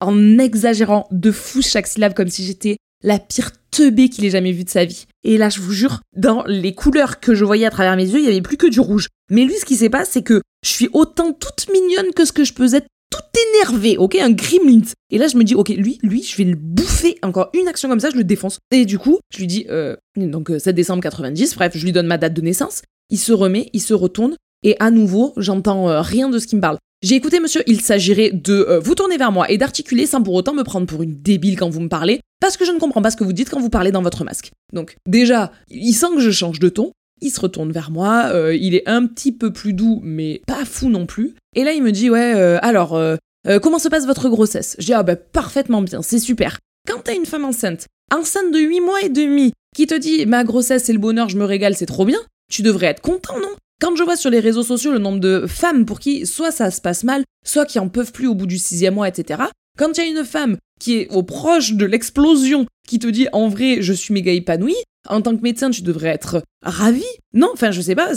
En 0.00 0.38
exagérant 0.38 1.08
de 1.10 1.32
fou 1.32 1.62
chaque 1.62 1.86
syllabe 1.86 2.12
comme 2.12 2.28
si 2.28 2.44
j'étais 2.44 2.76
la 3.02 3.18
pire 3.18 3.50
teubée 3.70 4.10
qu'il 4.10 4.26
ait 4.26 4.30
jamais 4.30 4.52
vue 4.52 4.64
de 4.64 4.70
sa 4.70 4.84
vie. 4.84 5.06
Et 5.24 5.38
là, 5.38 5.48
je 5.48 5.60
vous 5.60 5.72
jure, 5.72 6.00
dans 6.14 6.44
les 6.44 6.74
couleurs 6.74 7.18
que 7.18 7.34
je 7.34 7.44
voyais 7.44 7.66
à 7.66 7.70
travers 7.70 7.96
mes 7.96 8.06
yeux, 8.06 8.18
il 8.18 8.24
n'y 8.24 8.28
avait 8.28 8.42
plus 8.42 8.58
que 8.58 8.66
du 8.66 8.80
rouge. 8.80 9.08
Mais 9.30 9.44
lui, 9.44 9.54
ce 9.54 9.64
qui 9.64 9.76
s'est 9.76 9.88
passé, 9.88 10.10
c'est 10.12 10.22
que 10.22 10.42
je 10.62 10.68
suis 10.68 10.90
autant 10.92 11.32
toute 11.32 11.66
mignonne 11.72 12.12
que 12.14 12.26
ce 12.26 12.32
que 12.32 12.44
je 12.44 12.52
peux 12.52 12.74
être 12.74 12.86
tout 13.14 13.40
énervé, 13.54 13.96
ok, 13.96 14.16
un 14.16 14.30
gremlin. 14.30 14.82
Et 15.10 15.18
là, 15.18 15.28
je 15.28 15.36
me 15.36 15.44
dis, 15.44 15.54
ok, 15.54 15.68
lui, 15.70 15.98
lui, 16.02 16.22
je 16.22 16.36
vais 16.36 16.44
le 16.44 16.56
bouffer. 16.56 17.18
Encore 17.22 17.50
une 17.54 17.68
action 17.68 17.88
comme 17.88 18.00
ça, 18.00 18.10
je 18.10 18.16
le 18.16 18.24
défonce. 18.24 18.58
Et 18.70 18.84
du 18.84 18.98
coup, 18.98 19.18
je 19.32 19.38
lui 19.38 19.46
dis, 19.46 19.66
euh, 19.70 19.96
donc 20.16 20.48
7 20.50 20.68
euh, 20.68 20.72
décembre 20.72 21.02
90, 21.02 21.54
bref, 21.54 21.72
je 21.76 21.84
lui 21.84 21.92
donne 21.92 22.06
ma 22.06 22.18
date 22.18 22.34
de 22.34 22.40
naissance. 22.40 22.82
Il 23.10 23.18
se 23.18 23.32
remet, 23.32 23.70
il 23.72 23.80
se 23.80 23.94
retourne, 23.94 24.36
et 24.62 24.76
à 24.80 24.90
nouveau, 24.90 25.34
j'entends 25.36 25.88
euh, 25.88 26.00
rien 26.00 26.28
de 26.28 26.38
ce 26.38 26.46
qui 26.46 26.56
me 26.56 26.60
parle. 26.60 26.78
J'ai 27.02 27.16
écouté, 27.16 27.38
monsieur, 27.38 27.62
il 27.66 27.82
s'agirait 27.82 28.30
de 28.32 28.80
vous 28.82 28.94
tourner 28.94 29.18
vers 29.18 29.30
moi 29.30 29.50
et 29.50 29.58
d'articuler 29.58 30.06
sans 30.06 30.22
pour 30.22 30.32
autant 30.32 30.54
me 30.54 30.62
prendre 30.62 30.86
pour 30.86 31.02
une 31.02 31.20
débile 31.20 31.58
quand 31.58 31.68
vous 31.68 31.80
me 31.80 31.88
parlez, 31.88 32.20
parce 32.40 32.56
que 32.56 32.64
je 32.64 32.72
ne 32.72 32.78
comprends 32.78 33.02
pas 33.02 33.10
ce 33.10 33.16
que 33.16 33.24
vous 33.24 33.34
dites 33.34 33.50
quand 33.50 33.60
vous 33.60 33.68
parlez 33.68 33.92
dans 33.92 34.00
votre 34.00 34.24
masque. 34.24 34.52
Donc, 34.72 34.96
déjà, 35.06 35.52
il 35.68 35.92
sent 35.92 36.06
que 36.14 36.20
je 36.20 36.30
change 36.30 36.60
de 36.60 36.70
ton, 36.70 36.92
il 37.24 37.30
se 37.30 37.40
retourne 37.40 37.72
vers 37.72 37.90
moi, 37.90 38.26
euh, 38.32 38.54
il 38.54 38.74
est 38.74 38.86
un 38.86 39.06
petit 39.06 39.32
peu 39.32 39.52
plus 39.52 39.72
doux, 39.72 40.00
mais 40.04 40.42
pas 40.46 40.64
fou 40.64 40.90
non 40.90 41.06
plus. 41.06 41.34
Et 41.56 41.64
là, 41.64 41.72
il 41.72 41.82
me 41.82 41.90
dit, 41.90 42.10
ouais, 42.10 42.34
euh, 42.36 42.58
alors, 42.62 42.94
euh, 42.94 43.16
comment 43.62 43.78
se 43.78 43.88
passe 43.88 44.06
votre 44.06 44.28
grossesse? 44.28 44.76
Dis, 44.78 44.92
ah 44.92 45.02
bah 45.02 45.16
parfaitement 45.16 45.82
bien, 45.82 46.02
c'est 46.02 46.18
super. 46.18 46.58
Quand 46.86 47.00
t'as 47.02 47.16
une 47.16 47.26
femme 47.26 47.46
enceinte, 47.46 47.86
enceinte 48.14 48.52
de 48.52 48.58
8 48.58 48.80
mois 48.80 49.00
et 49.02 49.08
demi, 49.08 49.52
qui 49.74 49.86
te 49.86 49.94
dit, 49.94 50.26
ma 50.26 50.44
grossesse 50.44 50.84
c'est 50.84 50.92
le 50.92 50.98
bonheur, 50.98 51.30
je 51.30 51.38
me 51.38 51.44
régale, 51.44 51.74
c'est 51.74 51.86
trop 51.86 52.04
bien, 52.04 52.20
tu 52.52 52.62
devrais 52.62 52.86
être 52.86 53.00
content, 53.00 53.40
non? 53.40 53.48
Quand 53.80 53.96
je 53.96 54.02
vois 54.02 54.16
sur 54.16 54.30
les 54.30 54.40
réseaux 54.40 54.62
sociaux 54.62 54.92
le 54.92 54.98
nombre 54.98 55.18
de 55.18 55.46
femmes 55.48 55.84
pour 55.84 55.98
qui 55.98 56.26
soit 56.26 56.52
ça 56.52 56.70
se 56.70 56.80
passe 56.80 57.04
mal, 57.04 57.24
soit 57.44 57.66
qui 57.66 57.78
en 57.78 57.88
peuvent 57.88 58.12
plus 58.12 58.28
au 58.28 58.34
bout 58.34 58.46
du 58.46 58.58
sixième 58.58 58.94
mois, 58.94 59.08
etc., 59.08 59.42
quand 59.78 59.96
il 59.96 60.04
y 60.04 60.06
a 60.06 60.20
une 60.20 60.24
femme 60.24 60.58
qui 60.84 60.98
est 60.98 61.08
au 61.10 61.22
proche 61.22 61.72
de 61.72 61.86
l'explosion, 61.86 62.66
qui 62.86 62.98
te 62.98 63.06
dit 63.06 63.26
en 63.32 63.48
vrai 63.48 63.78
je 63.80 63.94
suis 63.94 64.12
méga 64.12 64.32
épanouie, 64.32 64.76
en 65.08 65.22
tant 65.22 65.34
que 65.34 65.40
médecin 65.40 65.70
tu 65.70 65.80
devrais 65.80 66.10
être 66.10 66.42
ravi. 66.62 67.06
Non, 67.32 67.48
enfin 67.54 67.70
je 67.70 67.80
sais 67.80 67.94
pas, 67.94 68.10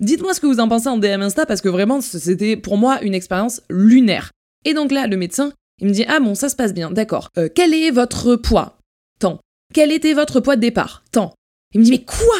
dites-moi 0.00 0.34
ce 0.34 0.40
que 0.40 0.46
vous 0.46 0.58
en 0.58 0.68
pensez 0.68 0.88
en 0.88 0.98
DM 0.98 1.22
Insta 1.22 1.46
parce 1.46 1.60
que 1.60 1.68
vraiment 1.68 2.00
c'était 2.00 2.56
pour 2.56 2.76
moi 2.76 3.00
une 3.02 3.14
expérience 3.14 3.62
lunaire. 3.70 4.32
Et 4.64 4.74
donc 4.74 4.90
là 4.90 5.06
le 5.06 5.16
médecin 5.16 5.52
il 5.80 5.86
me 5.86 5.92
dit 5.92 6.04
ah 6.08 6.18
bon 6.18 6.34
ça 6.34 6.48
se 6.48 6.56
passe 6.56 6.74
bien, 6.74 6.90
d'accord. 6.90 7.28
Euh, 7.38 7.48
quel 7.54 7.72
est 7.72 7.92
votre 7.92 8.34
poids? 8.34 8.78
Tant. 9.20 9.38
Quel 9.72 9.92
était 9.92 10.12
votre 10.12 10.40
poids 10.40 10.56
de 10.56 10.60
départ? 10.60 11.04
Tant. 11.12 11.32
Il 11.72 11.80
me 11.80 11.84
dit 11.84 11.92
mais 11.92 12.04
quoi? 12.04 12.36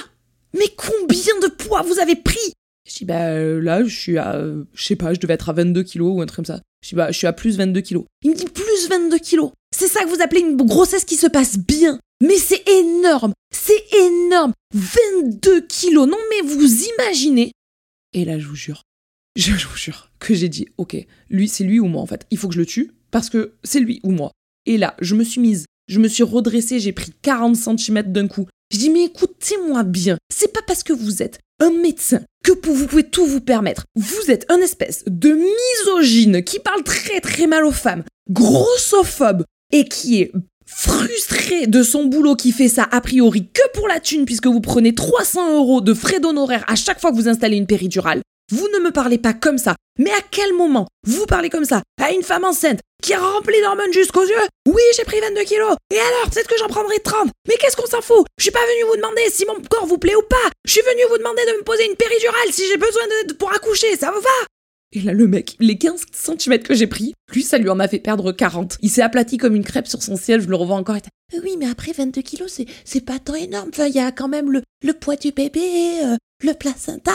Mais 0.55 0.69
combien 0.77 1.39
de 1.41 1.55
poids 1.55 1.83
vous 1.83 2.01
avez 2.01 2.17
pris? 2.17 2.53
Je 2.89 2.97
dis, 2.97 3.05
bah 3.05 3.39
là, 3.39 3.85
je 3.85 3.95
suis 3.95 4.19
à, 4.19 4.43
je 4.75 4.85
sais 4.85 4.97
pas, 4.97 5.15
je 5.15 5.21
devais 5.21 5.35
être 5.35 5.49
à 5.49 5.53
22 5.53 5.83
kilos 5.83 6.17
ou 6.17 6.21
un 6.21 6.27
truc 6.27 6.37
comme 6.37 6.45
ça. 6.45 6.61
Je 6.83 6.91
dis, 6.91 6.95
bah, 6.95 7.11
je 7.11 7.19
suis 7.19 7.27
à 7.27 7.33
plus 7.33 7.57
22 7.57 7.81
kilos. 7.81 8.05
Il 8.23 8.31
me 8.31 8.37
dit, 8.37 8.47
plus 8.47 8.89
22 8.89 9.19
kilos 9.19 9.53
C'est 9.77 9.89
ça 9.89 10.03
que 10.03 10.09
vous 10.09 10.23
appelez 10.23 10.41
une 10.41 10.57
grossesse 10.57 11.05
qui 11.05 11.17
se 11.17 11.29
passe 11.29 11.59
bien 11.59 12.01
Mais 12.21 12.37
c'est 12.37 12.69
énorme 12.69 13.33
C'est 13.55 13.85
énorme 13.95 14.53
22 14.75 15.61
kilos 15.67 16.09
Non 16.09 16.19
mais 16.31 16.49
vous 16.49 16.85
imaginez 16.99 17.53
Et 18.13 18.25
là, 18.25 18.39
je 18.39 18.49
vous 18.49 18.57
jure, 18.57 18.83
je, 19.37 19.53
vous 19.53 19.77
jure 19.77 20.11
que 20.19 20.35
j'ai 20.35 20.49
dit, 20.49 20.67
ok, 20.77 20.97
lui, 21.31 21.49
c'est 21.49 21.65
lui 21.65 21.81
ou 21.81 21.87
moi 21.87 22.03
en 22.03 22.07
fait. 22.07 22.27
Il 22.31 22.39
faut 22.39 22.49
que 22.49 22.55
je 22.55 22.61
le 22.61 22.67
tue 22.67 22.93
parce 23.11 23.31
que 23.31 23.55
c'est 23.65 23.81
lui 23.81 24.01
ou 24.03 24.11
moi. 24.11 24.33
Et 24.67 24.79
là, 24.79 24.95
je 25.01 25.15
me 25.15 25.25
suis 25.25 25.41
mise, 25.41 25.67
je 25.89 25.99
me 25.99 26.09
suis 26.09 26.23
redressée, 26.23 26.81
j'ai 26.81 26.93
pris 26.93 27.13
40 27.23 27.57
cm 27.57 28.13
d'un 28.13 28.29
coup. 28.29 28.47
Je 28.73 28.79
dis, 28.79 28.89
mais 28.89 29.05
écoutez-moi 29.05 29.83
bien, 29.83 30.17
c'est 30.35 30.51
pas 30.51 30.63
parce 30.67 30.83
que 30.83 30.95
vous 30.95 31.23
êtes 31.23 31.39
un 31.61 31.71
médecin 31.71 32.21
que 32.43 32.53
vous 32.53 32.87
pouvez 32.87 33.05
tout 33.05 33.27
vous 33.27 33.43
permettre. 33.43 33.85
Vous 33.97 34.31
êtes 34.31 34.51
un 34.51 34.57
espèce 34.59 35.05
de 35.07 35.33
misogyne 35.33 36.43
qui 36.43 36.59
parle 36.59 36.83
très 36.83 37.21
très 37.21 37.47
mal 37.47 37.67
aux 37.67 37.71
femmes, 37.71 38.03
grossophobe 38.31 39.45
et 39.73 39.85
qui 39.85 40.23
est 40.23 40.33
frustré 40.65 41.67
de 41.67 41.83
son 41.83 42.07
boulot 42.07 42.35
qui 42.35 42.51
fait 42.51 42.69
ça 42.69 42.89
a 42.91 43.03
priori 43.03 43.47
que 43.53 43.61
pour 43.75 43.89
la 43.89 44.01
thune 44.01 44.25
puisque 44.25 44.47
vous 44.47 44.63
prenez 44.63 44.95
300 44.95 45.55
euros 45.55 45.83
de 45.83 45.93
frais 45.93 46.19
d'honoraires 46.19 46.65
à 46.67 46.75
chaque 46.75 46.99
fois 46.99 47.11
que 47.11 47.17
vous 47.17 47.29
installez 47.29 47.59
une 47.59 47.67
péridurale. 47.67 48.23
Vous 48.51 48.69
ne 48.75 48.83
me 48.83 48.91
parlez 48.91 49.19
pas 49.19 49.35
comme 49.35 49.59
ça. 49.59 49.77
Mais 49.99 50.11
à 50.11 50.23
quel 50.31 50.55
moment 50.55 50.89
vous 51.07 51.27
parlez 51.27 51.51
comme 51.51 51.67
ça 51.67 51.83
à 52.01 52.13
une 52.13 52.23
femme 52.23 52.45
enceinte 52.45 52.81
qui 53.03 53.13
a 53.13 53.21
rempli 53.21 53.61
d'hormones 53.61 53.93
jusqu'aux 53.93 54.25
yeux 54.25 54.47
Oui, 54.67 54.83
j'ai 54.97 55.05
pris 55.05 55.21
22 55.21 55.43
kilos. 55.43 55.77
Et 55.93 55.99
alors, 55.99 56.31
peut-être 56.31 56.49
que 56.49 56.59
j'en 56.59 56.69
prendrai 56.69 56.99
30. 57.01 57.29
Mais 57.49 57.57
qu'est-ce 57.61 57.77
qu'on 57.77 57.87
s'en 57.87 58.01
fout? 58.01 58.25
Je 58.39 58.45
suis 58.45 58.53
pas 58.53 58.61
venu 58.61 58.89
vous 58.89 58.97
demander 58.97 59.23
si 59.31 59.45
mon 59.45 59.61
corps 59.69 59.87
vous 59.87 59.99
plaît 59.99 60.17
ou 60.17 60.23
pas. 60.23 60.51
Je 60.65 60.73
suis 60.73 60.83
venu 60.83 61.03
vous 61.11 61.19
demander 61.19 61.43
de 61.45 61.59
me 61.59 61.65
poser 61.65 61.85
une 61.87 61.97
péridurale 61.97 62.53
si 62.53 62.63
j'ai 62.69 62.79
besoin 62.79 63.03
de, 63.27 63.35
pour 63.35 63.53
accoucher. 63.53 63.97
Ça 63.97 64.11
vous 64.11 64.21
va 64.21 64.47
et 64.95 65.01
là, 65.01 65.15
le 65.15 65.27
mec, 65.27 65.57
les 65.59 65.79
15 65.79 66.05
cm 66.13 66.59
que 66.59 66.75
j'ai 66.75 66.87
pris, 66.87 67.15
lui, 67.33 67.43
ça 67.43 67.57
lui 67.57 67.71
en 67.71 67.81
a 67.81 67.89
fait 67.89 67.99
perdre 67.99 68.31
40. 68.31 68.77
Il 68.83 68.91
s'est 68.91 69.01
aplati 69.01 69.39
comme 69.39 69.57
une 69.57 69.65
crêpe 69.65 69.87
sur 69.87 70.03
son 70.03 70.17
ciel, 70.17 70.43
je 70.43 70.49
le 70.49 70.57
revois 70.57 70.77
encore. 70.77 70.97
Euh, 70.97 71.41
oui, 71.43 71.57
mais 71.59 71.67
après 71.67 71.93
22 71.93 72.21
kilos, 72.21 72.61
c'est, 72.85 73.01
pas 73.01 73.19
tant 73.19 73.35
énorme. 73.35 73.71
Il 73.79 73.95
y 73.95 74.01
a 74.01 74.13
quand 74.13 74.29
même 74.29 74.53
le, 74.53 74.63
le 74.85 74.93
poids 74.93 75.17
du 75.17 75.33
bébé, 75.33 75.61
euh, 76.05 76.17
le 76.43 76.55
placenta. 76.55 77.13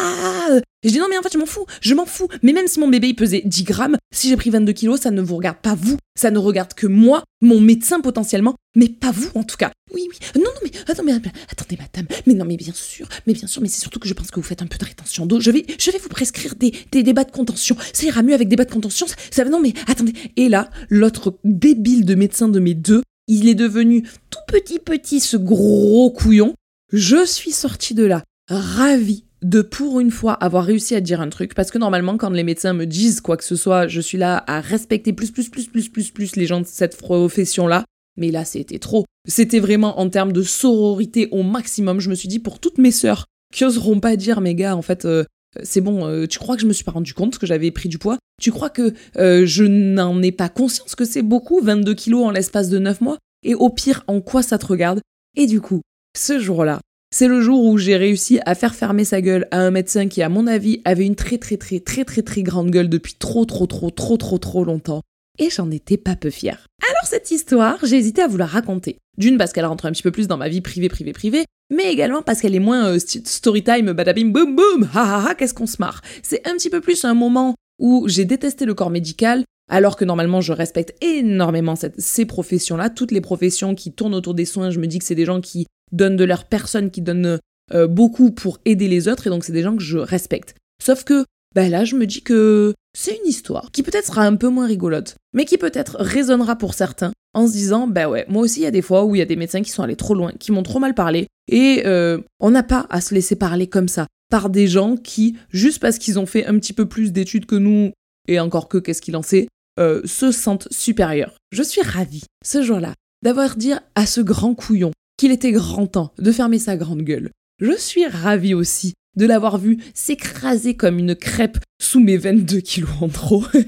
Euh. 0.51 0.61
je 0.83 0.89
dis 0.89 0.99
non, 0.99 1.07
mais 1.09 1.17
en 1.17 1.21
fait, 1.21 1.33
je 1.33 1.37
m'en 1.37 1.45
fous, 1.45 1.65
je 1.81 1.93
m'en 1.93 2.05
fous. 2.05 2.27
Mais 2.43 2.53
même 2.53 2.67
si 2.67 2.79
mon 2.79 2.87
bébé 2.87 3.09
il 3.09 3.15
pesait 3.15 3.41
10 3.45 3.63
grammes, 3.63 3.97
si 4.13 4.29
j'ai 4.29 4.37
pris 4.37 4.49
22 4.49 4.73
kilos, 4.73 5.01
ça 5.01 5.11
ne 5.11 5.21
vous 5.21 5.35
regarde 5.35 5.57
pas 5.57 5.75
vous. 5.75 5.97
Ça 6.17 6.31
ne 6.31 6.37
regarde 6.37 6.73
que 6.73 6.87
moi, 6.87 7.23
mon 7.41 7.59
médecin 7.59 7.99
potentiellement, 7.99 8.55
mais 8.75 8.89
pas 8.89 9.11
vous 9.11 9.29
en 9.35 9.43
tout 9.43 9.57
cas. 9.57 9.71
Oui, 9.93 10.07
oui. 10.09 10.17
Non, 10.35 10.43
non, 10.43 10.61
mais, 10.63 10.71
attends, 10.87 11.03
mais 11.03 11.13
attendez, 11.13 11.77
madame. 11.77 12.07
Mais 12.25 12.33
non, 12.33 12.45
mais 12.45 12.57
bien 12.57 12.73
sûr, 12.73 13.07
mais 13.25 13.33
bien 13.33 13.47
sûr, 13.47 13.61
mais 13.61 13.67
c'est 13.67 13.81
surtout 13.81 13.99
que 13.99 14.07
je 14.07 14.13
pense 14.13 14.31
que 14.31 14.35
vous 14.35 14.45
faites 14.45 14.61
un 14.61 14.67
peu 14.67 14.77
de 14.77 14.85
rétention 14.85 15.25
d'eau. 15.25 15.39
Je 15.39 15.51
vais, 15.51 15.65
je 15.79 15.91
vais 15.91 15.99
vous 15.99 16.09
prescrire 16.09 16.55
des, 16.55 16.73
des 16.91 17.03
débats 17.03 17.23
de 17.23 17.31
contention. 17.31 17.75
Ça 17.93 18.05
ira 18.05 18.23
mieux 18.23 18.33
avec 18.33 18.47
des 18.47 18.55
bas 18.55 18.65
de 18.65 18.71
contention. 18.71 19.05
Ça, 19.31 19.45
non, 19.45 19.59
mais 19.59 19.73
attendez. 19.87 20.13
Et 20.35 20.49
là, 20.49 20.69
l'autre 20.89 21.37
débile 21.43 22.05
de 22.05 22.15
médecin 22.15 22.49
de 22.49 22.59
mes 22.59 22.73
deux, 22.73 23.03
il 23.27 23.49
est 23.49 23.55
devenu 23.55 24.03
tout 24.29 24.39
petit 24.47 24.79
petit 24.79 25.19
ce 25.19 25.37
gros 25.37 26.11
couillon. 26.11 26.53
Je 26.91 27.25
suis 27.25 27.51
sortie 27.51 27.93
de 27.93 28.05
là 28.05 28.23
ravie 28.47 29.25
de 29.41 29.61
pour 29.61 29.99
une 29.99 30.11
fois 30.11 30.33
avoir 30.33 30.65
réussi 30.65 30.95
à 30.95 31.01
dire 31.01 31.21
un 31.21 31.29
truc 31.29 31.53
parce 31.53 31.69
que 31.69 31.77
normalement 31.77 32.17
quand 32.17 32.31
les 32.31 32.43
médecins 32.43 32.73
me 32.73 32.85
disent 32.85 33.21
quoi 33.21 33.37
que 33.37 33.43
ce 33.43 33.55
soit, 33.55 33.87
je 33.87 34.01
suis 34.01 34.17
là 34.17 34.43
à 34.47 34.61
respecter 34.61 35.13
plus 35.13 35.31
plus 35.31 35.49
plus 35.49 35.67
plus 35.67 35.89
plus 35.89 36.11
plus 36.11 36.35
les 36.35 36.47
gens 36.47 36.61
de 36.61 36.65
cette 36.65 36.97
profession 36.97 37.67
là. 37.67 37.85
Mais 38.17 38.31
là, 38.31 38.43
c'était 38.43 38.79
trop. 38.79 39.05
C'était 39.27 39.59
vraiment 39.59 39.99
en 39.99 40.09
termes 40.09 40.33
de 40.33 40.41
sororité 40.41 41.29
au 41.31 41.43
maximum. 41.43 41.99
Je 41.99 42.09
me 42.09 42.15
suis 42.15 42.27
dit 42.27 42.39
pour 42.39 42.59
toutes 42.59 42.79
mes 42.79 42.91
sœurs 42.91 43.25
qui 43.53 43.63
oseront 43.63 43.99
pas 43.99 44.15
dire, 44.15 44.41
mes 44.41 44.55
gars, 44.55 44.75
en 44.75 44.81
fait, 44.81 45.05
euh, 45.05 45.23
c'est 45.63 45.81
bon, 45.81 46.05
euh, 46.05 46.25
tu 46.25 46.39
crois 46.39 46.55
que 46.55 46.61
je 46.61 46.67
me 46.67 46.73
suis 46.73 46.83
pas 46.83 46.91
rendu 46.91 47.13
compte 47.13 47.37
que 47.37 47.45
j'avais 47.45 47.71
pris 47.71 47.87
du 47.87 47.97
poids? 47.97 48.17
Tu 48.41 48.51
crois 48.51 48.69
que 48.69 48.93
euh, 49.17 49.45
je 49.45 49.63
n'en 49.63 50.21
ai 50.21 50.31
pas 50.31 50.49
conscience 50.49 50.95
que 50.95 51.05
c'est 51.05 51.21
beaucoup, 51.21 51.61
22 51.61 51.93
kilos 51.93 52.25
en 52.25 52.31
l'espace 52.31 52.69
de 52.69 52.79
9 52.79 53.01
mois? 53.01 53.17
Et 53.43 53.55
au 53.55 53.69
pire, 53.69 54.03
en 54.07 54.19
quoi 54.19 54.43
ça 54.43 54.57
te 54.57 54.65
regarde? 54.65 54.99
Et 55.35 55.45
du 55.45 55.61
coup, 55.61 55.81
ce 56.17 56.39
jour-là, 56.39 56.79
c'est 57.11 57.27
le 57.27 57.41
jour 57.41 57.63
où 57.63 57.77
j'ai 57.77 57.95
réussi 57.95 58.39
à 58.45 58.55
faire 58.55 58.75
fermer 58.75 59.05
sa 59.05 59.21
gueule 59.21 59.47
à 59.51 59.59
un 59.59 59.71
médecin 59.71 60.07
qui, 60.07 60.21
à 60.21 60.29
mon 60.29 60.47
avis, 60.47 60.81
avait 60.85 61.05
une 61.05 61.15
très 61.15 61.37
très 61.37 61.57
très 61.57 61.79
très 61.79 62.03
très 62.03 62.21
très 62.21 62.43
grande 62.43 62.69
gueule 62.69 62.89
depuis 62.89 63.13
trop 63.13 63.45
trop 63.45 63.65
trop 63.65 63.89
trop 63.89 64.17
trop 64.17 64.37
trop 64.37 64.63
longtemps. 64.63 65.01
Et 65.39 65.49
j'en 65.49 65.69
étais 65.71 65.97
pas 65.97 66.15
peu 66.15 66.29
fière. 66.29 66.67
Alors 66.83 67.05
cette 67.05 67.31
histoire, 67.31 67.77
j'ai 67.83 67.97
hésité 67.97 68.21
à 68.21 68.27
vous 68.27 68.37
la 68.37 68.45
raconter. 68.45 68.97
D'une 69.17 69.37
parce 69.37 69.53
qu'elle 69.53 69.65
rentre 69.65 69.85
un 69.85 69.91
petit 69.91 70.03
peu 70.03 70.11
plus 70.11 70.27
dans 70.27 70.37
ma 70.37 70.49
vie 70.49 70.61
privée 70.61 70.89
privée 70.89 71.13
privée, 71.13 71.45
mais 71.73 71.91
également 71.91 72.21
parce 72.21 72.41
qu'elle 72.41 72.55
est 72.55 72.59
moins 72.59 72.87
euh, 72.87 72.99
story 72.99 73.63
time 73.63 73.93
badabim 73.93 74.29
boum 74.29 74.55
boum, 74.55 74.89
ha 74.93 75.33
qu'est-ce 75.37 75.53
qu'on 75.53 75.67
se 75.67 75.77
marre. 75.79 76.01
C'est 76.23 76.47
un 76.47 76.53
petit 76.53 76.69
peu 76.69 76.81
plus 76.81 77.05
un 77.05 77.13
moment 77.13 77.55
où 77.79 78.07
j'ai 78.07 78.25
détesté 78.25 78.65
le 78.65 78.73
corps 78.73 78.89
médical, 78.89 79.43
alors 79.69 79.95
que 79.95 80.05
normalement 80.05 80.41
je 80.41 80.53
respecte 80.53 80.93
énormément 81.03 81.75
ces 81.97 82.25
professions-là, 82.25 82.89
toutes 82.89 83.11
les 83.11 83.21
professions 83.21 83.75
qui 83.75 83.91
tournent 83.91 84.15
autour 84.15 84.33
des 84.33 84.45
soins, 84.45 84.69
je 84.69 84.79
me 84.79 84.87
dis 84.87 84.99
que 84.99 85.05
c'est 85.05 85.15
des 85.15 85.25
gens 85.25 85.41
qui 85.41 85.67
donnent 85.91 86.15
de 86.15 86.23
leur 86.23 86.45
personne, 86.45 86.91
qui 86.91 87.01
donnent 87.01 87.39
euh, 87.73 87.87
beaucoup 87.87 88.31
pour 88.31 88.59
aider 88.65 88.87
les 88.87 89.07
autres, 89.07 89.27
et 89.27 89.29
donc 89.29 89.43
c'est 89.43 89.53
des 89.53 89.63
gens 89.63 89.75
que 89.75 89.83
je 89.83 89.97
respecte. 89.97 90.55
Sauf 90.83 91.03
que, 91.03 91.25
bah 91.55 91.69
là, 91.69 91.85
je 91.85 91.95
me 91.95 92.05
dis 92.05 92.21
que 92.21 92.73
c'est 92.97 93.17
une 93.17 93.29
histoire 93.29 93.71
qui 93.71 93.83
peut-être 93.83 94.07
sera 94.07 94.23
un 94.23 94.35
peu 94.35 94.47
moins 94.47 94.67
rigolote, 94.67 95.15
mais 95.33 95.45
qui 95.45 95.57
peut-être 95.57 95.97
résonnera 95.99 96.55
pour 96.55 96.73
certains 96.73 97.11
en 97.33 97.47
se 97.47 97.51
disant, 97.51 97.87
bah 97.87 98.09
ouais, 98.09 98.25
moi 98.29 98.41
aussi 98.41 98.61
il 98.61 98.63
y 98.63 98.67
a 98.67 98.71
des 98.71 98.81
fois 98.81 99.05
où 99.05 99.15
il 99.15 99.19
y 99.19 99.21
a 99.21 99.25
des 99.25 99.35
médecins 99.35 99.61
qui 99.61 99.69
sont 99.69 99.83
allés 99.83 99.95
trop 99.95 100.15
loin, 100.15 100.31
qui 100.39 100.51
m'ont 100.51 100.63
trop 100.63 100.79
mal 100.79 100.93
parlé, 100.93 101.27
et 101.49 101.83
euh, 101.85 102.19
on 102.39 102.51
n'a 102.51 102.63
pas 102.63 102.87
à 102.89 103.01
se 103.01 103.13
laisser 103.13 103.35
parler 103.35 103.67
comme 103.67 103.87
ça 103.87 104.07
par 104.29 104.49
des 104.49 104.67
gens 104.67 104.97
qui, 104.97 105.37
juste 105.51 105.79
parce 105.79 105.97
qu'ils 105.97 106.19
ont 106.19 106.25
fait 106.25 106.45
un 106.45 106.57
petit 106.57 106.73
peu 106.73 106.87
plus 106.87 107.11
d'études 107.11 107.45
que 107.45 107.55
nous, 107.55 107.91
et 108.27 108.39
encore 108.39 108.67
que 108.67 108.77
qu'est-ce 108.77 109.01
qu'il 109.01 109.15
en 109.15 109.21
sait, 109.21 109.47
euh, 109.79 110.01
se 110.05 110.31
sentent 110.31 110.67
supérieurs. 110.71 111.35
Je 111.51 111.63
suis 111.63 111.81
ravie, 111.81 112.23
ce 112.43 112.61
jour-là, 112.61 112.93
d'avoir 113.23 113.55
dit 113.55 113.73
à 113.95 114.05
ce 114.05 114.21
grand 114.21 114.55
couillon 114.55 114.91
qu'il 115.17 115.31
était 115.31 115.51
grand 115.51 115.87
temps 115.87 116.13
de 116.17 116.31
fermer 116.31 116.59
sa 116.59 116.77
grande 116.77 117.01
gueule. 117.01 117.31
Je 117.59 117.75
suis 117.75 118.05
ravie 118.05 118.53
aussi 118.53 118.93
de 119.15 119.25
l'avoir 119.25 119.57
vu 119.57 119.79
s'écraser 119.93 120.75
comme 120.75 120.99
une 120.99 121.15
crêpe 121.15 121.57
sous 121.81 121.99
mes 121.99 122.17
22 122.17 122.59
kilos 122.59 122.89
en 123.01 123.09
trop. 123.09 123.43
je 123.53 123.59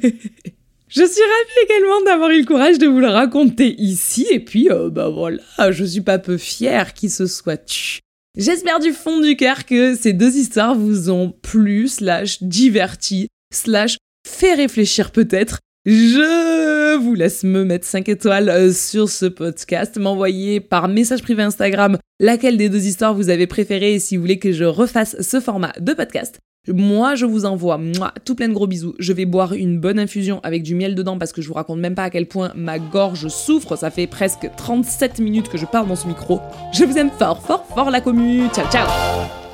suis 0.92 1.02
ravie 1.04 1.66
également 1.66 2.02
d'avoir 2.06 2.30
eu 2.30 2.42
le 2.42 2.46
courage 2.46 2.78
de 2.78 2.88
vous 2.88 3.00
le 3.00 3.08
raconter 3.08 3.76
ici, 3.82 4.28
et 4.30 4.40
puis, 4.40 4.70
euh, 4.70 4.90
bah 4.90 5.10
voilà, 5.10 5.42
je 5.72 5.84
suis 5.84 6.02
pas 6.02 6.20
peu 6.20 6.38
fière 6.38 6.94
qu'il 6.94 7.10
se 7.10 7.26
soit 7.26 7.58
tu. 7.58 8.00
J'espère 8.38 8.80
du 8.80 8.94
fond 8.94 9.20
du 9.20 9.36
cœur 9.36 9.66
que 9.66 9.96
ces 9.96 10.14
deux 10.14 10.38
histoires 10.38 10.76
vous 10.76 11.10
ont 11.10 11.32
plu, 11.32 11.88
slash 11.88 12.44
diverti, 12.44 13.28
slash 13.52 13.98
fait 14.28 14.54
réfléchir 14.54 15.12
peut-être, 15.12 15.60
je 15.86 16.98
vous 16.98 17.16
laisse 17.16 17.44
me 17.44 17.64
mettre 17.64 17.86
5 17.86 18.10
étoiles 18.10 18.50
euh, 18.50 18.72
sur 18.72 19.10
ce 19.10 19.26
podcast, 19.26 19.98
m'envoyer 19.98 20.60
par 20.60 20.88
message 20.88 21.22
privé 21.22 21.44
Instagram 21.44 21.98
laquelle 22.20 22.58
des 22.58 22.70
deux 22.70 22.86
histoires 22.86 23.14
vous 23.14 23.30
avez 23.30 23.48
préférée 23.48 24.00
si 24.00 24.16
vous 24.18 24.22
voulez 24.22 24.40
que 24.40 24.52
je 24.52 24.66
refasse 24.66 25.22
ce 25.22 25.40
format 25.40 25.72
de 25.80 25.94
podcast. 25.94 26.40
Moi, 26.68 27.16
je 27.16 27.26
vous 27.26 27.46
envoie 27.46 27.78
moi, 27.78 28.14
tout 28.26 28.36
plein 28.36 28.50
de 28.50 28.54
gros 28.54 28.68
bisous. 28.68 28.94
Je 29.00 29.14
vais 29.14 29.26
boire 29.26 29.54
une 29.54 29.80
bonne 29.80 29.98
infusion 29.98 30.40
avec 30.44 30.62
du 30.62 30.76
miel 30.76 30.94
dedans 30.94 31.18
parce 31.18 31.32
que 31.32 31.42
je 31.42 31.48
vous 31.48 31.54
raconte 31.54 31.80
même 31.80 31.96
pas 31.96 32.04
à 32.04 32.10
quel 32.10 32.28
point 32.28 32.52
ma 32.56 32.78
gorge 32.78 33.28
souffre. 33.30 33.76
Ça 33.76 33.90
fait 33.90 34.08
presque 34.08 34.50
37 34.58 35.20
minutes 35.20 35.50
que 35.50 35.58
je 35.58 35.66
parle 35.66 35.88
dans 35.88 35.96
ce 35.96 36.08
micro. 36.08 36.40
Je 36.74 36.84
vous 36.84 36.98
aime 36.98 37.12
fort, 37.18 37.42
fort, 37.42 37.66
fort 37.74 37.90
la 37.90 38.02
commu. 38.02 38.48
Ciao, 38.54 38.70
ciao 38.70 39.49